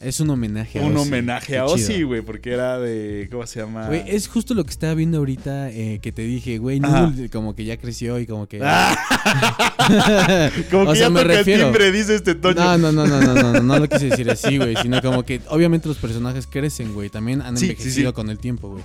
es 0.00 0.18
un 0.20 0.28
homenaje 0.30 0.80
a 0.80 0.82
Un 0.82 0.96
Ozzy. 0.96 1.08
homenaje 1.08 1.52
Qué 1.52 1.58
a. 1.58 1.64
Ozzy, 1.66 2.02
güey, 2.02 2.20
porque 2.22 2.50
era 2.52 2.78
de, 2.80 3.28
¿cómo 3.30 3.46
se 3.46 3.60
llama? 3.60 3.86
Güey, 3.86 4.02
es 4.06 4.26
justo 4.28 4.52
lo 4.54 4.64
que 4.64 4.70
estaba 4.70 4.94
viendo 4.94 5.18
ahorita 5.18 5.70
eh, 5.70 6.00
que 6.02 6.10
te 6.12 6.22
dije, 6.22 6.58
güey. 6.58 6.80
Noodle 6.80 7.30
como 7.30 7.54
que 7.54 7.64
ya 7.64 7.76
creció 7.78 8.18
y 8.18 8.26
como 8.26 8.46
que... 8.48 8.60
Ah, 9.86 10.50
como 10.70 10.84
O 10.84 10.92
que 10.92 10.96
sea, 10.98 11.06
ya 11.06 11.10
me 11.10 11.20
toca 11.20 11.32
el 11.32 11.38
refiero- 11.38 11.64
timbre, 11.66 11.92
dice 11.92 12.14
este 12.16 12.34
Toño. 12.34 12.54
No, 12.56 12.78
no, 12.78 12.92
no, 12.92 13.06
no, 13.06 13.20
no, 13.20 13.34
no, 13.34 13.52
no, 13.52 13.60
no 13.62 13.78
lo 13.78 13.88
quise 13.88 14.08
decir 14.10 14.30
así, 14.30 14.56
güey, 14.58 14.74
sino 14.82 15.00
como 15.02 15.22
que 15.24 15.40
obviamente 15.48 15.88
los 15.88 15.98
personajes 15.98 16.46
crecen, 16.46 16.94
güey, 16.94 17.10
también 17.10 17.42
han 17.42 17.56
Sí, 17.56 17.66
sí, 17.66 17.72
envejecido 17.72 18.10
sí. 18.10 18.14
con 18.14 18.30
el 18.30 18.38
tiempo, 18.38 18.70
güey. 18.70 18.82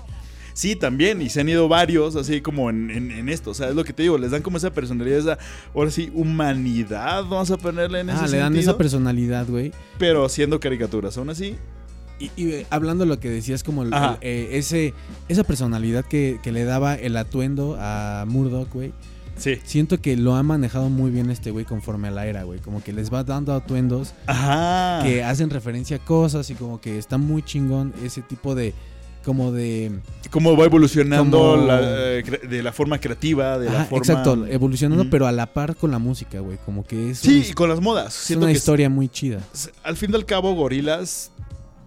Sí, 0.59 0.75
también, 0.75 1.21
y 1.21 1.29
se 1.29 1.39
han 1.39 1.47
ido 1.47 1.69
varios, 1.69 2.17
así 2.17 2.41
como 2.41 2.69
en, 2.69 2.91
en- 2.91 3.11
en 3.11 3.29
esto, 3.29 3.51
o 3.51 3.53
sea, 3.53 3.69
es 3.69 3.75
lo 3.75 3.85
que 3.85 3.93
te 3.93 4.03
digo, 4.03 4.17
les 4.17 4.31
dan 4.31 4.41
como 4.41 4.57
esa 4.57 4.71
personalidad, 4.73 5.17
esa, 5.19 5.37
ahora 5.73 5.89
sí, 5.89 6.11
humanidad, 6.13 7.23
vamos 7.23 7.49
a 7.51 7.55
ponerle 7.57 8.01
en 8.01 8.09
ese 8.09 8.19
Ah, 8.19 8.27
le 8.27 8.37
dan 8.39 8.47
sentido, 8.53 8.71
esa 8.71 8.77
personalidad, 8.77 9.47
güey. 9.47 9.71
pero 9.97 10.25
haciendo 10.25 10.59
caricaturas, 10.59 11.17
aún 11.17 11.29
así, 11.29 11.55
Y, 12.19 12.31
y, 12.35 12.49
eh, 12.51 12.65
hablando 12.69 13.05
de 13.05 13.07
lo 13.09 13.17
que 13.21 13.29
decías, 13.29 13.63
como 13.63 13.83
el- 13.83 13.93
Ajá. 13.93 14.17
el, 14.19 14.27
eh, 14.29 14.57
ese, 14.57 14.93
esa 15.29 15.45
personalidad 15.45 16.03
que, 16.03 16.41
que 16.43 16.51
le 16.51 16.65
daba 16.65 16.95
el 16.95 17.15
atuendo 17.15 17.77
a 17.79 18.25
Murdoch, 18.27 18.67
güey. 18.73 18.91
sí. 19.37 19.59
Siento 19.63 20.01
que 20.01 20.17
lo 20.17 20.35
ha 20.35 20.43
manejado 20.43 20.89
muy 20.89 21.09
bien 21.11 21.29
este 21.29 21.51
güey 21.51 21.63
conforme 21.63 22.09
a 22.09 22.11
la 22.11 22.27
era, 22.27 22.43
güey. 22.43 22.59
Como 22.59 22.83
que 22.83 22.91
les 22.91 23.13
va 23.13 23.23
dando 23.23 23.53
atuendos 23.53 24.13
Ajá. 24.27 24.99
que 25.05 25.23
hacen 25.23 25.49
referencia 25.49 25.95
a 25.95 25.99
cosas 26.03 26.49
y 26.49 26.55
como 26.55 26.81
que 26.81 26.97
está 26.97 27.17
muy 27.17 27.41
chingón 27.43 27.93
ese 28.03 28.21
tipo 28.21 28.53
de... 28.55 28.73
Como 29.29 29.51
de... 29.51 29.91
cómo 30.31 30.57
va 30.57 30.65
evolucionando 30.65 31.37
Como- 31.37 31.67
la, 31.67 31.81
eh, 32.17 32.23
de 32.49 32.63
la 32.63 32.71
forma 32.71 32.99
creativa, 32.99 33.59
de 33.59 33.67
la 33.69 33.83
forma... 33.85 33.97
exacto, 33.99 34.47
evolucionando, 34.47 35.07
pero 35.11 35.27
a 35.27 35.31
la 35.31 35.45
par 35.53 35.75
con 35.75 35.91
la 35.91 35.99
música, 35.99 36.39
güey. 36.39 36.57
Como 36.65 36.83
que 36.83 37.11
es, 37.11 37.19
Sí, 37.19 37.45
y 37.51 37.53
con 37.53 37.69
las 37.69 37.79
modas. 37.79 38.07
es 38.07 38.23
Siento 38.25 38.45
una 38.45 38.51
que 38.53 38.57
historia 38.57 38.89
muy 38.89 39.07
chida. 39.07 39.39
al 39.83 39.97
fin 39.97 40.09
y 40.11 40.15
al 40.15 40.25
cabo, 40.25 40.55
Gorilas, 40.55 41.29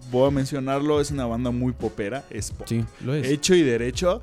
voy 0.09 0.29
a 0.29 0.31
mencionarlo, 0.31 1.01
es 1.01 1.11
una 1.11 1.25
banda 1.25 1.51
muy 1.51 1.73
popera, 1.73 2.23
es 2.29 2.51
pop. 2.51 2.65
Sí, 2.65 2.85
lo 3.03 3.13
es. 3.13 3.27
Hecho 3.27 3.55
y 3.55 3.61
derecho. 3.61 4.21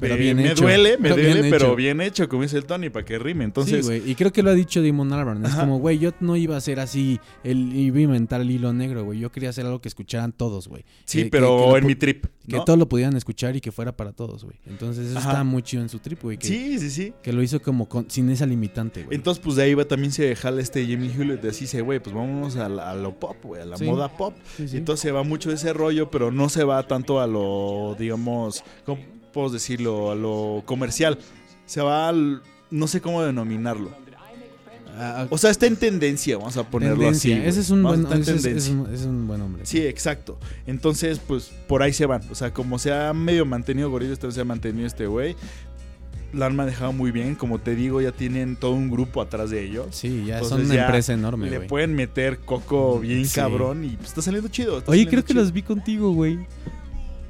Pero 0.00 0.14
Eh, 0.14 0.18
bien 0.18 0.36
me 0.38 0.50
hecho. 0.50 0.62
duele, 0.62 0.96
me 0.96 1.02
Pero 1.10 1.16
bien 1.16 1.32
duele, 1.32 1.50
pero 1.50 1.66
hecho. 1.66 1.76
bien 1.76 2.00
hecho, 2.00 2.28
como 2.28 2.42
dice 2.42 2.56
el 2.56 2.64
Tony, 2.64 2.90
para 2.90 3.04
que 3.04 3.18
rime. 3.18 3.44
Entonces, 3.44 3.86
sí, 3.86 3.98
güey. 4.00 4.10
Y 4.10 4.14
creo 4.14 4.32
que 4.32 4.42
lo 4.42 4.50
ha 4.50 4.54
dicho 4.54 4.82
Damon 4.82 5.12
Albarn. 5.12 5.44
Es 5.44 5.54
como, 5.54 5.78
güey, 5.78 5.98
yo 5.98 6.12
no 6.20 6.36
iba 6.36 6.56
a 6.56 6.60
ser 6.60 6.80
así, 6.80 7.20
el, 7.44 7.74
iba 7.76 7.98
a 7.98 8.00
inventar 8.00 8.40
el 8.40 8.50
hilo 8.50 8.72
negro, 8.72 9.04
güey. 9.04 9.18
Yo 9.20 9.30
quería 9.30 9.50
hacer 9.50 9.66
algo 9.66 9.80
que 9.80 9.88
escucharan 9.88 10.32
todos, 10.32 10.68
güey. 10.68 10.84
sí, 11.04 11.26
pero 11.26 11.72
que 11.72 11.78
en 11.78 11.86
mi 11.86 11.94
trip. 11.94 12.26
Que 12.48 12.58
todos 12.66 12.78
lo 12.80 12.88
pudieran 12.88 13.16
escuchar 13.16 13.54
y 13.54 13.60
que 13.60 13.70
fuera 13.70 13.96
para 13.96 14.10
todos, 14.12 14.42
güey. 14.42 14.56
Entonces 14.66 15.06
eso 15.10 15.18
Ajá. 15.18 15.30
está 15.30 15.44
muy 15.44 15.62
chido 15.62 15.82
en 15.84 15.88
su 15.88 16.00
trip, 16.00 16.20
güey. 16.22 16.36
Sí, 16.40 16.78
sí, 16.80 16.90
sí. 16.90 17.12
que 17.22 17.32
lo 17.32 17.42
hizo 17.44 17.60
como 17.62 17.88
con- 17.88 18.10
sin 18.10 18.28
esa 18.30 18.44
limitante, 18.46 19.04
güey. 19.04 19.14
Entonces, 19.14 19.40
pues 19.44 19.54
de 19.56 19.62
ahí 19.64 19.74
va 19.74 19.84
también 19.84 20.10
se 20.12 20.34
jala 20.34 20.60
este 20.60 20.84
Jimmy 20.84 21.08
Hewlett 21.16 21.42
de 21.42 21.50
así, 21.50 21.60
dice, 21.66 21.80
güey, 21.82 22.00
pues 22.00 22.14
vámonos 22.16 22.56
a, 22.56 22.68
la- 22.68 22.90
a 22.90 22.94
lo 22.96 23.14
pop, 23.20 23.36
güey, 23.44 23.62
a 23.62 23.66
la 23.66 23.76
Sí. 23.76 23.84
moda 23.84 24.08
pop. 24.16 24.34
Sí, 24.56 24.66
entonces 24.76 25.00
se 25.02 25.12
va 25.12 25.22
mucho 25.22 25.52
ese 25.52 25.72
rollo, 25.72 26.10
pero 26.10 26.32
no 26.32 26.48
se 26.48 26.64
va 26.64 26.82
tanto 26.88 27.20
a 27.20 27.26
lo, 27.28 27.94
digamos, 27.98 28.64
¿cómo 28.84 29.00
puedo 29.32 29.50
decirlo? 29.50 30.10
A 30.10 30.14
lo 30.14 30.62
comercial. 30.66 31.18
Se 31.66 31.80
va 31.80 32.08
al, 32.08 32.42
no 32.70 32.86
sé 32.86 33.00
cómo 33.00 33.22
denominarlo. 33.22 33.90
Ah, 35.02 35.26
O 35.30 35.38
sea, 35.38 35.50
está 35.50 35.66
en 35.66 35.76
tendencia, 35.76 36.36
vamos 36.36 36.56
a 36.56 36.64
ponerlo 36.68 36.96
tendencia. 36.98 37.36
así. 37.38 37.46
Ese 37.48 37.60
es 37.60 37.70
un, 37.70 37.82
buen, 37.82 38.06
ese 38.12 38.34
es- 38.56 38.68
un, 38.68 38.92
es 38.92 39.02
un 39.02 39.26
buen 39.26 39.40
hombre. 39.40 39.64
Sí, 39.64 39.78
exacto. 39.78 40.38
Entonces, 40.66 41.20
pues 41.20 41.52
por 41.68 41.82
ahí 41.82 41.92
se 41.92 42.06
van. 42.06 42.22
O 42.30 42.34
sea, 42.34 42.52
como 42.52 42.78
se 42.78 42.92
ha 42.92 43.12
medio 43.14 43.46
mantenido 43.46 43.88
también 44.18 44.32
se 44.32 44.40
ha 44.40 44.44
mantenido 44.44 44.86
este 44.86 45.06
güey. 45.06 45.36
La 46.32 46.46
han 46.46 46.56
manejado 46.56 46.92
muy 46.92 47.12
bien. 47.12 47.34
Como 47.34 47.60
te 47.60 47.74
digo, 47.74 48.00
ya 48.00 48.12
tienen 48.12 48.56
todo 48.56 48.72
un 48.72 48.90
grupo 48.90 49.22
atrás 49.22 49.50
de 49.50 49.64
ellos. 49.64 49.86
Sí, 49.92 50.24
ya 50.26 50.34
Entonces 50.34 50.48
son 50.58 50.66
una 50.66 50.74
ya 50.74 50.84
empresa 50.86 51.12
enorme, 51.14 51.48
Le 51.50 51.60
pueden 51.60 51.94
meter 51.94 52.38
coco 52.40 52.98
bien 53.00 53.24
Sí. 53.26 53.34
cabrón 53.36 53.84
y 53.84 53.90
pues, 53.96 54.08
está 54.08 54.22
saliendo 54.22 54.48
chido. 54.50 54.78
está 54.78 54.90
Oye, 54.90 55.04
saliendo 55.04 55.10
creo 55.10 55.24
que 55.24 55.34
los 55.34 55.52
vi 55.52 55.62
contigo, 55.62 56.12
güey. 56.12 56.38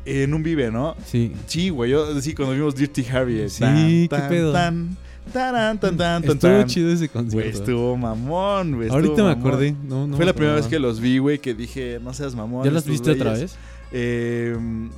En 0.04 0.32
un 0.34 0.42
vive, 0.42 0.70
¿no? 0.70 0.96
Sí. 1.06 1.32
Sí, 1.46 1.68
güey. 1.68 1.90
Yo 1.90 2.20
sí, 2.20 2.34
cuando 2.34 2.54
vimos 2.54 2.74
Dirty 2.74 3.04
Harry. 3.12 3.48
Sí, 3.50 4.08
¿qué 4.10 4.18
pedo? 4.28 4.52
Tan, 4.52 4.96
Tarán, 5.32 5.78
tan, 5.78 5.96
tan, 5.96 6.22
tan, 6.22 6.30
Estuvo 6.32 6.50
tan. 6.58 6.66
chido 6.66 6.90
ese 6.90 7.06
Güey, 7.06 7.08
concierto. 7.24 7.58
estuvo 7.58 7.96
mamón, 7.96 8.74
güey. 8.76 8.88
Ahorita 8.88 9.22
me 9.22 9.30
acordé. 9.30 9.74
No, 9.86 10.06
no 10.06 10.16
Fue 10.16 10.24
la 10.24 10.32
primera 10.32 10.56
vez 10.56 10.66
que 10.66 10.78
los 10.78 10.98
vi, 10.98 11.18
güey, 11.18 11.38
que 11.38 11.54
dije, 11.54 12.00
no 12.02 12.12
seas 12.14 12.34
mamón. 12.34 12.64
¿Ya 12.64 12.70
los 12.70 12.84
viste 12.84 13.12
otra 13.12 13.32
vez? 13.34 13.54
Eh, 13.92 14.54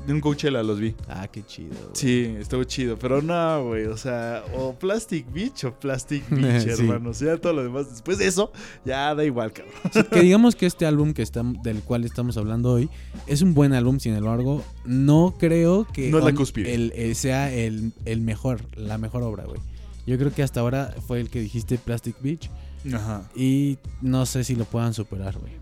de 0.06 0.12
un 0.12 0.20
Coachella 0.20 0.62
los 0.62 0.78
vi. 0.78 0.94
Ah, 1.08 1.26
qué 1.28 1.42
chido. 1.44 1.74
Sí, 1.94 2.34
estuvo 2.38 2.62
chido. 2.64 2.98
Pero 2.98 3.22
no, 3.22 3.64
güey. 3.64 3.86
O 3.86 3.96
sea, 3.96 4.44
o 4.54 4.74
Plastic 4.74 5.32
Beach 5.32 5.64
o 5.64 5.72
Plastic 5.74 6.24
Beach, 6.30 6.62
Sí. 6.62 6.68
hermano. 6.82 7.10
O 7.10 7.14
sea, 7.14 7.38
todo 7.38 7.54
lo 7.54 7.62
demás. 7.62 7.88
Después 7.90 8.18
de 8.18 8.26
eso, 8.26 8.52
ya 8.84 9.14
da 9.14 9.24
igual, 9.24 9.52
cabrón. 9.52 10.06
que 10.10 10.20
digamos 10.20 10.56
que 10.56 10.66
este 10.66 10.84
álbum 10.86 11.14
que 11.14 11.22
estam- 11.22 11.60
del 11.62 11.80
cual 11.82 12.04
estamos 12.04 12.36
hablando 12.36 12.70
hoy 12.72 12.90
es 13.26 13.40
un 13.42 13.54
buen 13.54 13.72
álbum, 13.72 13.98
sin 13.98 14.14
embargo, 14.14 14.62
no 14.84 15.34
creo 15.38 15.86
que 15.92 16.10
No 16.10 16.18
es 16.18 16.24
la 16.24 16.70
el- 16.70 16.92
eh, 16.94 17.14
sea 17.14 17.52
el, 17.52 17.92
el 18.04 18.20
mejor, 18.20 18.60
la 18.76 18.98
mejor 18.98 19.22
obra, 19.22 19.44
güey. 19.44 19.60
Yo 20.06 20.18
creo 20.18 20.32
que 20.34 20.42
hasta 20.42 20.60
ahora 20.60 20.94
fue 21.06 21.20
el 21.20 21.30
que 21.30 21.40
dijiste 21.40 21.78
Plastic 21.78 22.16
Beach 22.20 22.50
Ajá. 22.92 23.22
y 23.36 23.78
no 24.00 24.26
sé 24.26 24.42
si 24.44 24.56
lo 24.56 24.64
puedan 24.64 24.92
superar, 24.94 25.38
güey. 25.38 25.52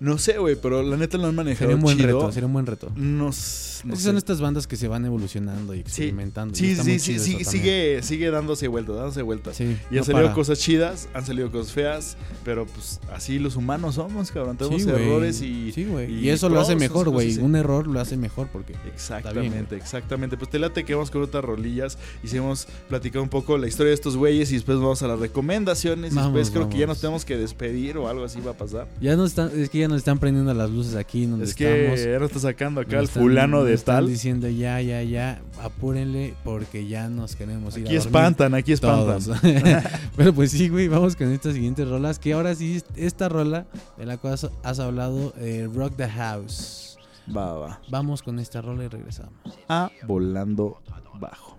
No 0.00 0.16
sé, 0.16 0.38
güey, 0.38 0.54
pero 0.54 0.80
la 0.82 0.96
neta 0.96 1.18
lo 1.18 1.26
han 1.26 1.34
manejado 1.34 1.58
Sería 1.70 1.74
un 1.76 1.82
buen 1.82 1.96
chido. 1.96 2.06
reto, 2.20 2.32
sería 2.32 2.46
un 2.46 2.52
buen 2.52 2.66
reto. 2.66 2.92
No, 2.94 3.30
s- 3.30 3.82
no 3.84 3.94
Es 3.94 3.98
que 3.98 4.02
sé. 4.04 4.08
son 4.10 4.16
estas 4.16 4.40
bandas 4.40 4.68
que 4.68 4.76
se 4.76 4.86
van 4.86 5.04
evolucionando 5.04 5.74
y 5.74 5.80
experimentando. 5.80 6.54
y 6.54 6.56
Sí, 6.56 6.70
está 6.70 6.84
sí, 6.84 6.90
muy 6.90 6.98
sí, 7.00 7.18
sí, 7.18 7.44
sigue, 7.44 8.00
sigue 8.02 8.30
dándose 8.30 8.68
vueltas, 8.68 8.94
dándose 8.94 9.22
vueltas. 9.22 9.56
Sí, 9.56 9.64
Y 9.64 9.94
han 9.94 9.96
no 9.98 10.04
salido 10.04 10.22
para. 10.26 10.34
cosas 10.34 10.60
chidas, 10.60 11.08
han 11.14 11.26
salido 11.26 11.50
cosas 11.50 11.72
feas, 11.72 12.16
pero 12.44 12.64
pues 12.66 13.00
así 13.12 13.40
los 13.40 13.56
humanos 13.56 13.96
somos, 13.96 14.30
cabrón. 14.30 14.56
Tenemos 14.56 14.82
Sí, 14.82 14.88
errores 14.88 15.42
y... 15.42 15.72
Sí, 15.72 15.84
güey. 15.84 16.12
y 16.14 16.26
Y, 16.26 16.30
eso 16.30 16.48
lo 16.48 16.60
hace 16.60 16.76
mejor, 16.76 17.02
esas 17.08 17.12
güey. 17.14 17.38
Un 17.38 17.56
error 17.56 17.88
lo 17.88 17.98
hace 18.00 18.16
mejor 18.16 18.46
porque... 18.52 18.74
Exactamente, 18.86 19.74
exactamente. 19.76 20.36
Pues 20.36 20.48
te 20.50 20.58
late 20.60 20.84
que 20.84 20.94
vamos 20.94 21.10
con 21.10 21.22
otras 21.22 21.44
rolillas. 21.44 21.98
Hicimos 22.22 22.68
platicar 22.88 23.20
un 23.22 23.28
poco 23.28 23.58
la 23.58 23.66
historia 23.66 23.88
de 23.88 23.94
estos 23.94 24.16
güeyes 24.16 24.50
y 24.52 24.54
después 24.54 24.78
vamos 24.78 25.02
a 25.02 25.08
las 25.08 25.18
recomendaciones. 25.18 26.12
y 26.12 26.16
Vamos, 26.16 26.34
después 26.34 26.50
creo 26.50 26.68
que 26.68 26.78
ya 26.78 26.86
nos 26.86 27.00
tenemos 27.00 27.24
que 27.24 27.36
despedir 27.36 27.96
o 27.98 28.08
algo 28.08 28.24
así 28.24 28.40
va 28.40 28.52
a 28.52 28.56
pasar. 28.56 28.86
Ya 29.00 29.16
nos 29.16 29.30
están, 29.30 29.50
es 29.58 29.70
que 29.70 29.78
ya 29.78 29.87
nos 29.88 29.96
están 29.98 30.18
prendiendo 30.18 30.54
las 30.54 30.70
luces 30.70 30.94
aquí 30.94 31.26
donde 31.26 31.44
Es 31.46 31.54
que 31.54 31.80
estamos. 31.94 32.04
ya 32.04 32.18
nos 32.18 32.28
está 32.28 32.40
sacando 32.40 32.80
acá 32.80 32.92
Nos 32.92 33.00
el 33.00 33.04
están- 33.08 33.22
fulano 33.22 33.64
de 33.64 33.74
están 33.74 33.96
tal. 33.96 34.06
diciendo 34.08 34.48
ya, 34.48 34.80
ya, 34.80 35.02
ya, 35.02 35.40
apúrenle 35.62 36.34
porque 36.44 36.86
ya 36.86 37.08
nos 37.08 37.34
queremos 37.34 37.76
ir 37.76 37.86
Aquí 37.86 37.96
a 37.96 37.98
dormir 37.98 38.06
espantan, 38.06 38.54
aquí 38.54 38.72
espantan. 38.72 39.20
Pero 40.16 40.32
pues 40.32 40.50
sí, 40.52 40.68
güey, 40.68 40.88
vamos 40.88 41.16
con 41.16 41.32
estas 41.32 41.54
siguientes 41.54 41.88
rolas. 41.88 42.18
Que 42.18 42.32
ahora 42.34 42.54
sí, 42.54 42.80
esta 42.96 43.28
rola 43.28 43.66
de 43.96 44.06
la 44.06 44.16
cual 44.18 44.34
has- 44.34 44.50
has 44.62 44.78
hablado, 44.78 45.34
eh, 45.38 45.68
Rock 45.74 45.96
the 45.96 46.08
House. 46.08 46.98
Va, 47.36 47.52
va. 47.58 47.80
Vamos 47.90 48.22
con 48.22 48.38
esta 48.38 48.62
rola 48.62 48.84
y 48.84 48.88
regresamos. 48.88 49.32
A 49.68 49.90
volando 50.06 50.80
bajo. 51.20 51.57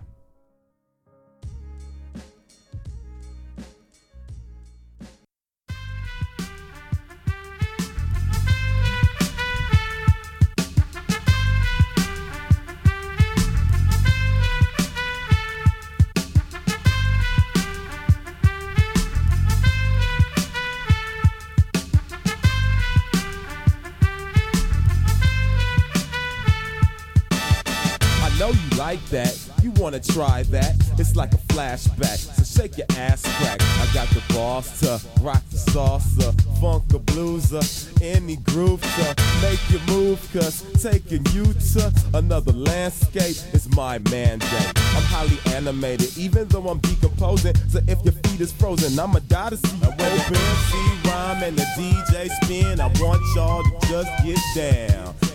Try 30.20 30.44
that? 30.44 30.76
It's 30.98 31.16
like 31.16 31.34
a 31.34 31.38
flashback. 31.54 32.18
So 32.18 32.44
shake 32.44 32.78
your 32.78 32.88
ass 32.98 33.22
crack. 33.38 33.62
I 33.62 33.88
got 33.94 34.10
the 34.10 34.22
boss 34.34 34.82
to 34.82 35.00
rock 35.22 35.42
the 35.50 35.56
salsa, 35.56 36.30
funk 36.60 36.84
a 36.94 37.00
blueser, 37.00 37.64
any 38.02 38.36
groove 38.36 38.82
to 38.82 39.16
make 39.42 39.62
you 39.70 39.80
move. 39.88 40.20
Cause 40.34 40.66
taking 40.84 41.26
you 41.28 41.46
to 41.74 41.94
another 42.14 42.52
landscape 42.52 43.38
is 43.54 43.74
my 43.78 44.00
mandate. 44.12 44.72
I'm 44.96 45.08
highly 45.16 45.40
animated, 45.56 46.18
even 46.18 46.50
though 46.50 46.68
I'm 46.68 46.80
decomposing. 46.80 47.56
So 47.70 47.80
if 47.88 48.04
your 48.04 48.14
feet 48.24 48.42
is 48.42 48.52
frozen, 48.52 49.00
I'ma 49.00 49.20
die 49.30 49.52
to 49.52 49.58
see 49.58 49.78
you 49.78 49.88
open. 49.88 50.06
MC 50.06 51.08
rhyme 51.08 51.44
and 51.44 51.58
the 51.58 51.64
DJ 51.78 52.28
spin. 52.44 52.82
I 52.82 52.88
want 53.00 53.22
y'all 53.36 53.64
to 53.64 53.88
just 53.88 54.12
get 54.26 54.40
down. 54.54 55.09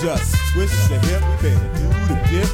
Just 0.00 0.36
twist 0.52 0.90
your 0.90 1.00
hip 1.00 1.22
and 1.42 1.60
do 1.74 1.88
the 2.06 2.14
dip. 2.30 2.48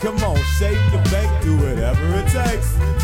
Come 0.00 0.18
on, 0.24 0.36
shake 0.58 0.76
and 0.92 1.04
bake, 1.12 1.42
do 1.42 1.56
whatever 1.58 2.02
it 2.16 2.26
takes. 2.26 3.01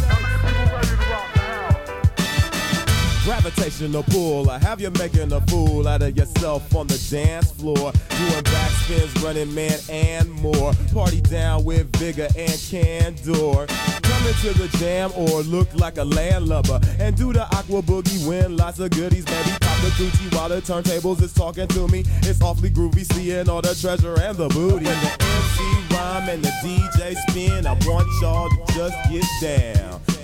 Gravitational 3.29 4.05
pull, 4.05 4.49
I 4.49 4.59
have 4.61 4.81
you 4.81 4.91
making 4.93 5.33
a 5.35 5.41
fool 5.49 5.87
out 5.87 6.01
of 6.01 6.17
yourself 6.17 6.75
on 6.75 6.87
the 6.87 6.97
dance 7.11 7.53
floor. 7.53 7.75
Doing 7.75 8.45
backspins, 8.45 9.23
running 9.23 9.55
man, 9.55 9.79
and 9.91 10.33
more. 10.41 10.73
Party 10.95 11.21
down 11.21 11.63
with 11.63 11.95
vigor 11.99 12.29
and 12.35 12.59
candor. 12.71 13.67
Coming 13.67 14.35
to 14.41 14.55
the 14.55 14.75
jam 14.79 15.13
or 15.15 15.43
look 15.43 15.69
like 15.75 15.99
a 15.99 16.05
landlubber. 16.05 16.81
And 16.99 17.15
do 17.19 17.35
the 17.35 17.43
aqua 17.55 17.83
boogie, 17.83 18.27
win 18.27 18.57
lots 18.57 18.79
of 18.79 18.93
goodies, 18.93 19.27
baby. 19.27 19.51
Pop 19.61 19.79
the 19.83 19.91
Gucci 19.99 20.35
while 20.35 20.49
the 20.49 20.63
turntables 20.63 21.21
is 21.21 21.35
talking 21.35 21.69
to 21.69 21.87
me. 21.89 22.05
It's 22.23 22.41
awfully 22.41 22.71
groovy, 22.71 23.05
seeing 23.13 23.51
all 23.51 23.61
the 23.61 23.75
treasure 23.75 24.19
and 24.19 24.39
the 24.39 24.49
booty. 24.49 24.87
When 24.87 25.01
the 25.03 25.17
MC 25.21 25.95
rhyme 25.95 26.31
and 26.31 26.43
the 26.43 26.53
DJ 26.65 27.15
spin, 27.29 27.67
I 27.67 27.75
want 27.87 28.09
y'all 28.23 28.49
to 28.49 28.73
just 28.73 28.97
get 29.11 29.27
down. 29.43 30.01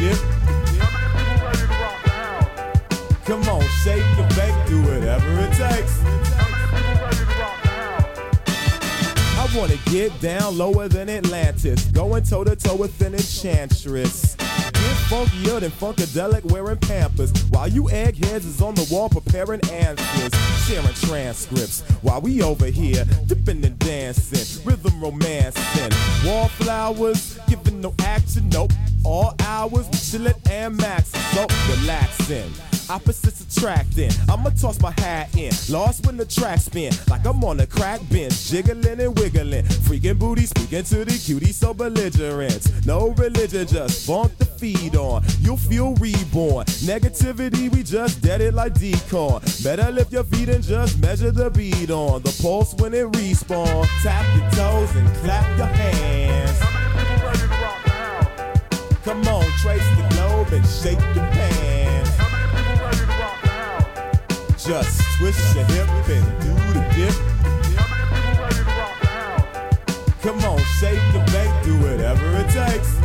dip. 0.00 0.16
Come 3.26 3.46
on, 3.48 3.62
shake 3.84 4.02
and 4.02 4.28
bake, 4.34 4.66
do 4.66 4.82
whatever 4.82 5.40
it 5.40 5.52
takes. 5.52 6.49
Wanna 9.54 9.76
get 9.86 10.18
down 10.20 10.56
lower 10.56 10.86
than 10.86 11.10
Atlantis, 11.10 11.84
going 11.86 12.22
toe 12.22 12.44
to 12.44 12.54
toe 12.54 12.76
with 12.76 13.00
an 13.02 13.14
enchantress. 13.14 14.36
Get 14.36 14.96
funkier 15.10 15.58
than 15.58 15.72
Funkadelic 15.72 16.44
wearing 16.52 16.76
Pampers, 16.76 17.32
while 17.50 17.66
you 17.66 17.90
eggheads 17.90 18.46
is 18.46 18.62
on 18.62 18.76
the 18.76 18.86
wall 18.92 19.08
preparing 19.08 19.60
answers, 19.70 20.32
sharing 20.66 20.94
transcripts, 20.94 21.80
while 22.02 22.20
we 22.20 22.42
over 22.42 22.66
here 22.66 23.04
dipping 23.26 23.64
and 23.64 23.78
dancing, 23.80 24.64
rhythm 24.64 25.02
romancing, 25.02 25.90
wallflowers, 26.24 27.36
giving 27.48 27.80
no 27.80 27.92
action, 28.04 28.48
nope. 28.50 28.72
All 29.04 29.34
hours 29.40 29.86
we 29.88 29.98
chillin' 29.98 30.50
and 30.50 30.78
maxing, 30.78 31.34
so 31.34 31.46
relaxing. 31.74 32.69
Opposites 32.90 33.56
attracting. 33.56 34.10
I'ma 34.28 34.50
toss 34.50 34.80
my 34.80 34.90
hat 34.98 35.36
in. 35.36 35.52
Lost 35.68 36.04
when 36.04 36.16
the 36.16 36.24
track 36.24 36.58
spin. 36.58 36.92
Like 37.08 37.24
I'm 37.24 37.44
on 37.44 37.60
a 37.60 37.66
crack 37.66 38.00
bench. 38.10 38.48
Jiggling 38.48 39.00
and 39.00 39.16
wiggling. 39.16 39.64
Freaking 39.86 40.18
booty 40.18 40.44
speaking 40.44 40.82
to 40.82 41.04
the 41.04 41.16
cutie 41.24 41.52
so 41.52 41.72
belligerent. 41.72 42.68
No 42.84 43.10
religion, 43.10 43.68
just 43.68 44.08
bonk 44.08 44.36
the 44.38 44.44
feed 44.44 44.96
on. 44.96 45.22
You'll 45.38 45.56
feel 45.56 45.94
reborn. 45.94 46.66
Negativity, 46.82 47.72
we 47.72 47.84
just 47.84 48.22
dead 48.22 48.40
it 48.40 48.54
like 48.54 48.74
decon. 48.74 49.40
Better 49.62 49.92
lift 49.92 50.12
your 50.12 50.24
feet 50.24 50.48
and 50.48 50.64
just 50.64 51.00
measure 51.00 51.30
the 51.30 51.48
beat 51.48 51.92
on. 51.92 52.22
The 52.22 52.36
pulse 52.42 52.74
when 52.74 52.92
it 52.92 53.06
respawns. 53.12 53.86
Tap 54.02 54.26
your 54.36 54.50
toes 54.50 54.96
and 54.96 55.08
clap 55.18 55.56
your 55.56 55.66
hands. 55.68 56.58
Come 59.04 59.26
on, 59.28 59.44
trace 59.62 59.88
the 59.96 60.06
globe 60.10 60.52
and 60.52 60.66
shake 60.66 60.98
your 61.14 61.24
pants. 61.30 61.99
Just 64.70 65.02
twist 65.18 65.56
your 65.56 65.64
hip 65.64 65.88
and 65.88 66.24
do 66.42 66.54
the 66.72 66.80
dip. 66.94 67.14
Come 70.22 70.38
on, 70.44 70.58
shake 70.78 71.02
the 71.12 71.18
bank, 71.32 71.64
do 71.64 71.76
whatever 71.80 72.36
it 72.36 72.48
takes. 72.52 72.99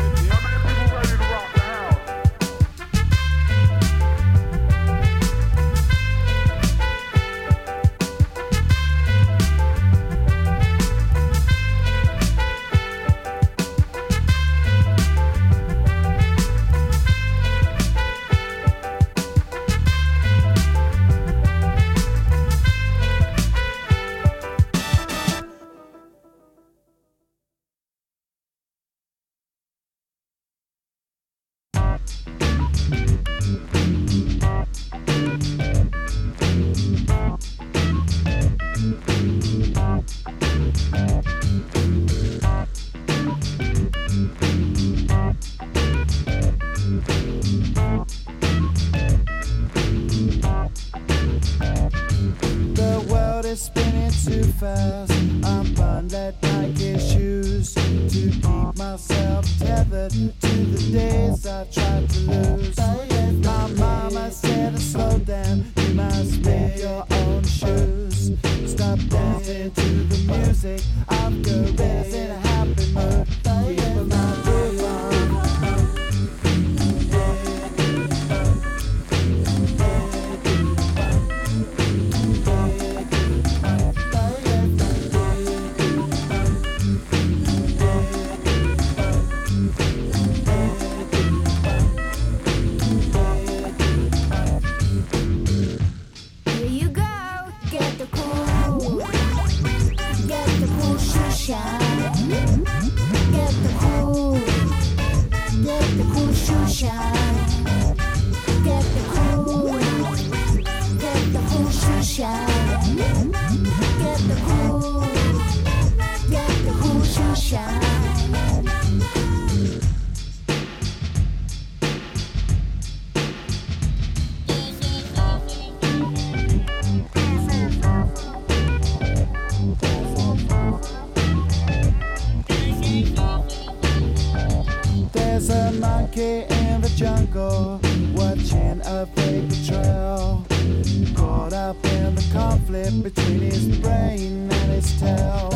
conflict 142.36 143.02
between 143.02 143.40
his 143.40 143.78
brain 143.78 144.52
and 144.52 144.72
his 144.72 145.00
tail. 145.00 145.50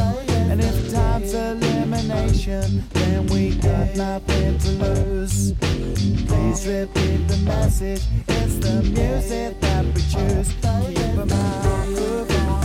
And 0.49 0.61
if 0.61 0.91
time's 0.91 1.33
elimination, 1.33 2.83
then 2.93 3.27
we 3.27 3.55
got 3.55 3.95
nothing 3.95 4.57
to 4.57 4.69
lose. 4.83 5.51
Please 6.29 6.65
repeat 6.65 7.27
the 7.27 7.39
message, 7.43 8.03
it's 8.27 8.55
the 8.65 8.81
music 8.83 9.59
that 9.59 9.85
we 9.93 10.01
choose. 10.13 10.49
Keep 10.95 11.17
a 11.17 11.25
mind 11.25 11.89
moving. 11.95 12.58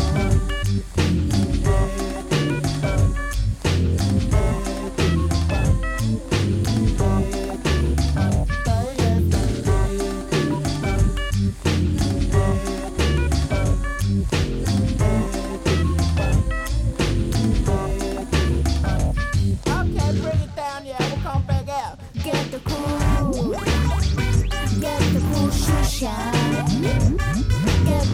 Get 26.04 26.12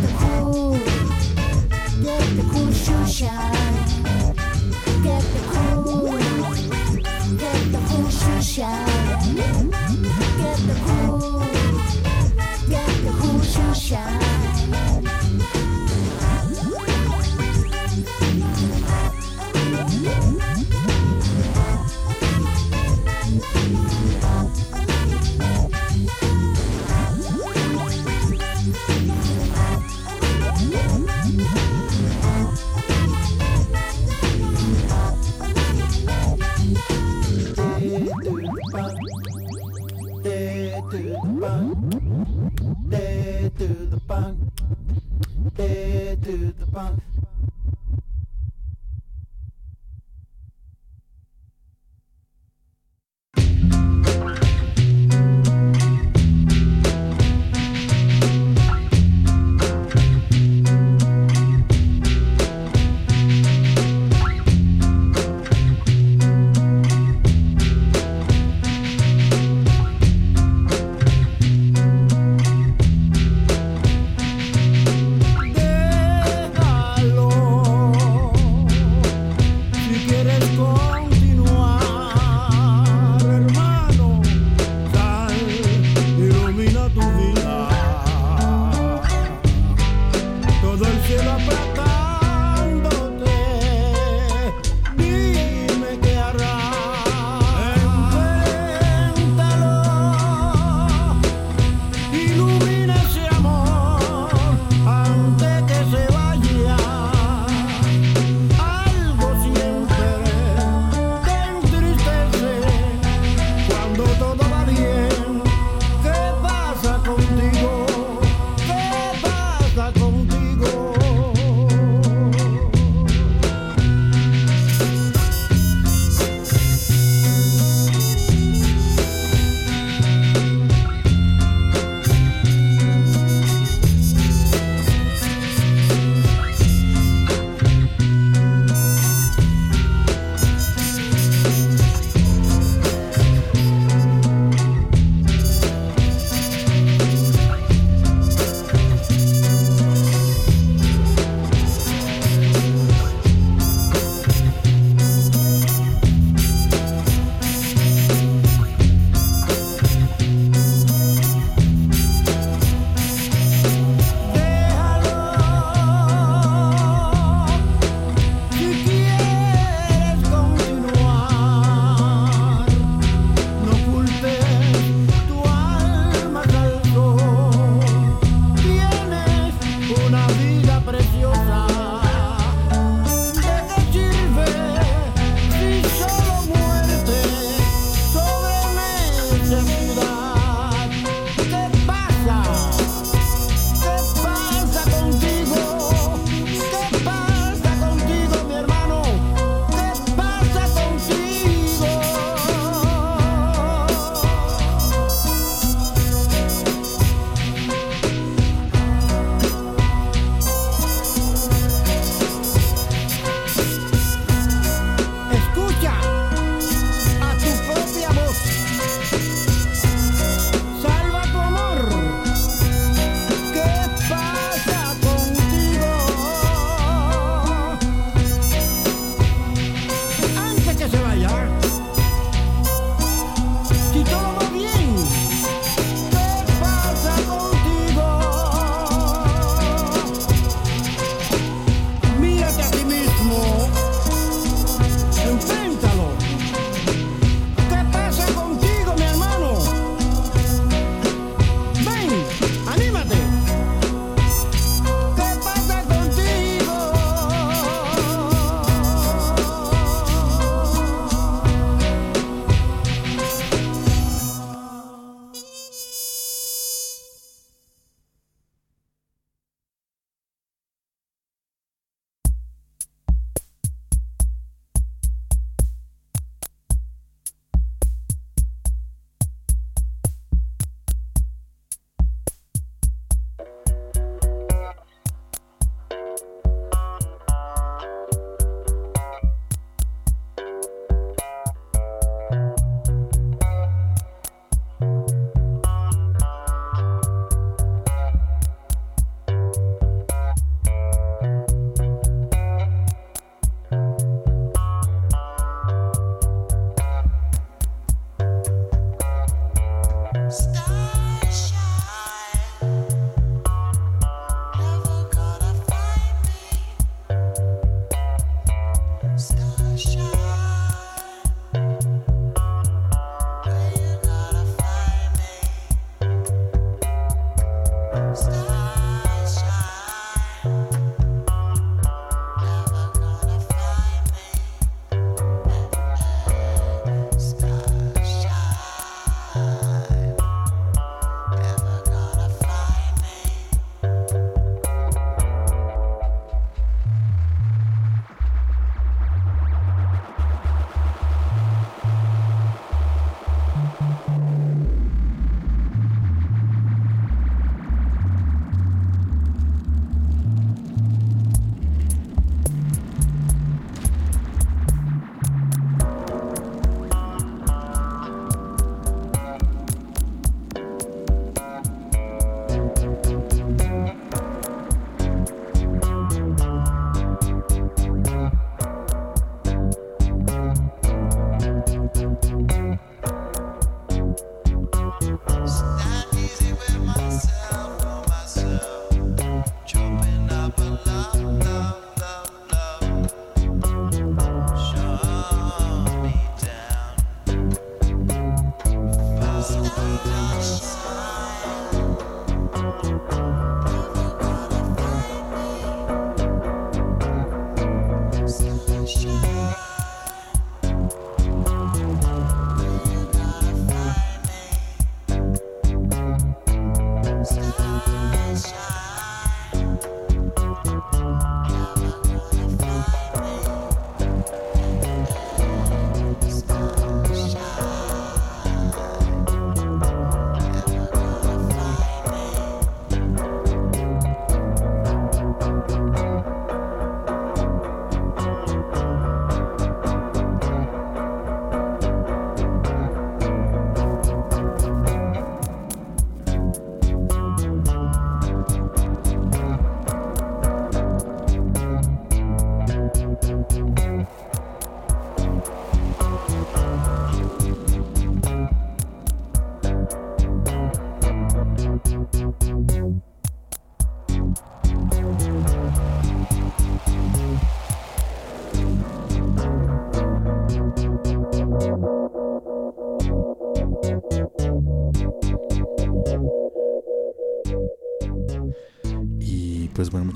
the 0.01 0.15
cool. 0.19 0.79
Get 2.05 2.25
the 2.37 2.45
cool 2.53 2.71
shoe 2.71 3.07
shot. 3.09 3.53
Get 5.03 5.25
the 5.35 5.41
cool. 5.51 6.05
Get 7.37 7.73
the 7.73 7.79
cool. 7.89 8.90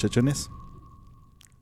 Muchachones, 0.05 0.51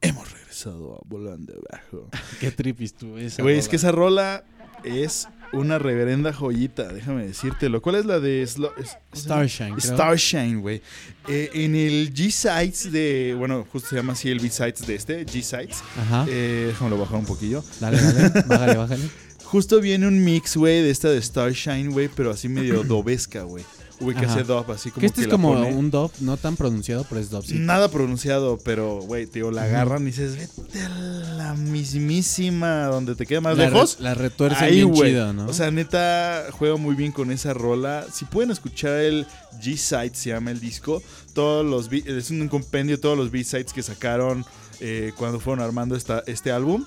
regresado 0.01 0.97
a 0.97 1.01
Volando 1.09 1.55
Abajo. 1.71 2.09
Qué 2.41 2.51
tripis 2.51 2.93
tú 2.95 3.17
esa 3.19 3.43
Güey, 3.43 3.57
es 3.59 3.69
que 3.69 3.77
esa 3.77 3.93
rola 3.93 4.45
es 4.85 5.29
una 5.53 5.79
reverenda 5.79 6.33
joyita, 6.33 6.93
déjame 6.93 7.25
decírtelo. 7.27 7.81
¿Cuál 7.81 7.97
es 7.97 8.05
la 8.07 8.19
de 8.19 8.43
Slo- 8.45 8.73
es- 8.79 8.97
Starshine, 9.15 9.77
creo. 9.77 9.95
Starshine, 9.95 10.61
güey. 10.61 10.83
Eh, 11.29 11.51
en 11.55 11.77
el 11.77 12.13
G-Sides 12.13 12.91
de. 12.91 13.37
Bueno, 13.39 13.65
justo 13.71 13.91
se 13.91 13.97
llama 13.97 14.15
así 14.15 14.29
el 14.29 14.41
B-Sides 14.41 14.87
de 14.87 14.95
este, 14.97 15.25
G-Sides. 15.27 15.83
Ajá. 16.01 16.27
Eh, 16.29 16.65
déjamelo 16.69 16.99
bajar 16.99 17.19
un 17.19 17.27
poquillo. 17.27 17.63
Dale, 17.81 18.01
dale. 18.01 18.43
Bájale, 18.49 18.75
bájale. 18.77 19.09
Justo 19.45 19.81
viene 19.81 20.09
un 20.09 20.25
mix, 20.25 20.57
güey, 20.57 20.83
de 20.83 20.91
esta 20.91 21.11
de 21.11 21.21
Starshine, 21.23 21.91
güey, 21.93 22.09
pero 22.09 22.31
así 22.33 22.49
medio 22.49 22.83
dobesca, 22.83 23.43
güey. 23.43 23.65
Ajá. 24.11 24.33
hace 24.35 24.43
dub, 24.45 24.71
así 24.71 24.91
como 24.91 25.01
Que 25.01 25.07
este 25.07 25.21
que 25.23 25.27
es 25.27 25.31
como 25.31 25.55
pone- 25.55 25.73
un 25.75 25.91
dub, 25.91 26.11
no 26.21 26.37
tan 26.37 26.57
pronunciado, 26.57 27.07
pero 27.09 27.21
es 27.21 27.31
dub, 27.31 27.45
sí. 27.45 27.55
Nada 27.59 27.89
pronunciado, 27.91 28.59
pero, 28.65 29.01
güey, 29.01 29.27
tío, 29.27 29.51
la 29.51 29.63
agarran 29.65 30.03
y 30.03 30.07
dices, 30.07 30.37
vete 30.37 30.83
a 30.85 30.89
la 30.89 31.55
mismísima 31.55 32.85
donde 32.87 33.15
te 33.15 33.27
queda 33.27 33.41
más 33.41 33.57
la, 33.57 33.65
lejos. 33.71 33.97
re- 33.99 34.05
la 34.05 34.15
retuerce 34.15 34.65
Ahí, 34.65 34.75
bien 34.77 34.89
güey. 34.91 35.11
chido, 35.13 35.33
¿no? 35.33 35.47
O 35.47 35.53
sea, 35.53 35.71
neta, 35.71 36.47
juega 36.53 36.77
muy 36.77 36.95
bien 36.95 37.13
con 37.13 37.31
esa 37.31 37.55
rola. 37.55 38.07
Si 38.13 38.25
pueden 38.25 38.51
escuchar 38.51 38.99
el 38.99 39.27
G-Side, 39.63 40.13
se 40.15 40.31
llama 40.31 40.51
el 40.51 40.61
disco. 40.61 41.03
Todos 41.35 41.65
los 41.65 41.91
es 41.93 42.31
un 42.31 42.49
compendio 42.49 42.97
de 42.97 43.01
todos 43.03 43.17
los 43.17 43.31
B-Sides 43.31 43.73
que 43.73 43.83
sacaron 43.83 44.45
eh, 44.81 45.13
cuando 45.17 45.39
fueron 45.41 45.65
armando 45.65 45.95
esta, 45.97 46.23
este 46.27 46.51
álbum. 46.51 46.85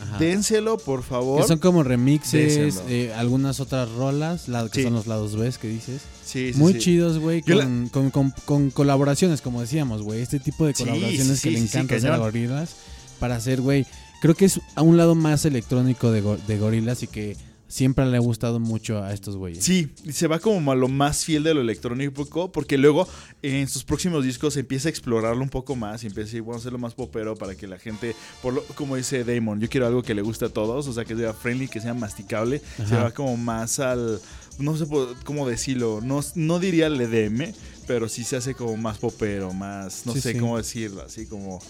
Ajá. 0.00 0.18
Dénselo, 0.18 0.78
por 0.78 1.02
favor. 1.02 1.40
Que 1.42 1.48
son 1.48 1.58
como 1.58 1.82
remixes, 1.82 2.82
eh, 2.88 3.12
algunas 3.16 3.60
otras 3.60 3.90
rolas, 3.90 4.48
la, 4.48 4.68
que 4.68 4.80
Sí. 4.80 4.82
son 4.84 4.94
los 4.94 5.06
lados 5.06 5.36
B 5.36 5.52
que 5.60 5.68
dices. 5.68 6.02
Sí, 6.24 6.52
sí, 6.52 6.58
Muy 6.58 6.74
sí. 6.74 6.78
chidos, 6.78 7.18
güey, 7.18 7.42
la- 7.46 7.64
con, 7.64 7.88
con- 7.90 8.10
con- 8.10 8.30
con 8.44 8.70
colaboraciones, 8.70 9.40
como 9.42 9.60
decíamos, 9.60 10.02
güey. 10.02 10.20
Este 10.22 10.38
tipo 10.40 10.64
de 10.64 10.74
colaboraciones 10.74 11.38
sí, 11.40 11.48
que 11.48 11.50
le 11.54 11.60
sí, 11.60 11.66
sí, 11.68 11.76
encanta 11.76 11.96
hacer 11.96 12.12
a. 12.12 12.18
Gorilas 12.18 12.76
para 13.18 13.36
hacer, 13.36 13.60
güey. 13.60 13.86
Creo 14.22 14.34
que 14.34 14.44
es 14.44 14.60
a 14.74 14.82
un 14.82 14.96
lado 14.96 15.14
más 15.14 15.44
electrónico 15.44 16.10
de, 16.12 16.20
Go- 16.20 16.38
de 16.46 16.58
Gorilas 16.58 17.02
y 17.02 17.06
que 17.08 17.36
siempre 17.70 18.04
le 18.04 18.16
ha 18.16 18.20
gustado 18.20 18.58
mucho 18.58 19.02
a 19.02 19.12
estos 19.12 19.36
güeyes. 19.36 19.64
Sí, 19.64 19.90
se 20.10 20.26
va 20.26 20.40
como 20.40 20.72
a 20.72 20.74
lo 20.74 20.88
más 20.88 21.24
fiel 21.24 21.44
de 21.44 21.54
lo 21.54 21.60
electrónico, 21.60 22.50
porque 22.50 22.76
luego 22.76 23.06
en 23.42 23.68
sus 23.68 23.84
próximos 23.84 24.24
discos 24.24 24.56
empieza 24.56 24.88
a 24.88 24.90
explorarlo 24.90 25.40
un 25.42 25.48
poco 25.48 25.76
más 25.76 26.02
y 26.02 26.08
empieza 26.08 26.30
a 26.30 26.32
decir, 26.32 26.44
a 26.52 26.56
hacerlo 26.56 26.78
más 26.78 26.94
popero 26.94 27.36
para 27.36 27.54
que 27.54 27.68
la 27.68 27.78
gente, 27.78 28.16
por 28.42 28.54
lo, 28.54 28.64
como 28.74 28.96
dice 28.96 29.22
Damon, 29.22 29.60
yo 29.60 29.68
quiero 29.68 29.86
algo 29.86 30.02
que 30.02 30.14
le 30.14 30.22
guste 30.22 30.46
a 30.46 30.48
todos, 30.48 30.88
o 30.88 30.92
sea, 30.92 31.04
que 31.04 31.14
sea 31.14 31.32
friendly, 31.32 31.68
que 31.68 31.80
sea 31.80 31.94
masticable, 31.94 32.60
se 32.88 32.96
va 32.96 33.12
como 33.12 33.36
más 33.36 33.78
al, 33.78 34.20
no 34.58 34.76
sé 34.76 34.86
cómo 35.24 35.48
decirlo, 35.48 36.00
no, 36.02 36.20
no 36.34 36.58
diría 36.58 36.88
el 36.88 37.00
EDM, 37.00 37.52
pero 37.86 38.08
sí 38.08 38.24
se 38.24 38.36
hace 38.36 38.54
como 38.56 38.76
más 38.76 38.98
popero, 38.98 39.52
más, 39.52 40.06
no 40.06 40.12
Sí, 40.14 40.20
sé 40.20 40.32
sí. 40.32 40.38
cómo 40.40 40.56
decirlo, 40.56 41.02
así 41.02 41.26
como, 41.26 41.60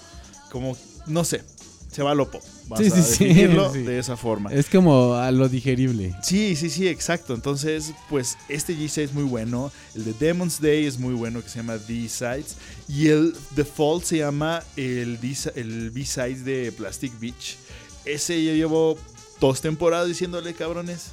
como, 0.50 0.76
no 1.06 1.24
sé, 1.24 1.42
se 1.90 2.02
va 2.02 2.12
a 2.12 2.14
lo 2.14 2.30
pop, 2.30 2.42
vamos 2.68 2.86
Sí, 2.86 2.92
a 2.92 3.02
sí, 3.02 3.24
definirlo 3.24 3.72
sí. 3.72 3.82
de 3.82 3.98
esa 3.98 4.16
forma. 4.16 4.52
Es 4.52 4.66
como 4.70 5.14
a 5.14 5.30
lo 5.32 5.48
digerible. 5.48 6.14
Sí, 6.22 6.54
sí, 6.56 6.70
sí, 6.70 6.86
exacto. 6.86 7.34
Entonces, 7.34 7.92
pues 8.08 8.36
este 8.48 8.74
G6 8.76 8.98
es 9.02 9.12
muy 9.12 9.24
bueno. 9.24 9.72
El 9.94 10.04
de 10.04 10.12
Demon's 10.14 10.60
Day 10.60 10.86
es 10.86 10.98
muy 10.98 11.14
bueno, 11.14 11.42
que 11.42 11.48
se 11.48 11.56
llama 11.58 11.78
D-Sides. 11.78 12.56
Y 12.88 13.08
el 13.08 13.34
Default 13.56 14.04
se 14.04 14.18
llama 14.18 14.62
el, 14.76 15.18
el 15.56 15.90
B-Sides 15.90 16.44
de 16.44 16.72
Plastic 16.72 17.18
Beach. 17.18 17.56
Ese 18.04 18.42
yo 18.44 18.52
llevo 18.54 18.96
dos 19.40 19.60
temporadas 19.60 20.06
diciéndole, 20.08 20.54
cabrones. 20.54 21.08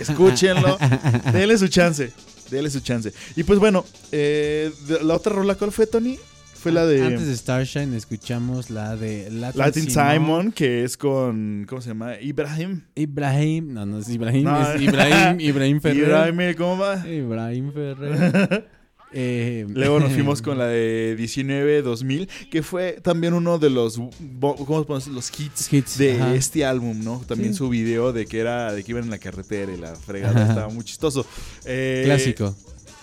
Escúchenlo. 0.00 0.78
Denle 1.32 1.56
su 1.58 1.68
chance. 1.68 2.12
Denle 2.50 2.70
su 2.70 2.80
chance. 2.80 3.12
Y 3.36 3.44
pues 3.44 3.58
bueno, 3.58 3.84
eh, 4.10 4.72
la 5.02 5.14
otra 5.14 5.32
rola, 5.32 5.54
¿cuál 5.54 5.72
fue, 5.72 5.86
Tony? 5.86 6.18
Fue 6.62 6.70
la 6.70 6.86
de 6.86 7.02
Antes 7.02 7.26
de 7.26 7.36
Starshine 7.36 7.94
escuchamos 7.94 8.70
la 8.70 8.94
de 8.96 9.28
Latin, 9.30 9.58
Latin 9.58 9.90
Simon. 9.90 10.12
Simon, 10.12 10.52
que 10.52 10.84
es 10.84 10.96
con, 10.96 11.66
¿cómo 11.68 11.82
se 11.82 11.88
llama? 11.88 12.20
Ibrahim. 12.20 12.82
Ibrahim, 12.94 13.72
no, 13.74 13.84
no 13.84 13.98
es 13.98 14.08
Ibrahim, 14.08 14.44
No. 14.44 14.72
es 14.72 14.80
Ibrahim, 14.80 15.40
Ibrahim 15.40 15.80
Ferrer. 15.80 15.98
Ibrahim, 16.28 16.54
¿cómo 16.56 16.78
va? 16.78 17.04
Ibrahim 17.08 17.72
Ferrer. 17.72 18.68
Eh, 19.14 19.66
Luego 19.68 20.00
nos 20.00 20.10
fuimos 20.12 20.40
con 20.42 20.56
la 20.56 20.68
de 20.68 21.14
19-2000, 21.18 22.28
que 22.50 22.62
fue 22.62 22.92
también 23.02 23.34
uno 23.34 23.58
de 23.58 23.68
los, 23.68 23.98
¿cómo 24.40 24.86
los 24.88 25.30
hits, 25.38 25.70
Hits, 25.70 25.98
de 25.98 26.12
ajá. 26.14 26.34
este 26.34 26.64
álbum, 26.64 26.98
¿no? 27.04 27.22
También 27.28 27.52
Sí. 27.52 27.58
su 27.58 27.68
video 27.68 28.14
de 28.14 28.24
que 28.24 28.38
era 28.40 28.72
de 28.72 28.82
que 28.82 28.92
iban 28.92 29.04
en 29.04 29.10
la 29.10 29.18
carretera 29.18 29.70
y 29.70 29.76
la 29.76 29.94
fregada 29.96 30.40
Ajá. 30.40 30.48
estaba 30.48 30.68
muy 30.70 30.82
chistoso. 30.84 31.26
Eh, 31.66 32.04
Clásico. 32.06 32.56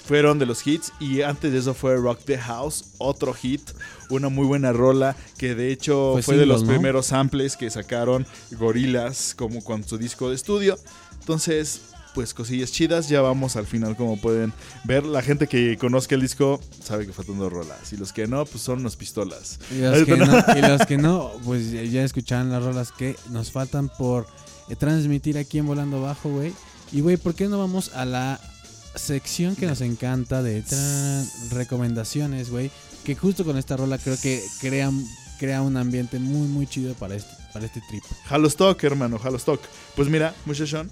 Fueron 0.09 0.39
de 0.39 0.47
los 0.47 0.65
hits 0.65 0.91
y 0.99 1.21
antes 1.21 1.51
de 1.53 1.59
eso 1.59 1.75
fue 1.75 1.95
Rock 1.95 2.21
the 2.25 2.39
House, 2.39 2.93
otro 2.97 3.31
hit, 3.31 3.61
una 4.09 4.29
muy 4.29 4.47
buena 4.47 4.73
rola 4.73 5.15
que 5.37 5.53
de 5.53 5.71
hecho 5.71 6.13
Fue 6.23 6.35
de 6.35 6.47
los 6.47 6.63
primeros 6.63 7.05
samples 7.05 7.55
que 7.55 7.69
sacaron 7.69 8.25
Gorilas 8.57 9.35
como 9.37 9.63
con 9.63 9.83
su 9.83 9.99
disco 9.99 10.29
de 10.29 10.35
estudio. 10.35 10.79
Entonces, 11.19 11.81
pues 12.15 12.33
cosillas 12.33 12.71
chidas, 12.71 13.07
ya 13.07 13.21
vamos 13.21 13.55
al 13.55 13.67
final 13.67 13.95
como 13.95 14.19
pueden 14.19 14.51
ver. 14.83 15.05
La 15.05 15.21
gente 15.21 15.45
que 15.45 15.77
conozca 15.77 16.15
el 16.15 16.21
disco 16.21 16.59
sabe 16.83 17.05
que 17.05 17.13
faltan 17.13 17.37
dos 17.37 17.53
rolas 17.53 17.93
y 17.93 17.97
los 17.97 18.11
que 18.11 18.25
no, 18.25 18.45
pues 18.45 18.63
son 18.63 18.79
unas 18.79 18.95
pistolas. 18.95 19.59
Y 19.71 19.81
los, 19.81 20.05
que 20.05 20.17
no, 20.17 20.25
y 20.57 20.61
los 20.67 20.85
que 20.87 20.97
no, 20.97 21.31
pues 21.45 21.69
ya- 21.71 21.83
ya 21.83 22.03
escucharon 22.03 22.49
las 22.51 22.63
rolas 22.63 22.91
que 22.91 23.15
nos 23.29 23.51
faltan 23.51 23.89
por 23.89 24.25
eh, 24.69 24.75
transmitir 24.75 25.37
aquí 25.37 25.59
en 25.59 25.67
Volando 25.67 26.01
Bajo, 26.01 26.29
güey. 26.29 26.51
Y, 26.91 27.01
güey, 27.01 27.17
¿por 27.17 27.35
qué 27.35 27.47
no 27.47 27.59
vamos 27.59 27.93
a 27.93 28.05
la 28.05 28.39
sección 28.99 29.55
que 29.55 29.65
nos 29.65 29.81
encanta 29.81 30.43
de 30.43 30.63
tran- 30.63 31.27
recomendaciones, 31.51 32.49
güey? 32.49 32.69
Que 33.03 33.15
justo 33.15 33.43
con 33.45 33.57
esta 33.57 33.77
rola 33.77 33.97
creo 33.97 34.17
que 34.21 34.41
crea, 34.61 34.91
crea 35.39 35.61
un 35.61 35.77
ambiente 35.77 36.19
muy, 36.19 36.47
muy 36.47 36.67
chido 36.67 36.93
para 36.95 37.15
este, 37.15 37.31
para 37.53 37.65
este 37.65 37.81
trip. 37.89 38.03
Halostock, 38.29 38.83
hermano, 38.83 39.19
Halostock. 39.23 39.61
Pues 39.95 40.07
mira, 40.09 40.35
muchachón. 40.45 40.89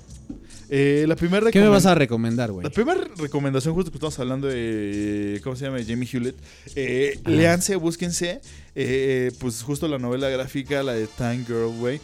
Eh, 0.69 1.05
la 1.07 1.15
primera 1.15 1.49
¿Qué 1.49 1.61
me 1.61 1.69
vas 1.69 1.85
a 1.85 1.95
recomendar, 1.95 2.51
güey? 2.51 2.63
La 2.65 2.69
primera 2.69 2.99
recomendación, 3.15 3.73
justo 3.73 3.89
que 3.91 3.97
estamos 3.97 4.19
hablando 4.19 4.47
de. 4.47 5.39
¿Cómo 5.43 5.55
se 5.55 5.63
llama? 5.65 5.77
Jamie 5.88 6.09
Hewlett. 6.11 6.35
Eh, 6.75 7.19
Ajá. 7.23 7.29
léanse, 7.35 7.75
búsquense. 7.77 8.41
eh, 8.75 9.31
pues 9.39 9.61
justo 9.63 9.88
la 9.88 9.97
novela 9.97 10.27
gráfica, 10.29 10.84
la 10.84 10.93
de 10.93 11.07
Time 11.07 11.45
Girl, 11.47 11.73
güey. 11.77 12.01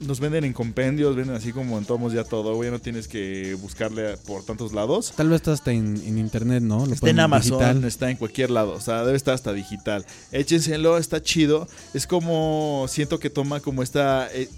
Nos 0.00 0.20
venden 0.20 0.44
en 0.44 0.52
compendios, 0.52 1.16
venden 1.16 1.34
así 1.36 1.52
como 1.52 1.78
en 1.78 1.84
tomos 1.84 2.12
ya 2.12 2.24
todo, 2.24 2.54
güey. 2.54 2.70
No 2.70 2.78
tienes 2.78 3.08
que 3.08 3.56
buscarle 3.60 4.16
por 4.18 4.44
tantos 4.44 4.72
lados. 4.72 5.12
Tal 5.16 5.28
vez 5.28 5.36
está 5.36 5.52
hasta 5.52 5.72
en, 5.72 5.96
en 6.04 6.18
internet, 6.18 6.62
¿no? 6.62 6.84
Lo 6.84 6.92
Está 6.92 7.08
en 7.10 7.20
Amazon, 7.20 7.58
digital. 7.58 7.84
está 7.84 8.10
en 8.10 8.16
cualquier 8.16 8.50
lado, 8.50 8.72
o 8.72 8.80
sea, 8.80 9.04
debe 9.04 9.16
estar 9.16 9.34
hasta 9.34 9.52
digital. 9.52 10.04
Échenselo, 10.30 10.98
está 10.98 11.22
chido. 11.22 11.66
Es 11.94 12.06
como, 12.06 12.86
siento 12.88 13.18
que 13.18 13.30
toma 13.30 13.60
como 13.60 13.82
esta, 13.82 14.28
eh, 14.34 14.48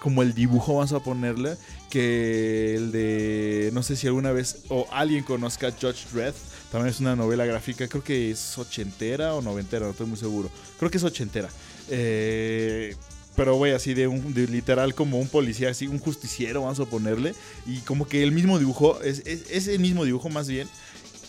como 0.00 0.22
el 0.22 0.34
dibujo, 0.34 0.74
vamos 0.74 0.92
a 0.92 1.00
ponerle, 1.00 1.56
que 1.88 2.74
el 2.74 2.90
de, 2.90 3.70
no 3.72 3.82
sé 3.82 3.94
si 3.96 4.06
alguna 4.06 4.32
vez, 4.32 4.64
o 4.70 4.86
alguien 4.90 5.22
conozca 5.22 5.70
Judge 5.70 6.06
Dredd, 6.12 6.34
también 6.72 6.92
es 6.92 7.00
una 7.00 7.14
novela 7.16 7.44
gráfica, 7.44 7.86
creo 7.86 8.02
que 8.02 8.30
es 8.30 8.58
ochentera 8.58 9.34
o 9.34 9.42
noventera, 9.42 9.84
no 9.86 9.92
estoy 9.92 10.06
muy 10.06 10.18
seguro. 10.18 10.50
Creo 10.78 10.90
que 10.90 10.98
es 10.98 11.04
ochentera. 11.04 11.48
Eh, 11.88 12.96
pero 13.40 13.54
güey, 13.54 13.72
así 13.72 13.94
de 13.94 14.06
un 14.06 14.34
de 14.34 14.46
literal 14.48 14.94
como 14.94 15.18
un 15.18 15.26
policía, 15.26 15.70
así 15.70 15.86
un 15.86 15.98
justiciero, 15.98 16.60
vamos 16.60 16.78
a 16.78 16.84
ponerle. 16.84 17.34
Y 17.66 17.78
como 17.78 18.06
que 18.06 18.22
el 18.22 18.32
mismo 18.32 18.58
dibujo, 18.58 19.00
es, 19.00 19.22
es, 19.24 19.50
es 19.50 19.66
el 19.66 19.78
mismo 19.80 20.04
dibujo 20.04 20.28
más 20.28 20.46
bien. 20.46 20.68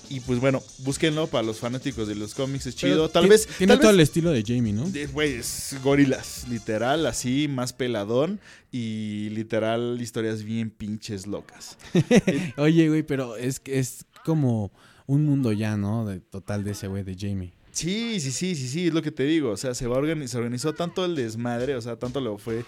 Y 0.10 0.20
pues 0.20 0.42
bueno, 0.42 0.62
búsquenlo 0.80 1.28
para 1.28 1.44
los 1.44 1.60
fanáticos 1.60 2.10
de 2.10 2.16
los 2.16 2.34
cómics, 2.34 2.66
es 2.68 2.76
Pero 2.76 2.96
chido. 2.96 3.10
Tal 3.10 3.28
vez. 3.28 3.48
Tiene 3.58 3.72
tal 3.76 3.80
todo 3.80 3.92
vez- 3.92 3.96
el 3.96 4.00
estilo 4.02 4.32
de 4.32 4.44
Jamie, 4.46 4.74
¿no? 4.74 4.92
Güey, 5.14 5.36
es 5.36 5.78
gorilas, 5.82 6.48
literal, 6.50 7.06
así, 7.06 7.48
más 7.48 7.72
peladón 7.72 8.42
y 8.74 9.30
literal 9.30 9.98
historias 10.02 10.44
bien 10.44 10.70
pinches 10.70 11.28
locas. 11.28 11.78
Oye, 12.58 12.90
güey, 12.90 13.04
pero 13.04 13.38
es 13.38 13.62
es 13.68 14.04
como 14.26 14.74
un 15.08 15.24
mundo 15.24 15.54
ya, 15.54 15.78
¿no? 15.78 16.06
De 16.06 16.20
total 16.20 16.66
de 16.66 16.72
ese 16.72 16.88
güey 16.88 17.04
de 17.04 17.16
Jamie. 17.18 17.54
Sí, 17.72 18.20
sí, 18.20 18.32
sí, 18.32 18.56
sí, 18.56 18.68
sí, 18.68 18.88
es 18.88 18.94
lo 18.94 19.02
que 19.02 19.12
te 19.12 19.24
digo. 19.24 19.52
O 19.52 19.58
sea, 19.58 19.74
se, 19.74 19.88
va 19.88 19.96
se 20.28 20.38
organizó 20.38 20.74
tanto 20.74 21.06
el 21.06 21.16
desmadre, 21.16 21.76
o 21.76 21.82
sea, 21.82 21.96
tanto 21.96 22.20
lo 22.20 22.38
fue, 22.38 22.64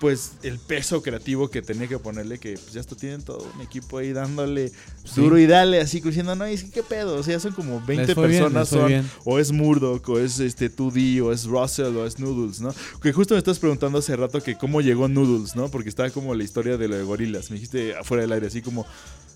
pues, 0.00 0.32
el 0.42 0.58
peso 0.58 1.02
creativo 1.02 1.50
que 1.50 1.60
tenía 1.60 1.86
que 1.86 1.98
ponerle 1.98 2.38
que 2.38 2.54
pues, 2.54 2.72
ya 2.72 2.80
hasta 2.80 2.96
tienen 2.96 3.22
todo 3.22 3.46
un 3.54 3.60
equipo 3.60 3.98
ahí 3.98 4.12
dándole 4.12 4.72
Sí. 5.04 5.20
duro 5.20 5.38
y 5.38 5.46
dale, 5.46 5.80
así 5.80 6.00
diciendo, 6.00 6.34
no, 6.34 6.48
y 6.48 6.54
es 6.54 6.64
que 6.64 6.70
qué 6.70 6.82
pedo, 6.82 7.16
o 7.16 7.22
sea, 7.22 7.38
son 7.38 7.52
como 7.52 7.80
20 7.84 8.06
Les 8.06 8.14
fue 8.14 8.28
bien, 8.28 8.42
personas, 8.42 8.68
son, 8.68 9.10
o 9.24 9.38
es 9.38 9.52
Murdoch, 9.52 10.08
o 10.08 10.18
es 10.18 10.40
este 10.40 10.74
2D, 10.74 11.20
o 11.22 11.32
es 11.32 11.44
Russell, 11.44 11.94
o 11.96 12.06
es 12.06 12.18
Noodles, 12.18 12.60
¿no? 12.60 12.74
Que 13.02 13.12
justo 13.12 13.34
me 13.34 13.38
estás 13.38 13.58
preguntando 13.58 13.98
hace 13.98 14.16
rato 14.16 14.42
que 14.42 14.56
cómo 14.56 14.80
llegó 14.80 15.06
Noodles, 15.08 15.54
¿no? 15.54 15.70
Porque 15.70 15.88
estaba 15.90 16.08
como 16.10 16.34
la 16.34 16.44
historia 16.44 16.76
de 16.78 16.88
lo 16.88 16.96
de 16.96 17.02
gorilas. 17.02 17.50
Me 17.50 17.54
dijiste 17.56 17.94
afuera 17.94 18.22
del 18.22 18.32
aire, 18.32 18.46
así 18.46 18.62
como, 18.62 18.86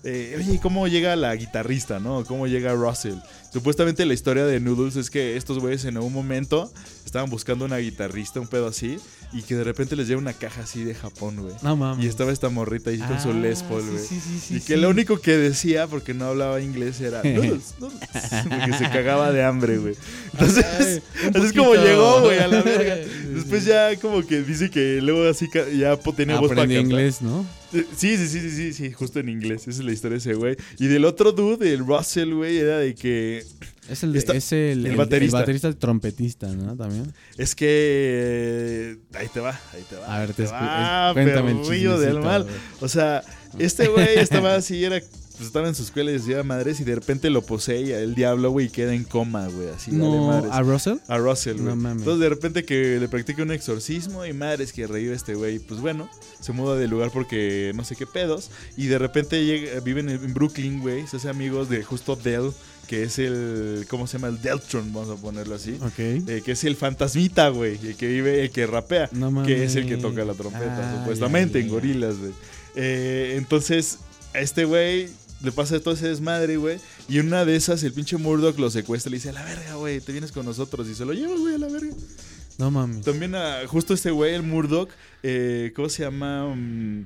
eh, 0.03 0.35
oye, 0.37 0.53
¿y 0.53 0.57
¿cómo 0.59 0.87
llega 0.87 1.15
la 1.15 1.35
guitarrista, 1.35 1.99
no? 1.99 2.23
¿Cómo 2.25 2.47
llega 2.47 2.73
Russell? 2.73 3.17
Supuestamente 3.55 4.05
la 4.05 4.13
historia 4.13 4.45
de 4.45 4.59
Noodles 4.59 4.97
es 4.97 5.09
que 5.09 5.37
estos 5.37 5.59
güeyes 5.59 5.85
en 5.85 5.95
algún 5.95 6.11
momento 6.11 6.69
estaban 7.05 7.29
buscando 7.29 7.63
una 7.63 7.77
guitarrista, 7.77 8.41
un 8.41 8.49
pedo 8.49 8.67
así, 8.67 8.97
y 9.31 9.43
que 9.43 9.55
de 9.55 9.63
repente 9.63 9.95
les 9.95 10.09
llega 10.09 10.19
una 10.19 10.33
caja 10.33 10.63
así 10.63 10.83
de 10.83 10.93
Japón, 10.93 11.37
güey. 11.37 11.55
No 11.61 11.77
mames. 11.77 12.03
Y 12.03 12.09
estaba 12.09 12.33
esta 12.33 12.49
morrita 12.49 12.89
ahí 12.89 12.97
con 12.99 13.17
su 13.21 13.29
Ah, 13.29 13.33
Les 13.33 13.63
Paul, 13.63 13.89
güey. 13.89 14.03
sí, 14.05 14.19
sí, 14.19 14.39
sí, 14.45 14.55
y 14.57 14.59
que 14.59 14.75
lo 14.75 14.89
único 14.89 15.21
que 15.21 15.37
decía, 15.37 15.87
porque 15.87 16.13
no 16.13 16.25
hablaba 16.25 16.59
inglés, 16.59 16.99
era 16.99 17.23
noodles, 17.23 17.75
noodles. 17.79 18.01
Porque 18.49 18.73
se 18.77 18.89
cagaba 18.89 19.31
de 19.31 19.43
hambre, 19.45 19.77
güey. 19.77 19.95
Entonces, 20.33 20.65
Ay, 21.15 21.29
así 21.33 21.45
es 21.47 21.53
como 21.53 21.75
llegó, 21.75 22.23
güey, 22.23 22.39
a 22.39 22.47
la 22.49 22.61
verga. 22.61 22.97
Después 23.33 23.63
ya 23.63 23.95
como 24.01 24.21
que 24.27 24.41
dice 24.41 24.69
que 24.69 24.99
luego 25.01 25.29
así 25.29 25.47
ya 25.77 25.97
tenía 25.97 26.41
voz 26.41 26.49
para 26.51 26.73
inglés, 26.73 27.21
¿no? 27.21 27.45
Eh, 27.73 27.85
Sí, 27.95 28.15
sí, 28.17 28.27
sí, 28.27 28.39
sí, 28.41 28.51
sí, 28.51 28.73
sí, 28.73 28.91
justo 28.91 29.19
en 29.19 29.29
inglés. 29.29 29.61
Esa 29.67 29.79
es 29.79 29.85
la 29.85 29.91
historia 29.91 30.13
de 30.15 30.19
ese 30.19 30.33
güey. 30.33 30.55
Y 30.79 30.87
del 30.87 31.03
otro 31.05 31.31
dude, 31.33 31.73
el 31.73 31.85
Russell, 31.85 32.33
güey, 32.33 32.57
era 32.57 32.77
de 32.79 32.95
que. 32.95 33.44
Es 33.89 34.01
el, 34.03 34.13
de- 34.13 34.19
Está- 34.19 34.33
es 34.35 34.51
el, 34.51 34.95
baterista. 34.95 35.37
el 35.37 35.41
baterista 35.43 35.67
el 35.67 35.75
trompetista, 35.77 36.47
¿no? 36.47 36.75
También. 36.75 37.13
Es 37.37 37.53
que. 37.55 38.97
Ahí 39.13 39.27
te 39.33 39.39
va, 39.39 39.59
ahí 39.73 39.83
te 39.89 39.95
va. 39.95 40.15
A 40.15 40.19
ver, 40.21 40.33
te 40.33 40.43
te 40.43 40.51
va, 40.51 41.11
cuéntame 41.13 41.51
el 41.51 41.99
del 41.99 42.19
mal. 42.19 42.47
O 42.81 42.87
sea, 42.87 43.23
este 43.59 43.87
güey 43.87 44.17
estaba 44.17 44.55
así, 44.55 44.83
era. 44.83 44.99
Pues 45.37 45.47
estaba 45.47 45.67
en 45.67 45.75
su 45.75 45.83
escuela 45.83 46.11
y 46.11 46.13
decía 46.13 46.41
madres 46.43 46.79
y 46.79 46.85
de 46.85 46.95
repente 46.95 47.29
lo 47.29 47.41
posee 47.41 48.01
el 48.01 48.15
diablo, 48.15 48.51
güey, 48.51 48.67
y 48.67 48.69
queda 48.69 48.93
en 48.93 49.03
coma, 49.03 49.49
güey, 49.49 49.67
así, 49.67 49.91
No, 49.91 50.27
madres. 50.27 50.49
¿a 50.49 50.61
Russell? 50.61 50.95
A 51.09 51.17
Russell, 51.17 51.55
güey. 51.55 51.65
No 51.65 51.75
mames. 51.75 52.03
Entonces 52.03 52.21
de 52.21 52.29
repente 52.29 52.63
que 52.63 52.99
le 53.01 53.09
practica 53.09 53.43
un 53.43 53.51
exorcismo 53.51 54.25
y 54.25 54.31
madres 54.31 54.71
que 54.71 54.87
revive 54.87 55.13
este 55.13 55.35
güey. 55.35 55.59
Pues 55.59 55.81
bueno, 55.81 56.09
se 56.39 56.53
muda 56.53 56.77
de 56.77 56.87
lugar 56.87 57.11
porque 57.11 57.73
no 57.75 57.83
sé 57.83 57.97
qué 57.97 58.05
pedos. 58.07 58.49
Y 58.77 58.85
de 58.85 58.97
repente 58.97 59.43
llega, 59.45 59.77
viven 59.81 60.07
en, 60.07 60.23
en 60.23 60.33
Brooklyn, 60.33 60.79
güey. 60.79 61.05
Se 61.05 61.17
hace 61.17 61.27
amigos 61.27 61.67
de 61.67 61.83
justo 61.83 62.15
Dell, 62.15 62.51
que 62.85 63.03
es 63.03 63.19
el. 63.19 63.85
¿Cómo 63.89 64.07
se 64.07 64.17
llama? 64.17 64.27
El 64.29 64.41
Deltron, 64.41 64.93
vamos 64.93 65.17
a 65.17 65.21
ponerlo 65.21 65.55
así. 65.55 65.77
Ok. 65.81 65.99
Eh, 65.99 66.41
que 66.45 66.51
es 66.53 66.63
el 66.63 66.75
fantasmita, 66.75 67.49
güey. 67.49 67.77
El 67.85 67.95
que 67.95 68.07
vive, 68.07 68.41
el 68.43 68.51
que 68.51 68.65
rapea. 68.67 69.09
No 69.11 69.43
que 69.43 69.63
es 69.63 69.75
el 69.75 69.83
mames. 69.83 69.95
que 69.97 70.01
toca 70.01 70.23
la 70.25 70.33
trompeta, 70.33 70.91
Ah, 70.93 70.97
supuestamente, 70.99 71.59
ya, 71.59 71.59
en 71.61 71.67
ya. 71.67 71.73
gorilas, 71.73 72.17
güey. 72.17 72.31
Eh, 72.75 73.35
entonces, 73.37 73.99
a 74.33 74.39
este 74.39 74.65
güey 74.65 75.09
le 75.43 75.51
pasa 75.51 75.79
todo 75.79 75.93
ese 75.93 76.07
desmadre, 76.07 76.57
güey. 76.57 76.77
Y 77.09 77.19
en 77.19 77.27
una 77.27 77.45
de 77.45 77.55
esas, 77.55 77.83
el 77.83 77.93
pinche 77.93 78.17
Murdoch 78.17 78.57
lo 78.57 78.69
secuestra 78.69 79.09
y 79.09 79.11
le 79.11 79.17
dice: 79.17 79.29
A 79.29 79.33
la 79.33 79.43
verga, 79.43 79.75
güey, 79.75 79.99
te 79.99 80.11
vienes 80.11 80.31
con 80.31 80.45
nosotros. 80.45 80.87
Y 80.87 80.95
se 80.95 81.05
lo 81.05 81.13
lleva, 81.13 81.35
güey, 81.37 81.55
a 81.55 81.57
la 81.57 81.67
verga. 81.67 81.93
No 82.57 82.71
mames. 82.71 83.03
También 83.03 83.35
a 83.35 83.67
justo 83.67 83.93
este 83.93 84.11
güey, 84.11 84.33
el 84.33 84.43
Murdoch, 84.43 84.89
eh, 85.23 85.73
¿cómo 85.75 85.89
se 85.89 86.03
llama? 86.03 86.55
Mm, 86.55 87.05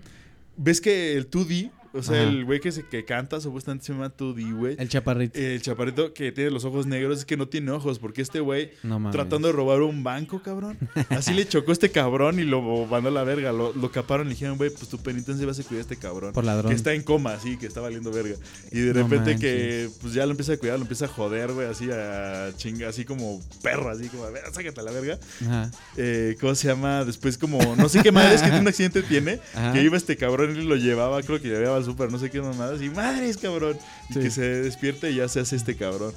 ¿Ves 0.58 0.80
que 0.82 1.14
el 1.18 1.30
2D? 1.30 1.72
O 1.94 2.04
sea, 2.04 2.22
Ajá. 2.22 2.30
el 2.30 2.46
güey 2.46 2.60
que, 2.60 2.72
se, 2.72 2.86
que 2.86 3.04
canta 3.06 3.42
supuestamente 3.42 3.86
se 3.86 3.94
llama 3.94 4.14
2D, 4.16 4.56
güey. 4.58 4.76
El 4.78 4.90
chaparrito. 4.90 5.40
El 5.40 5.62
chaparrito 5.62 6.14
que 6.14 6.32
tiene 6.32 6.52
los 6.52 6.64
ojos 6.66 6.86
negros 6.86 7.20
es 7.20 7.26
que 7.26 7.36
no 7.38 7.48
tiene 7.48 7.72
ojos, 7.72 7.98
porque 8.00 8.22
este 8.22 8.40
güey 8.40 8.72
no 8.84 9.10
tratando 9.12 9.48
de 9.48 9.54
robar 9.54 9.82
un 9.82 10.04
banco, 10.04 10.42
cabrón. 10.44 10.78
Así 11.10 11.34
le 11.34 11.48
chocó 11.48 11.72
este 11.72 11.90
cabrón 11.90 12.40
y 12.40 12.44
lo 12.44 12.62
mandó 12.86 13.10
a 13.10 13.12
la 13.12 13.24
verga. 13.24 13.52
Lo, 13.52 13.74
lo 13.74 13.92
caparon 13.92 14.28
y 14.28 14.30
le 14.30 14.36
dijeron, 14.36 14.58
güey, 14.58 14.70
pues 14.70 14.88
tu 14.88 14.98
penitencia 15.00 15.46
va 15.46 15.52
a 15.52 15.56
ser 15.56 15.66
cuidar 15.66 15.80
a 15.80 15.82
este 15.82 15.98
cabrón. 15.98 16.34
Por 16.34 16.44
ladrón. 16.46 16.70
Que 16.70 16.76
está 16.76 16.94
en 16.94 17.02
coma, 17.02 17.34
así, 17.34 17.58
que 17.58 17.66
está 17.66 17.82
valiendo 17.82 18.12
verga. 18.12 18.36
Y 18.72 18.80
de 18.82 18.94
No 18.94 19.04
repente 19.04 19.32
manches. 19.32 19.40
que 19.40 19.90
pues 20.02 20.14
ya 20.14 20.26
lo 20.26 20.32
empieza 20.32 20.54
a 20.54 20.58
cuidar, 20.58 20.78
lo 20.78 20.84
empieza 20.84 21.06
a 21.06 21.08
joder, 21.08 21.52
güey, 21.54 21.68
así 21.68 21.90
a 21.92 22.52
chinga, 22.56 22.90
así 22.90 23.04
como 23.06 23.42
perro, 23.64 23.90
así 23.90 24.08
como, 24.10 24.26
a 24.26 24.30
ver, 24.30 24.44
sácate 24.52 24.80
a 24.80 24.84
la 24.84 24.92
verga. 24.92 25.18
Ajá. 25.42 25.72
Eh, 25.98 26.36
¿Cómo 26.40 26.54
se 26.54 26.68
llama? 26.68 27.04
Después 27.06 27.38
como, 27.38 27.76
no 27.76 27.90
sé 27.90 28.04
qué 28.04 28.12
madre 28.12 28.36
es 28.36 28.42
que 28.44 28.50
un 28.52 28.68
accidente 28.68 29.02
tiene, 29.02 29.40
Ajá. 29.56 29.74
que 29.74 29.82
iba 29.82 29.98
este 29.98 30.18
cabrón 30.18 30.56
y 30.56 30.64
lo 30.64 30.76
llevaba, 30.76 31.22
creo 31.24 31.42
que 31.42 31.48
llevaba 31.48 31.79
al 31.80 31.86
súper, 31.86 32.12
no 32.12 32.20
sé 32.20 32.30
qué 32.30 32.42
mamadas, 32.42 32.82
y 32.82 32.90
madres, 32.90 33.38
cabrón. 33.38 33.78
Y 34.10 34.14
Sí. 34.14 34.20
que 34.20 34.32
se 34.32 34.42
despierta 34.42 35.10
y 35.10 35.16
ya 35.16 35.28
se 35.28 35.40
hace 35.40 35.56
este 35.56 35.76
cabrón. 35.76 36.14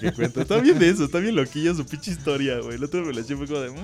Que 0.00 0.12
cuenta. 0.12 0.42
Está 0.42 0.58
bien 0.60 0.78
de 0.80 0.88
eso, 0.90 1.04
está 1.04 1.20
bien 1.20 1.36
loquillo 1.36 1.74
su 1.76 1.86
pinche 1.86 2.10
historia, 2.10 2.58
güey. 2.58 2.74
El 2.74 2.82
otro 2.82 3.04
me 3.04 3.12
la 3.12 3.20
eché 3.20 3.36
fue 3.36 3.46
como 3.46 3.60
de, 3.60 3.70
mmm. 3.70 3.76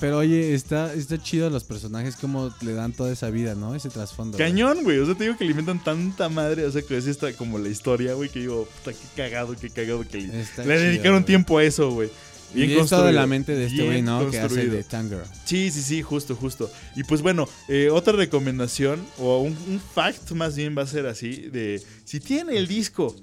Pero 0.00 0.18
oye, 0.18 0.54
está, 0.54 0.92
está 0.92 1.22
chido 1.22 1.48
los 1.50 1.62
personajes, 1.62 2.16
como 2.16 2.52
le 2.62 2.72
dan 2.72 2.92
toda 2.92 3.12
esa 3.12 3.30
vida, 3.30 3.54
¿no? 3.54 3.76
Ese 3.76 3.90
trasfondo. 3.90 4.36
Cañón, 4.38 4.82
güey. 4.82 4.98
O 4.98 5.06
sea, 5.06 5.14
te 5.14 5.22
digo 5.24 5.36
que 5.36 5.44
le 5.44 5.52
inventan 5.52 5.82
tanta 5.84 6.28
madre. 6.28 6.66
O 6.66 6.72
sea, 6.72 6.82
que 6.82 6.96
es 6.96 7.06
esta 7.06 7.32
como 7.34 7.58
la 7.60 7.68
historia, 7.68 8.14
güey, 8.14 8.28
que 8.28 8.40
digo, 8.40 8.68
puta, 8.82 8.96
qué 8.96 9.06
cagado, 9.22 9.54
qué 9.54 9.70
cagado 9.70 10.04
que 10.06 10.18
le, 10.18 10.40
Está 10.40 10.64
le 10.64 10.74
chido, 10.76 10.88
dedicaron 10.88 11.24
tiempo 11.24 11.58
a 11.58 11.64
eso, 11.64 11.90
güey. 11.92 12.10
Y 12.54 12.72
es 12.72 12.88
todo 12.90 13.10
la 13.12 13.26
mente 13.26 13.54
de 13.54 13.66
este 13.66 13.78
güey, 13.78 13.90
Bien 13.94 14.04
¿no? 14.04 14.30
Que 14.30 14.38
hace 14.38 14.68
de 14.68 14.82
Tanger. 14.84 15.24
Sí, 15.44 15.70
sí, 15.70 15.82
sí, 15.82 16.02
justo, 16.02 16.36
justo. 16.36 16.70
Y 16.96 17.04
pues 17.04 17.20
bueno, 17.22 17.48
eh, 17.68 17.88
otra 17.90 18.12
recomendación, 18.14 19.04
o 19.18 19.40
un, 19.40 19.56
un 19.68 19.80
fact 19.80 20.30
más 20.32 20.56
bien 20.56 20.74
va 20.76 20.82
a 20.82 20.86
ser 20.86 21.06
así, 21.06 21.48
de 21.52 21.82
si 22.04 22.20
tiene 22.20 22.56
el 22.56 22.66
disco, 22.68 23.14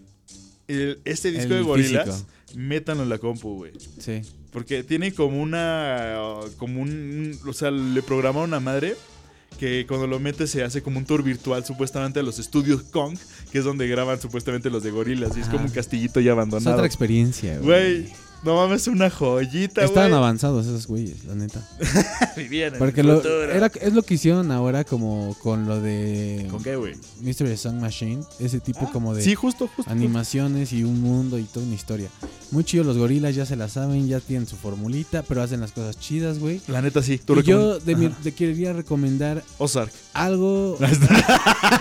el- 0.68 1.00
este 1.06 1.32
disco 1.32 1.54
El 1.54 1.60
de 1.60 1.62
gorilas, 1.62 2.26
métanlo 2.56 3.04
en 3.04 3.10
la 3.10 3.18
compu, 3.18 3.56
güey. 3.58 3.72
Sí. 4.00 4.22
Porque 4.52 4.84
tiene 4.84 5.14
como 5.14 5.42
una. 5.42 6.16
Como 6.58 6.82
un. 6.82 7.40
O 7.48 7.54
sea, 7.54 7.72
le 7.72 8.02
programa 8.02 8.42
una 8.42 8.60
madre 8.60 8.96
que 9.60 9.86
cuando 9.88 10.08
lo 10.08 10.20
metes 10.20 10.50
se 10.50 10.64
hace 10.64 10.82
como 10.82 10.98
un 10.98 11.06
tour 11.06 11.24
virtual 11.24 11.64
supuestamente 11.66 12.20
a 12.20 12.24
los 12.24 12.38
estudios 12.40 12.84
Kong, 12.84 13.18
que 13.52 13.60
es 13.60 13.64
donde 13.64 13.88
graban 13.88 14.20
supuestamente 14.20 14.70
los 14.70 14.84
de 14.84 14.92
gorilas. 14.92 15.38
Y 15.38 15.40
es 15.40 15.44
Ajá. 15.48 15.54
como 15.54 15.66
un 15.66 15.72
castillo 15.72 16.10
ya 16.16 16.20
Es 16.22 16.28
abandonado. 16.30 16.76
otra 16.76 16.86
experiencia, 16.88 17.60
Güey, 17.60 18.08
no 18.44 18.56
mames, 18.56 18.88
una 18.88 19.10
joyita, 19.10 19.84
Estaban 19.84 20.10
güey. 20.10 20.18
avanzados 20.20 20.66
esos 20.66 20.88
güeyes, 20.88 21.24
la 21.26 21.36
neta. 21.36 21.62
Vivían 22.38 22.74
en 22.74 22.80
Porque 22.80 23.02
el 23.02 23.08
lo, 23.08 23.16
futuro. 23.18 23.52
era, 23.52 23.68
es 23.80 23.94
lo 23.94 24.02
que 24.04 24.16
hicieron 24.16 24.52
ahora 24.52 24.84
como 24.84 25.36
con 25.42 25.68
lo 25.68 25.80
de 25.80 26.48
¿Con 26.50 26.64
qué, 26.64 26.76
güey? 26.76 26.96
Mystery 27.22 27.56
Song 27.58 27.80
Machine. 27.80 28.24
Ese 28.40 28.60
tipo 28.60 28.90
como 28.92 29.14
de 29.14 29.22
Sí, 29.22 29.36
justo, 29.36 29.70
justo. 29.76 29.92
animaciones 29.92 30.74
y 30.74 30.84
un 30.84 31.02
mundo 31.02 31.38
y 31.38 31.44
toda 31.44 31.66
una 31.66 31.76
historia. 31.76 32.10
Muy 32.52 32.64
chido, 32.64 32.84
los 32.84 32.98
gorilas 32.98 33.36
ya 33.36 33.46
se 33.46 33.56
la 33.56 33.70
saben, 33.70 34.08
ya 34.08 34.20
tienen 34.20 34.48
su 34.48 34.56
formulita, 34.56 35.22
pero 35.24 35.42
hacen 35.42 35.60
las 35.62 35.72
cosas 35.72 36.00
chidas, 36.00 36.40
güey. 36.40 36.62
La 36.68 36.82
neta, 36.82 37.02
sí. 37.04 37.20
Tú 37.24 37.40
Y 37.40 37.44
yo 37.44 37.80
de 37.80 37.96
mi- 37.96 38.10
te 38.10 38.34
quería 38.34 38.74
recomendar 38.74 39.44
Ozark. 39.58 39.92
algo. 40.14 40.78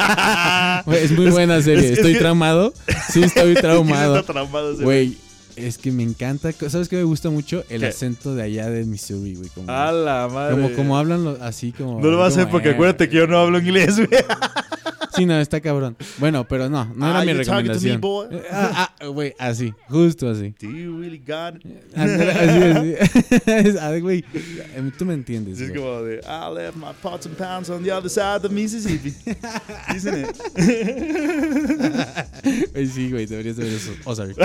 Güey, 0.86 1.04
es 1.04 1.10
muy 1.12 1.30
buena 1.30 1.60
serie. 1.62 1.84
es- 1.86 1.90
es 1.92 1.98
estoy 1.98 2.12
que- 2.14 2.18
traumado. 2.20 2.72
Sí, 3.12 3.22
estoy 3.22 3.54
traumado. 3.54 4.18
Está 4.18 4.32
traumado 4.32 4.76
Güey, 4.78 5.16
es 5.56 5.78
que 5.78 5.90
me 5.92 6.02
encanta. 6.02 6.52
¿Sabes 6.68 6.88
qué 6.88 6.96
me 6.96 7.02
gusta 7.04 7.30
mucho? 7.30 7.64
El 7.68 7.80
¿Qué? 7.80 7.86
acento 7.88 8.34
de 8.34 8.42
allá 8.42 8.68
de 8.70 8.84
Missouri, 8.84 9.34
güey. 9.34 9.48
Como, 9.50 9.70
A 9.70 9.92
la 9.92 10.28
madre. 10.32 10.54
como, 10.54 10.72
como 10.74 10.96
hablan 10.98 11.24
lo- 11.24 11.38
así 11.42 11.72
como. 11.72 12.00
No 12.00 12.10
lo 12.10 12.18
vas 12.18 12.36
a 12.36 12.40
hacer 12.40 12.50
porque 12.50 12.70
eh. 12.70 12.72
acuérdate 12.72 13.08
que 13.08 13.16
yo 13.16 13.26
no 13.26 13.38
hablo 13.38 13.58
inglés, 13.58 13.96
güey. 13.96 14.08
Sí, 15.16 15.26
no, 15.26 15.40
está 15.40 15.60
cabrón. 15.60 15.96
Bueno, 16.18 16.46
pero 16.46 16.68
no, 16.68 16.84
no 16.94 17.10
era 17.10 17.20
Ah, 17.20 17.24
mi 17.24 17.32
recomendación. 17.32 18.00
boy? 18.00 18.28
Eh, 18.30 18.42
Ah, 18.52 18.94
ah, 19.00 19.06
güey, 19.06 19.34
así, 19.38 19.74
justo 19.88 20.30
así. 20.30 20.54
Do 20.60 20.70
you 20.70 20.98
really 21.00 21.18
got 21.18 21.56
it? 21.56 21.66
Ándale, 21.96 22.98
así, 23.00 23.76
ah, 23.80 23.92
güey, 24.00 24.24
eh, 24.34 24.90
tú 24.96 25.04
me 25.04 25.14
entiendes. 25.14 25.58
Sí, 25.58 25.64
Es 25.64 25.70
güey. 25.70 25.80
como 25.82 26.02
de, 26.02 26.20
I 26.24 26.54
left 26.54 26.76
my 26.76 26.92
pots 27.02 27.26
and 27.26 27.36
pounds 27.36 27.68
on 27.70 27.82
the 27.82 27.90
other 27.92 28.08
side 28.10 28.44
of 28.46 28.52
Mississippi. 28.52 29.12
Isn't 29.94 30.28
it? 30.28 30.36
Güey, 32.72 32.86
sí, 32.86 33.10
güey, 33.10 33.26
deberías 33.26 33.56
de 33.56 33.64
ver 33.64 33.72
eso. 33.74 33.92
Oh, 34.04 34.14
sorry. 34.14 34.32
Es 34.32 34.36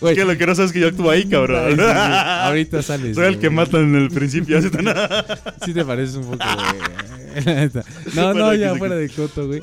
Güey, 0.00 0.14
que 0.16 0.24
lo 0.24 0.36
que 0.36 0.46
no 0.46 0.54
sabes 0.54 0.70
es 0.70 0.72
que 0.72 0.80
yo 0.80 0.88
actúo 0.88 1.10
ahí, 1.10 1.24
cabrón. 1.26 1.70
sí, 1.70 1.76
sí. 1.76 1.82
Ahorita 1.86 2.82
sales. 2.82 3.14
Soy 3.14 3.26
el 3.26 3.30
güey. 3.32 3.40
que 3.40 3.50
matan 3.50 3.82
en 3.82 3.94
el 3.96 4.10
principio. 4.10 4.60
Sí 4.62 5.72
te 5.72 5.84
pareces 5.84 6.16
un 6.16 6.24
poco, 6.24 6.38
güey. 6.44 7.70
No, 8.14 8.34
no, 8.34 8.46
aquí, 8.48 8.61
ya 8.62 8.74
fuera 8.76 8.94
de 8.96 9.08
coto, 9.08 9.46
güey. 9.46 9.60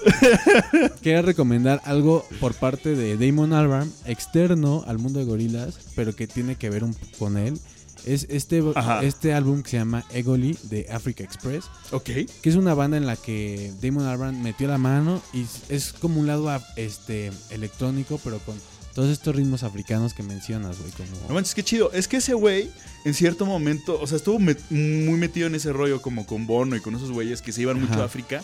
Quería 1.01 1.21
recomendar 1.21 1.81
algo 1.85 2.25
por 2.39 2.53
parte 2.53 2.95
de 2.95 3.17
Damon 3.17 3.53
Albarn, 3.53 3.91
externo 4.05 4.83
al 4.87 4.97
mundo 4.99 5.19
de 5.19 5.25
gorilas, 5.25 5.77
pero 5.95 6.15
que 6.15 6.27
tiene 6.27 6.55
que 6.55 6.69
ver 6.69 6.83
un, 6.83 6.95
con 7.17 7.37
él. 7.37 7.59
Es 8.05 8.27
este, 8.29 8.63
Ajá. 8.75 9.03
este 9.03 9.33
álbum 9.33 9.61
que 9.61 9.71
se 9.71 9.77
llama 9.77 10.05
Egoli 10.13 10.57
de 10.63 10.87
Africa 10.89 11.21
Express, 11.23 11.65
ok. 11.91 12.03
que 12.05 12.49
es 12.49 12.55
una 12.55 12.73
banda 12.73 12.95
en 12.95 13.05
la 13.05 13.17
que 13.17 13.73
Damon 13.81 14.05
Albarn 14.05 14.41
metió 14.41 14.67
la 14.69 14.77
mano 14.77 15.21
y 15.33 15.45
es- 15.67 15.93
como 15.99 16.21
un 16.21 16.27
lado 16.27 16.49
este, 16.77 17.29
electrónico, 17.49 18.19
pero 18.23 18.39
con 18.39 18.55
todos 18.95 19.09
estos 19.09 19.35
ritmos 19.35 19.63
africanos 19.63 20.13
que 20.13 20.23
mencionas, 20.23 20.77
güey. 20.79 20.91
No 21.11 21.17
Como... 21.23 21.33
manches, 21.35 21.53
qué 21.53 21.63
chido. 21.63 21.91
Es 21.91 22.07
que 22.07 22.17
ese 22.17 22.33
güey, 22.33 22.69
en 23.03 23.13
cierto 23.13 23.45
momento, 23.45 23.99
o 24.01 24.07
sea, 24.07 24.15
estuvo 24.17 24.39
met- 24.39 24.59
muy 24.69 25.17
metido 25.19 25.47
en 25.47 25.55
ese 25.55 25.71
rollo 25.73 26.01
como 26.01 26.25
con 26.25 26.47
Bono 26.47 26.75
y 26.77 26.79
con 26.79 26.95
esos 26.95 27.11
güeyes 27.11 27.41
que 27.41 27.51
se 27.51 27.61
iban 27.61 27.79
mucho 27.81 28.01
a 28.01 28.05
África. 28.05 28.41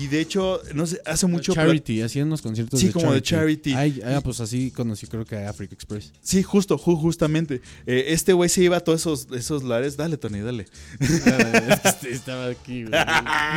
Y 0.00 0.06
de 0.06 0.20
hecho, 0.20 0.60
no 0.74 0.86
sé, 0.86 1.00
hace 1.04 1.26
mucho... 1.26 1.52
Charity, 1.52 2.00
hacían 2.02 2.28
unos 2.28 2.40
conciertos 2.40 2.80
Sí, 2.80 2.86
de 2.86 2.92
como 2.94 3.12
de 3.12 3.20
charity. 3.20 3.74
Ay, 3.74 4.00
ah, 4.04 4.20
pues 4.24 4.40
así 4.40 4.70
conocí 4.70 5.06
creo 5.06 5.24
que 5.26 5.36
a 5.36 5.50
Africa 5.50 5.74
Express. 5.74 6.10
Sí, 6.22 6.42
justo, 6.42 6.78
ju- 6.78 6.98
justamente. 6.98 7.60
Eh, 7.86 8.06
este 8.08 8.32
güey 8.32 8.48
se 8.48 8.62
iba 8.62 8.78
a 8.78 8.80
todos 8.80 9.00
esos, 9.02 9.28
esos 9.36 9.62
lares. 9.62 9.96
Dale, 9.98 10.16
Tony, 10.16 10.40
dale. 10.40 10.66
Estaba 12.10 12.46
aquí, 12.46 12.84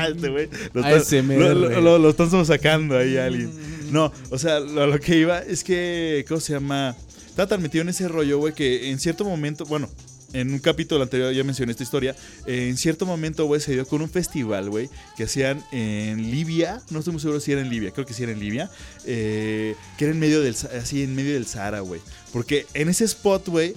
este 0.09 0.29
güey. 0.29 0.49
Lo, 0.73 0.83
ASMR, 0.85 1.37
lo, 1.37 1.53
lo- 1.55 1.69
güey. 1.69 1.81
lo- 1.81 1.99
lo 1.99 2.09
están 2.09 2.45
sacando 2.45 2.97
ahí 2.97 3.15
a 3.17 3.25
alguien. 3.25 3.51
No, 3.91 4.11
o 4.29 4.37
sea, 4.37 4.59
lo, 4.59 4.85
lo 4.87 4.99
que 4.99 5.17
iba 5.17 5.39
es 5.39 5.63
que, 5.63 6.25
¿cómo 6.27 6.39
se 6.41 6.53
llama? 6.53 6.95
Estaba 7.27 7.47
tan 7.47 7.61
metido 7.61 7.83
en 7.83 7.89
ese 7.89 8.07
rollo, 8.07 8.39
güey, 8.39 8.53
que 8.53 8.89
en 8.89 8.99
cierto 8.99 9.23
momento, 9.23 9.63
bueno, 9.65 9.89
en 10.33 10.51
un 10.53 10.59
capítulo 10.59 11.03
anterior 11.03 11.33
ya 11.33 11.43
mencioné 11.43 11.71
esta 11.71 11.83
historia. 11.83 12.15
eh, 12.45 12.67
en 12.69 12.77
cierto 12.77 13.05
momento, 13.05 13.45
güey, 13.45 13.61
se 13.61 13.73
dio 13.73 13.85
con 13.87 14.01
un 14.01 14.09
festival, 14.09 14.69
güey, 14.69 14.89
que 15.15 15.23
hacían 15.23 15.63
en 15.71 16.29
Libia. 16.31 16.81
No 16.89 16.99
estoy 16.99 17.13
muy 17.13 17.21
seguro 17.21 17.39
si 17.39 17.51
era 17.51 17.61
en 17.61 17.69
Libia, 17.69 17.91
creo 17.91 18.05
que 18.05 18.13
sí 18.13 18.23
era 18.23 18.31
en 18.31 18.39
Libia. 18.39 18.69
eh, 19.05 19.75
que 19.97 20.05
era 20.05 20.13
en 20.13 20.19
medio 20.19 20.41
del, 20.41 20.55
así 20.79 21.03
en 21.03 21.15
medio 21.15 21.33
del 21.33 21.45
Sahara, 21.45 21.79
güey. 21.79 22.01
Porque 22.33 22.65
en 22.73 22.89
ese 22.89 23.05
spot, 23.05 23.47
güey, 23.47 23.73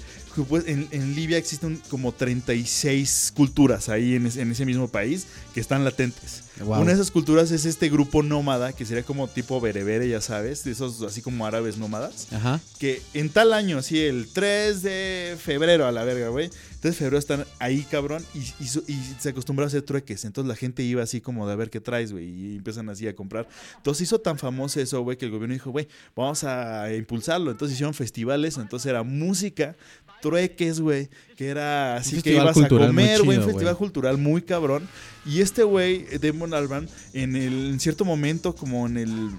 pues, 0.49 0.67
en, 0.67 0.89
en 0.91 1.15
Libia 1.15 1.39
existen 1.39 1.81
como 1.89 2.13
36 2.13 3.33
culturas 3.35 3.89
ahí 3.89 4.15
en 4.15 4.27
ese 4.27 4.65
mismo 4.65 4.89
país 4.89 5.27
que 5.55 5.61
están 5.61 5.85
latentes. 5.85 6.45
Wow. 6.61 6.81
Una 6.83 6.89
de 6.91 6.93
esas 6.95 7.11
culturas 7.11 7.51
es 7.53 7.65
este 7.65 7.89
grupo 7.89 8.23
nómada, 8.23 8.73
que 8.75 8.85
sería 8.85 9.03
como 9.03 9.29
tipo 9.29 9.61
berebere, 9.63 10.07
ya 10.09 10.21
sabes, 10.21 10.63
de 10.65 10.73
esos 10.73 11.01
así 11.03 11.23
como 11.23 11.47
árabes 11.47 11.79
nómadas 11.79 12.29
Ajá. 12.33 12.61
que 12.79 13.01
en 13.15 13.31
tal 13.31 13.55
año, 13.55 13.79
así 13.79 13.99
el 13.99 14.29
3 14.31 14.83
de 14.83 15.37
febrero 15.43 15.87
a 15.87 15.93
la 15.93 16.05
verga, 16.05 16.29
güey. 16.29 16.51
3 16.81 16.83
de 16.83 16.93
febrero 16.93 17.19
están 17.19 17.45
ahí, 17.61 17.83
cabrón, 17.91 18.23
y, 18.35 18.41
y 18.63 18.69
su- 18.69 18.85
y 18.87 18.99
se 19.19 19.31
acostumbró 19.31 19.65
a 19.65 19.69
hacer 19.69 19.83
trueques. 19.83 20.25
Entonces 20.27 20.49
la 20.49 20.57
gente 20.57 20.83
iba 20.83 21.03
así 21.03 21.23
como 21.23 21.47
de 21.47 21.55
a 21.55 21.57
ver 21.57 21.71
qué 21.71 21.81
traes, 21.81 22.13
güey, 22.13 22.27
y 22.29 22.57
empiezan 22.57 22.89
así 22.91 23.09
a 23.09 23.15
comprar. 23.17 23.49
Entonces 23.79 24.03
hizo 24.03 24.19
tan 24.21 24.37
famoso 24.39 24.81
eso, 24.81 25.01
güey, 25.01 25.17
que 25.17 25.25
el 25.25 25.31
gobierno 25.31 25.55
dijo, 25.55 25.71
güey, 25.71 25.89
vamos 26.15 26.45
a 26.45 26.93
impulsarlo. 26.95 27.51
Entonces 27.51 27.75
hicieron 27.75 27.95
festivales, 27.95 28.59
entonces 28.59 28.89
era 28.91 29.03
música, 29.03 29.77
trueques, 30.21 30.81
güey, 30.81 31.09
que 31.37 31.49
era 31.49 31.97
así 31.97 32.21
que 32.21 32.33
ibas 32.35 32.57
a 32.57 32.69
comer, 32.69 33.23
güey, 33.23 33.39
un 33.39 33.45
festival 33.45 33.77
cultural 33.77 34.19
muy 34.19 34.43
cabrón. 34.43 34.87
Y 35.27 35.40
este 35.43 35.63
güey, 35.63 36.07
Damon 36.19 36.55
Alban, 36.55 36.89
en, 37.13 37.37
el, 37.37 37.71
en 37.71 37.81
cierto 37.81 38.05
momento, 38.05 38.55
como 38.55 38.87
en 38.87 38.97
el 38.97 39.31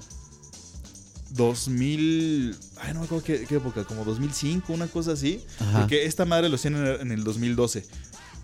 2000, 1.31 2.55
ay, 2.81 2.93
no 2.93 2.99
me 2.99 3.05
acuerdo 3.05 3.23
qué, 3.23 3.45
qué 3.47 3.55
época, 3.55 3.83
como 3.85 4.03
2005, 4.03 4.73
una 4.73 4.87
cosa 4.87 5.13
así. 5.13 5.43
Ajá. 5.59 5.81
Porque 5.81 6.05
esta 6.05 6.25
madre 6.25 6.49
lo 6.49 6.55
hacían 6.55 6.75
en, 6.75 7.11
el 7.11 7.23
2012. 7.23 7.79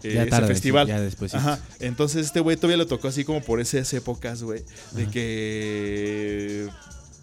eh, 0.03 0.13
Ya 0.13 0.21
ese 0.21 0.29
tarde, 0.29 0.47
festival. 0.47 0.87
ya 0.87 0.99
después. 0.99 1.31
sí. 1.31 1.37
Ajá. 1.37 1.59
Entonces 1.79 2.25
este 2.25 2.39
güey 2.39 2.55
todavía 2.55 2.77
lo 2.77 2.87
tocó 2.87 3.07
así 3.09 3.23
como 3.25 3.41
por 3.41 3.59
esas 3.59 3.91
épocas, 3.93 4.41
güey. 4.43 4.63
De 4.93 5.03
Ajá. 5.03 5.11
que. 5.11 6.69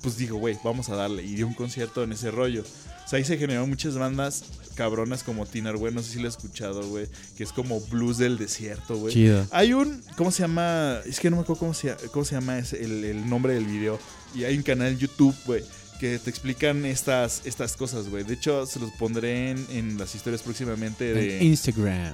Pues 0.05 0.17
dijo, 0.17 0.37
güey, 0.37 0.57
vamos 0.63 0.89
a 0.91 0.95
darle. 0.95 1.25
Y 1.25 1.35
dio 1.35 1.47
un 1.49 1.55
concierto 1.55 2.05
en 2.05 2.13
ese 2.13 2.31
rollo. 2.31 2.63
O 2.63 3.09
sea, 3.09 3.17
ahí 3.19 3.25
se 3.25 3.37
generaron 3.37 3.69
muchas 3.69 3.97
bandas 3.99 4.45
cabronas 4.77 5.23
como 5.25 5.45
Tinar, 5.47 5.77
güey. 5.77 5.93
No 5.93 6.03
sé 6.03 6.13
si 6.13 6.19
lo 6.21 6.27
he 6.27 6.29
escuchado, 6.29 6.87
güey. 6.89 7.07
Que 7.37 7.43
es 7.45 7.53
como 7.53 7.81
blues 7.81 8.19
del 8.19 8.39
desierto, 8.39 8.97
güey. 8.97 9.13
Chido. 9.15 9.47
Hay 9.51 9.73
un, 9.73 10.03
¿cómo 10.17 10.31
se 10.31 10.43
llama? 10.43 10.99
Es 11.07 11.19
que 11.21 11.29
no 11.31 11.37
me 11.37 11.43
acuerdo 11.43 11.59
cómo 11.61 11.75
se, 11.75 11.95
cómo 12.13 12.25
se 12.25 12.35
llama 12.37 12.59
ese- 12.59 12.85
el, 12.85 13.03
el 13.05 13.29
nombre 13.29 13.55
del 13.55 13.65
video. 13.65 13.99
Y 14.35 14.45
hay 14.45 14.57
un 14.57 14.63
canal 14.63 14.89
en 14.89 14.99
YouTube, 14.99 15.35
güey, 15.47 15.65
que 16.01 16.19
te 16.19 16.29
explican 16.31 16.85
estas, 16.85 17.43
estas 17.45 17.77
cosas, 17.77 18.09
güey. 18.09 18.25
De 18.25 18.35
hecho, 18.35 18.67
se 18.67 18.79
los 18.81 18.91
pondré 18.93 19.51
en, 19.53 19.67
en 19.71 19.97
las 19.99 20.15
historias 20.15 20.43
próximamente 20.43 21.11
En 21.13 21.17
de 21.39 21.45
Instagram. 21.45 22.13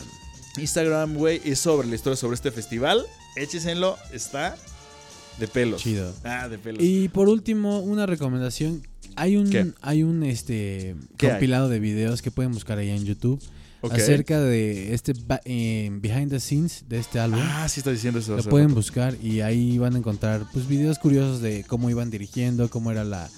Instagram, 0.59 1.15
güey. 1.15 1.41
Es 1.45 1.61
sobre 1.61 1.89
la 1.89 1.95
historia 1.97 2.17
sobre 2.17 2.35
este 2.35 2.51
festival. 2.53 3.05
Échesenlo, 3.37 3.97
está 4.13 4.57
de 5.41 5.49
pelos. 5.49 5.83
Chido. 5.83 6.15
Ah, 6.23 6.49
de 6.49 6.59
pelos. 6.59 6.83
Y 6.83 7.09
por 7.09 7.29
último, 7.29 7.81
una 7.81 8.07
recomendación. 8.07 8.83
Hay 9.17 9.37
un, 9.37 9.51
¿Qué? 9.51 9.73
hay? 9.81 10.05
un 10.05 10.23
este 10.23 10.95
¿Qué 11.17 11.31
compilado 11.31 11.69
de 11.69 11.81
videos 11.81 12.23
que 12.23 12.31
pueden 12.31 12.53
buscar 12.53 12.79
allá 12.79 12.95
en 12.95 13.05
YouTube 13.05 13.43
acerca 13.91 14.41
de 14.41 14.95
este 14.95 15.15
eh, 15.45 15.91
behind 15.93 16.31
the 16.31 16.41
scenes 16.41 16.85
de 16.89 16.99
este 16.99 17.19
álbum. 17.19 17.41
Ah, 17.43 17.69
sí 17.69 17.81
está 17.81 17.91
diciendo 17.91 18.19
eso. 18.19 18.37
Lo 18.37 18.43
pueden 18.45 18.69
rato. 18.69 18.77
buscar 18.77 19.17
y 19.23 19.41
ahí 19.41 19.79
van 19.79 19.95
a 19.95 19.99
encontrar 19.99 20.45
pues 20.53 20.69
videos 20.69 20.99
curiosos 20.99 21.41
de 21.41 21.65
cómo 21.67 21.89
iban 21.89 22.11
dirigiendo, 22.11 22.69
cómo 22.69 22.91
era 22.91 23.05
la, 23.05 23.29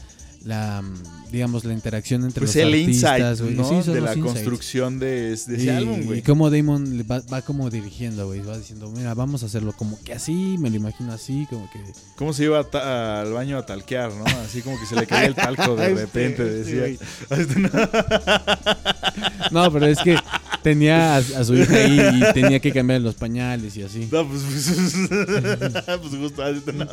la 0.45 0.83
digamos 1.31 1.65
la 1.65 1.73
interacción 1.73 2.25
entre 2.25 2.41
Pues 2.45 2.55
los 2.57 2.65
el 2.65 2.69
artistas, 2.75 3.41
insight. 3.41 3.57
¿no? 3.57 3.83
Sí, 3.83 3.91
de 3.91 4.01
la 4.03 4.15
insights. 4.15 4.33
construcción 4.35 4.99
de, 4.99 5.07
de 5.31 5.33
ese 5.33 5.65
Y, 5.65 5.69
álbum, 5.71 6.03
güey. 6.05 6.19
y 6.19 6.23
cómo 6.23 6.51
Damon 6.51 7.07
va, 7.11 7.21
va 7.33 7.41
como 7.41 7.71
dirigiendo, 7.71 8.27
güey. 8.27 8.41
Va 8.43 8.59
diciendo, 8.59 8.91
mira, 8.95 9.15
vamos 9.15 9.43
a 9.43 9.47
hacerlo 9.47 9.73
como 9.73 9.99
que 10.03 10.13
así, 10.13 10.57
me 10.59 10.69
lo 10.69 10.77
imagino 10.77 11.11
así, 11.13 11.47
como 11.49 11.71
que... 11.71 11.81
Cómo 12.17 12.35
se 12.35 12.45
iba 12.45 12.59
al 12.61 13.33
baño 13.33 13.57
a 13.57 13.65
talquear, 13.65 14.13
¿no? 14.13 14.25
Así 14.45 14.61
como 14.61 14.79
que 14.79 14.85
se 14.85 14.95
le 14.95 15.07
caía 15.07 15.29
el 15.29 15.35
talco 15.35 15.75
de 15.75 15.95
repente, 15.95 16.45
decía. 16.45 16.99
No, 19.51 19.71
pero 19.71 19.87
es 19.87 19.99
que 19.99 20.17
tenía 20.63 21.17
a, 21.17 21.19
a 21.19 21.45
su 21.45 21.55
hija 21.55 21.75
ahí 21.75 22.01
y 22.01 22.33
tenía 22.33 22.59
que 22.61 22.73
cambiar 22.73 23.01
los 23.03 23.15
pañales 23.17 23.77
y 23.77 23.83
así. 23.83 24.09
No, 24.11 24.27
pues, 24.27 24.43
pues, 24.43 24.95
pues 26.01 26.15
justo 26.17 26.43
así, 26.43 26.63
no. 26.73 26.87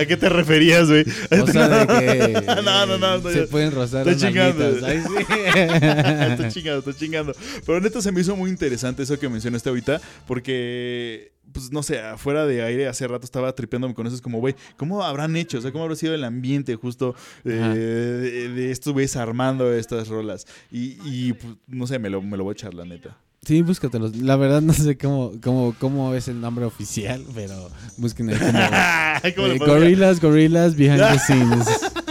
¿A 0.00 0.04
qué 0.06 0.16
te 0.16 0.28
referías, 0.30 0.88
güey? 0.88 1.04
O 1.42 1.46
sea, 1.46 1.51
de 1.52 1.86
que 1.86 2.62
No, 2.62 2.86
no, 2.86 2.98
no, 2.98 3.30
se 3.30 3.46
pueden 3.46 3.72
rozar 3.72 4.06
Estoy 4.08 4.28
chingando. 4.30 4.64
nalguitas. 4.80 4.88
Ay, 4.88 5.00
sí. 5.00 6.32
estoy 6.32 6.50
chingando, 6.50 6.78
estoy 6.78 6.94
chingando. 6.94 7.32
Pero 7.66 7.80
neta 7.80 8.00
se 8.00 8.12
me 8.12 8.20
hizo 8.20 8.36
muy 8.36 8.50
interesante 8.50 9.02
eso 9.02 9.18
que 9.18 9.28
mencionaste 9.28 9.68
ahorita, 9.68 10.00
porque, 10.26 11.32
pues 11.52 11.70
no 11.72 11.82
sé, 11.82 12.00
afuera 12.00 12.46
de 12.46 12.62
aire 12.62 12.88
hace 12.88 13.06
rato 13.08 13.24
estaba 13.24 13.52
tripeándome 13.54 13.94
con 13.94 14.06
eso. 14.06 14.16
Es 14.16 14.22
como, 14.22 14.38
güey, 14.40 14.54
¿cómo 14.76 15.02
habrán 15.02 15.36
hecho? 15.36 15.58
O 15.58 15.60
sea, 15.60 15.72
¿cómo 15.72 15.84
habrá 15.84 15.96
sido 15.96 16.14
el 16.14 16.24
ambiente 16.24 16.74
justo 16.76 17.14
eh, 17.44 17.50
de, 17.50 18.48
de 18.48 18.70
estos 18.70 18.92
güeyes 18.92 19.16
armando 19.16 19.72
estas 19.72 20.08
rolas? 20.08 20.46
Y, 20.70 20.98
y, 21.04 21.32
pues, 21.34 21.54
no 21.66 21.86
sé, 21.86 21.98
me 21.98 22.10
lo, 22.10 22.22
me 22.22 22.36
lo 22.36 22.44
voy 22.44 22.52
a 22.52 22.54
echar, 22.54 22.74
la 22.74 22.84
neta. 22.84 23.16
Sí, 23.44 23.60
búscatelos. 23.60 24.14
La 24.14 24.36
verdad 24.36 24.62
no 24.62 24.72
sé 24.72 24.96
cómo, 24.96 25.32
cómo, 25.42 25.74
cómo 25.80 26.14
es 26.14 26.28
el 26.28 26.40
nombre 26.40 26.64
oficial, 26.64 27.24
pero 27.34 27.70
busquen 27.96 28.30
ahí 28.30 28.38
como... 28.38 28.52
¿Cómo 29.34 29.48
le 29.48 29.54
eh, 29.56 29.58
gorillas, 29.58 30.20
gorillas 30.20 30.76
behind 30.76 31.00
the 31.00 31.18
scenes. 31.18 31.66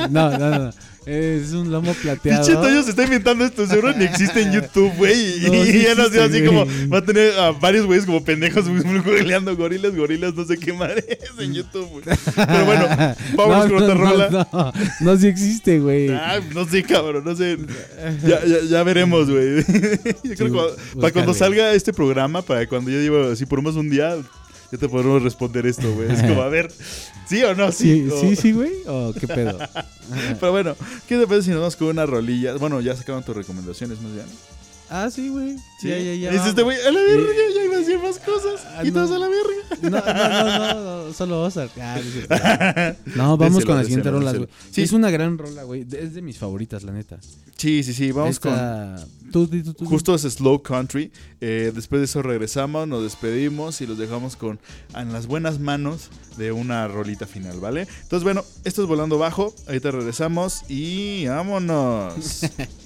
No, 0.10 0.38
no, 0.38 0.60
no. 0.60 0.72
Es 1.06 1.54
un 1.54 1.72
lomo 1.72 1.94
plateado. 1.96 2.46
Pinche 2.46 2.62
Toño 2.62 2.84
se 2.84 2.92
está 2.92 3.04
inventando 3.04 3.44
esto, 3.44 3.66
seguro 3.66 3.92
ni 3.94 4.06
existe 4.06 4.40
en 4.42 4.52
YouTube, 4.52 4.94
güey. 4.98 5.46
Y, 5.46 5.50
No, 5.52 5.56
y 5.56 5.66
sí 5.66 5.82
ya 5.82 5.96
nos 5.96 6.12
dio 6.12 6.24
así 6.24 6.46
como, 6.46 6.66
va 6.92 7.00
a 7.00 7.02
tener 7.06 7.34
a 7.40 7.52
varios 7.52 7.88
güeyes 7.88 8.06
como 8.06 8.24
pendejos 8.24 8.66
googleando 9.04 9.56
gorilas, 9.58 9.96
gorilas, 9.96 10.36
no 10.36 10.46
sé 10.46 10.58
qué 10.58 10.74
madre 10.74 11.04
es 11.10 11.44
en 11.44 11.54
YouTube, 11.54 11.88
güey. 11.90 12.04
Pero 12.36 12.66
bueno, 12.66 12.88
vamos 13.36 13.66
con 13.66 13.84
otra 13.84 13.96
rola. 13.96 14.30
No, 14.30 14.48
no, 14.52 14.74
no, 15.00 15.18
sí 15.18 15.28
existe, 15.28 15.80
güey. 15.80 16.10
Ah, 16.10 16.40
no 16.54 16.66
sé, 16.66 16.84
cabrón, 16.84 17.24
no 17.26 17.36
sé. 17.36 17.58
Ya, 18.24 18.46
ya, 18.46 18.62
ya 18.70 18.84
veremos, 18.84 19.30
güey. 19.30 19.64
Yo 20.24 20.36
creo 20.36 20.52
que 20.52 21.00
para 21.00 21.12
cuando 21.12 21.34
salga 21.34 21.74
este 21.74 21.94
programa, 21.94 22.44
para 22.44 22.68
cuando 22.68 22.92
yo 22.92 23.00
llevo 23.00 23.32
así 23.32 23.48
por 23.48 23.62
más 23.64 23.74
un 23.74 23.90
día, 23.90 24.18
ya 24.72 24.78
te 24.78 24.88
podremos 24.90 25.22
responder 25.22 25.66
esto, 25.66 25.92
güey. 25.94 26.12
Es 26.12 26.22
como, 26.22 26.42
a 26.42 26.48
ver, 26.50 26.72
¿sí 27.28 27.44
o 27.44 27.54
no? 27.56 27.72
Sí, 27.72 28.06
Sí, 28.06 28.10
o- 28.12 28.20
sí, 28.22 28.36
sí, 28.36 28.52
güey. 28.54 28.72
¿O 28.88 29.14
qué 29.20 29.28
pedo? 29.28 29.58
Pero 30.40 30.52
bueno, 30.52 30.76
¿qué 31.08 31.18
te 31.18 31.28
parece 31.28 31.46
si 31.46 31.50
nos 31.52 31.60
vamos 31.60 31.76
con 31.76 31.88
una 31.90 32.06
rolilla? 32.06 32.56
Bueno, 32.56 32.80
ya 32.82 32.96
sacaron 32.96 33.24
tus 33.24 33.36
recomendaciones, 33.36 34.00
más 34.02 34.14
bien. 34.14 34.26
Ah, 34.94 35.10
sí, 35.10 35.30
güey. 35.30 35.58
Sí, 35.80 35.88
Ya, 35.88 35.98
ya, 35.98 36.14
ya. 36.16 36.32
Dice 36.32 36.50
este 36.50 36.64
güey, 36.64 36.78
a 36.86 36.92
la 36.92 37.00
verga, 37.02 37.28
ya 37.56 37.64
iba 37.64 37.76
a 37.76 37.80
decir 37.80 37.98
más 38.00 38.20
cosas. 38.20 38.62
Ah, 38.76 38.84
y 38.84 38.88
no. 38.88 38.94
todos 38.96 39.12
a 39.12 39.20
la 39.20 39.28
verga. 39.30 39.52
No, 39.84 39.90
no, 39.90 40.74
no, 40.74 40.74
no, 40.84 41.08
no, 41.08 41.14
solo 41.14 41.44
Ozark. 41.44 41.72
Ah, 41.80 42.94
no, 43.16 43.38
vamos 43.38 43.64
con 43.64 43.78
la 43.78 43.84
siguiente 43.84 44.12
rola, 44.12 44.34
güey. 44.34 44.50
Sí. 44.70 44.82
Es 44.82 44.92
una 44.92 45.10
gran 45.10 45.38
rola, 45.38 45.64
güey. 45.64 45.88
Es 45.92 46.14
de 46.14 46.22
mis 46.22 46.38
favoritas, 46.38 46.84
la 46.84 46.92
neta. 46.92 47.20
Sí, 47.56 47.84
sí, 47.84 47.94
sí, 47.94 48.12
vamos 48.12 48.40
con... 48.40 48.52
Esta- 48.52 49.06
Tú, 49.32 49.48
tú, 49.48 49.64
tú, 49.64 49.74
tú. 49.74 49.86
Justo 49.86 50.14
es 50.14 50.24
Slow 50.24 50.62
Country. 50.62 51.10
Eh, 51.40 51.72
después 51.74 52.02
de 52.02 52.06
eso 52.06 52.22
regresamos, 52.22 52.86
nos 52.86 53.02
despedimos 53.02 53.80
y 53.80 53.88
los 53.88 53.98
dejamos 53.98 54.36
con 54.36 54.60
en 54.94 55.14
las 55.14 55.26
buenas 55.26 55.58
manos 55.58 56.10
de 56.38 56.52
una 56.52 56.86
rolita 56.90 57.26
final, 57.26 57.62
¿vale? 57.62 57.88
Entonces, 58.04 58.26
bueno, 58.26 58.44
esto 58.66 58.82
es 58.82 58.90
Volando 58.90 59.18
Bajo. 59.18 59.56
Ahorita 59.68 59.92
regresamos 59.92 60.64
y 60.70 61.28
vámonos. 61.28 62.42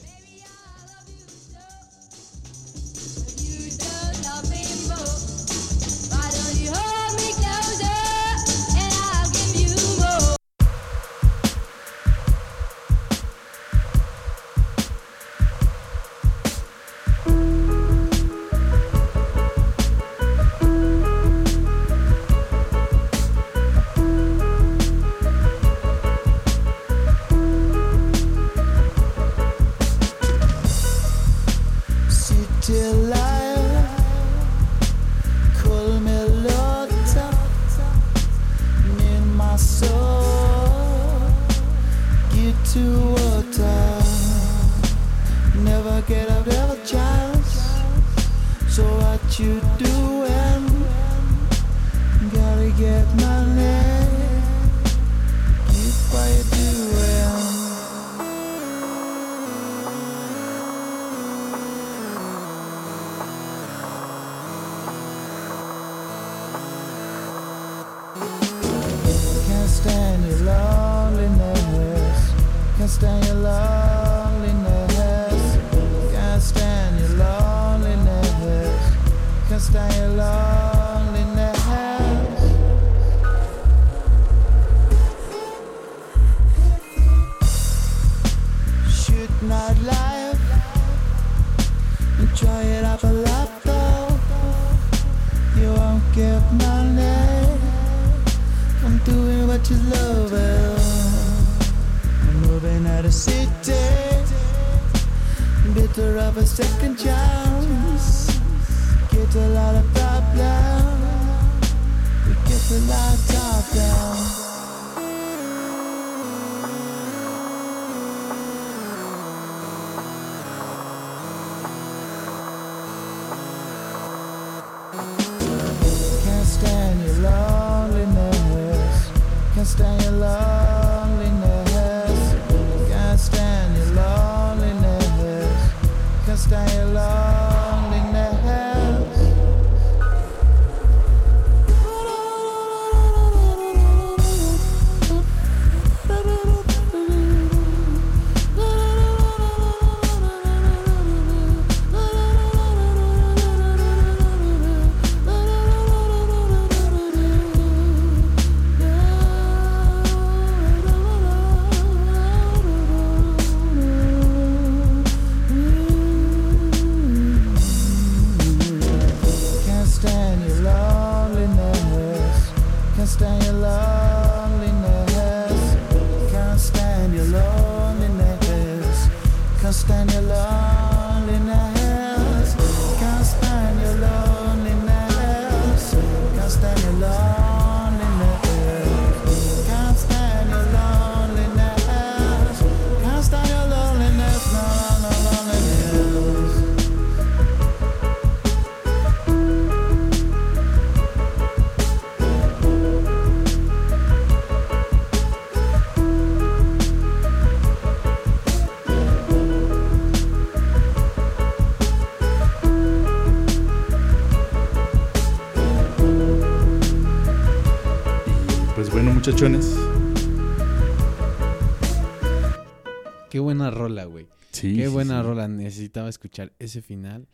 Qué 223.29 223.39
buena 223.39 223.69
rola, 223.71 224.05
güey. 224.05 224.27
Sí. 224.51 224.75
Qué 224.77 224.85
sí, 224.87 224.91
buena 224.91 225.21
sí. 225.21 225.27
rola. 225.27 225.47
Necesitaba 225.47 226.09
escuchar 226.09 226.53
ese 226.59 226.81
final. 226.81 227.27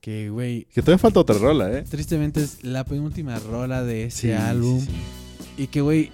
Que, 0.00 0.30
güey, 0.30 0.64
Que 0.74 0.82
todavía 0.82 0.98
falta 0.98 1.20
otra 1.20 1.38
rola, 1.38 1.70
¿eh? 1.72 1.84
tristemente 1.88 2.42
es 2.42 2.64
la 2.64 2.82
penúltima 2.84 3.38
rola 3.38 3.84
de 3.84 4.04
ese 4.04 4.28
Sí, 4.28 4.32
álbum. 4.32 4.80
sí, 4.80 4.86
sí. 4.86 5.62
Y 5.62 5.66
que, 5.68 5.80
güey, 5.80 6.10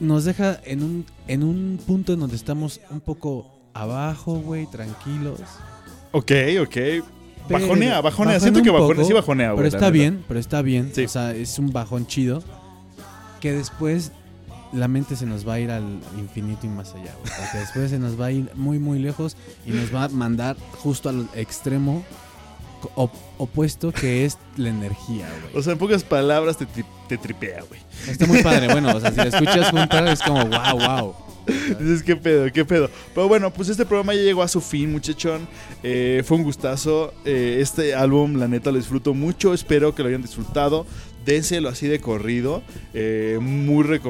nos 0.00 0.24
deja 0.24 0.58
en 0.64 0.82
un, 0.82 1.06
en 1.28 1.44
un 1.44 1.78
punto 1.86 2.14
en 2.14 2.20
donde 2.20 2.34
estamos 2.34 2.80
un 2.90 3.00
poco 3.00 3.46
abajo, 3.74 4.40
güey, 4.40 4.66
tranquilos. 4.66 5.38
Ok, 6.10 6.32
ok. 6.62 6.70
Pero- 6.74 7.04
Bajonea, 7.48 8.00
bajonea. 8.00 8.40
Siento 8.40 8.60
que 8.62 8.70
bajonea, 8.70 8.94
poco, 8.96 9.06
sí 9.06 9.12
bajonea, 9.12 9.52
güey. 9.52 9.58
Pero 9.64 9.76
está 9.76 9.90
bien, 9.90 10.24
pero 10.26 10.40
está 10.40 10.62
bien. 10.62 10.90
Sí. 10.92 11.04
O 11.04 11.08
sea, 11.08 11.32
es 11.34 11.58
un 11.60 11.72
bajón 11.72 12.06
chido. 12.08 12.42
Que 13.40 13.52
después 13.52 14.10
la 14.72 14.88
mente 14.88 15.16
se 15.16 15.26
nos 15.26 15.46
va 15.48 15.54
a 15.54 15.60
ir 15.60 15.70
al 15.70 15.98
infinito 16.18 16.66
y 16.66 16.68
más 16.70 16.94
allá, 16.94 17.14
güey. 17.20 17.32
Porque 17.38 17.58
después 17.58 17.90
se 17.90 17.98
nos 17.98 18.20
va 18.20 18.26
a 18.26 18.32
ir 18.32 18.50
muy, 18.54 18.78
muy 18.78 18.98
lejos 18.98 19.36
y 19.66 19.70
nos 19.70 19.94
va 19.94 20.04
a 20.04 20.08
mandar 20.08 20.56
justo 20.78 21.08
al 21.08 21.28
extremo 21.34 22.04
op- 22.94 23.12
opuesto 23.38 23.92
que 23.92 24.24
es 24.24 24.38
la 24.56 24.68
energía, 24.68 25.28
güey. 25.42 25.56
O 25.56 25.62
sea, 25.62 25.72
en 25.72 25.78
pocas 25.78 26.04
palabras 26.04 26.56
te, 26.58 26.66
tri- 26.66 26.84
te 27.08 27.16
tripea, 27.18 27.62
güey. 27.68 27.80
Está 28.08 28.26
muy 28.26 28.42
padre. 28.42 28.68
Bueno, 28.72 28.94
o 28.96 29.00
sea, 29.00 29.10
si 29.10 29.16
la 29.16 29.24
escuchas 29.24 29.70
juntas 29.70 30.12
es 30.12 30.22
como 30.22 30.44
wow, 30.46 30.78
wow. 30.78 31.14
Dices, 31.80 32.02
¿qué 32.02 32.14
pedo? 32.14 32.52
¿Qué 32.52 32.62
pedo? 32.66 32.90
Pero 33.14 33.26
bueno, 33.26 33.50
pues 33.50 33.70
este 33.70 33.86
programa 33.86 34.12
ya 34.14 34.20
llegó 34.20 34.42
a 34.42 34.48
su 34.48 34.60
fin, 34.60 34.92
muchachón. 34.92 35.48
Eh, 35.82 36.22
fue 36.26 36.36
un 36.36 36.42
gustazo. 36.42 37.14
Eh, 37.24 37.58
este 37.62 37.94
álbum, 37.94 38.34
la 38.36 38.46
neta, 38.48 38.70
lo 38.70 38.76
disfruto 38.76 39.14
mucho. 39.14 39.54
Espero 39.54 39.94
que 39.94 40.02
lo 40.02 40.10
hayan 40.10 40.20
disfrutado. 40.20 40.84
Déselo 41.28 41.68
así 41.68 41.86
de 41.86 42.00
corrido. 42.00 42.62
Eh, 42.94 43.38
muy 43.40 44.00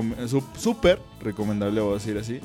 súper 0.56 1.00
recomendable, 1.20 1.80
voy 1.80 1.90
a 1.90 1.94
decir 1.94 2.16
así. 2.16 2.38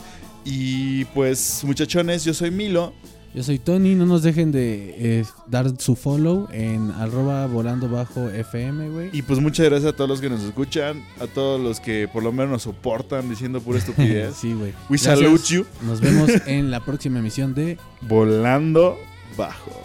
Y 0.43 1.05
pues, 1.05 1.63
muchachones, 1.63 2.25
yo 2.25 2.33
soy 2.33 2.49
Milo. 2.49 2.91
Yo 3.35 3.43
soy 3.43 3.59
Tony, 3.59 3.93
no 3.95 4.05
nos 4.07 4.23
dejen 4.23 4.51
de 4.51 4.95
eh, 4.97 5.25
dar 5.47 5.79
su 5.79 5.95
follow 5.95 6.47
en 6.51 6.91
arroba 6.91 7.45
volando 7.45 7.87
bajo 7.87 8.29
FM, 8.29 8.89
güey. 8.89 9.09
Y 9.11 9.21
pues 9.23 9.39
muchas 9.39 9.67
gracias 9.67 9.93
a 9.93 9.95
todos 9.95 10.09
los 10.09 10.21
que 10.21 10.29
nos 10.29 10.41
escuchan. 10.41 11.03
A 11.19 11.27
todos 11.27 11.61
los 11.61 11.79
que 11.79 12.07
por 12.07 12.23
lo 12.23 12.31
menos 12.31 12.51
nos 12.51 12.63
soportan 12.63 13.29
diciendo 13.29 13.61
pura 13.61 13.77
estupidez. 13.79 14.35
sí, 14.39 14.53
güey. 14.53 14.71
We 14.89 14.97
Gracias. 14.97 15.19
salute 15.19 15.43
you. 15.49 15.65
Nos 15.83 15.99
vemos 16.01 16.29
en 16.47 16.69
la 16.71 16.83
próxima 16.83 17.19
emisión 17.19 17.53
de 17.55 17.77
Volando 18.01 18.97
bajo. 19.37 19.82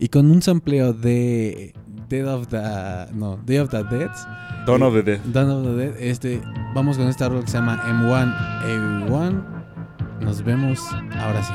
Y 0.00 0.08
con 0.08 0.30
un 0.30 0.42
sampleo 0.42 0.92
de 0.94 1.74
Dead 2.08 2.26
of 2.26 2.48
the 2.48 3.06
no, 3.12 3.38
Day 3.44 3.58
of 3.58 3.68
the 3.68 3.84
Dead, 3.84 4.10
Dawn 4.66 4.82
of 4.82 4.94
the 4.94 5.02
Dead. 5.02 5.20
Dawn 5.26 5.50
of 5.50 5.64
the 5.64 5.74
Dead, 5.76 5.94
este 6.00 6.40
vamos 6.74 6.96
con 6.96 7.06
esta 7.06 7.28
rola 7.28 7.42
que 7.42 7.48
se 7.48 7.58
llama 7.58 7.80
M1A1. 7.84 9.44
Nos 10.22 10.42
vemos 10.42 10.80
ahora 11.18 11.42
sí. 11.42 11.52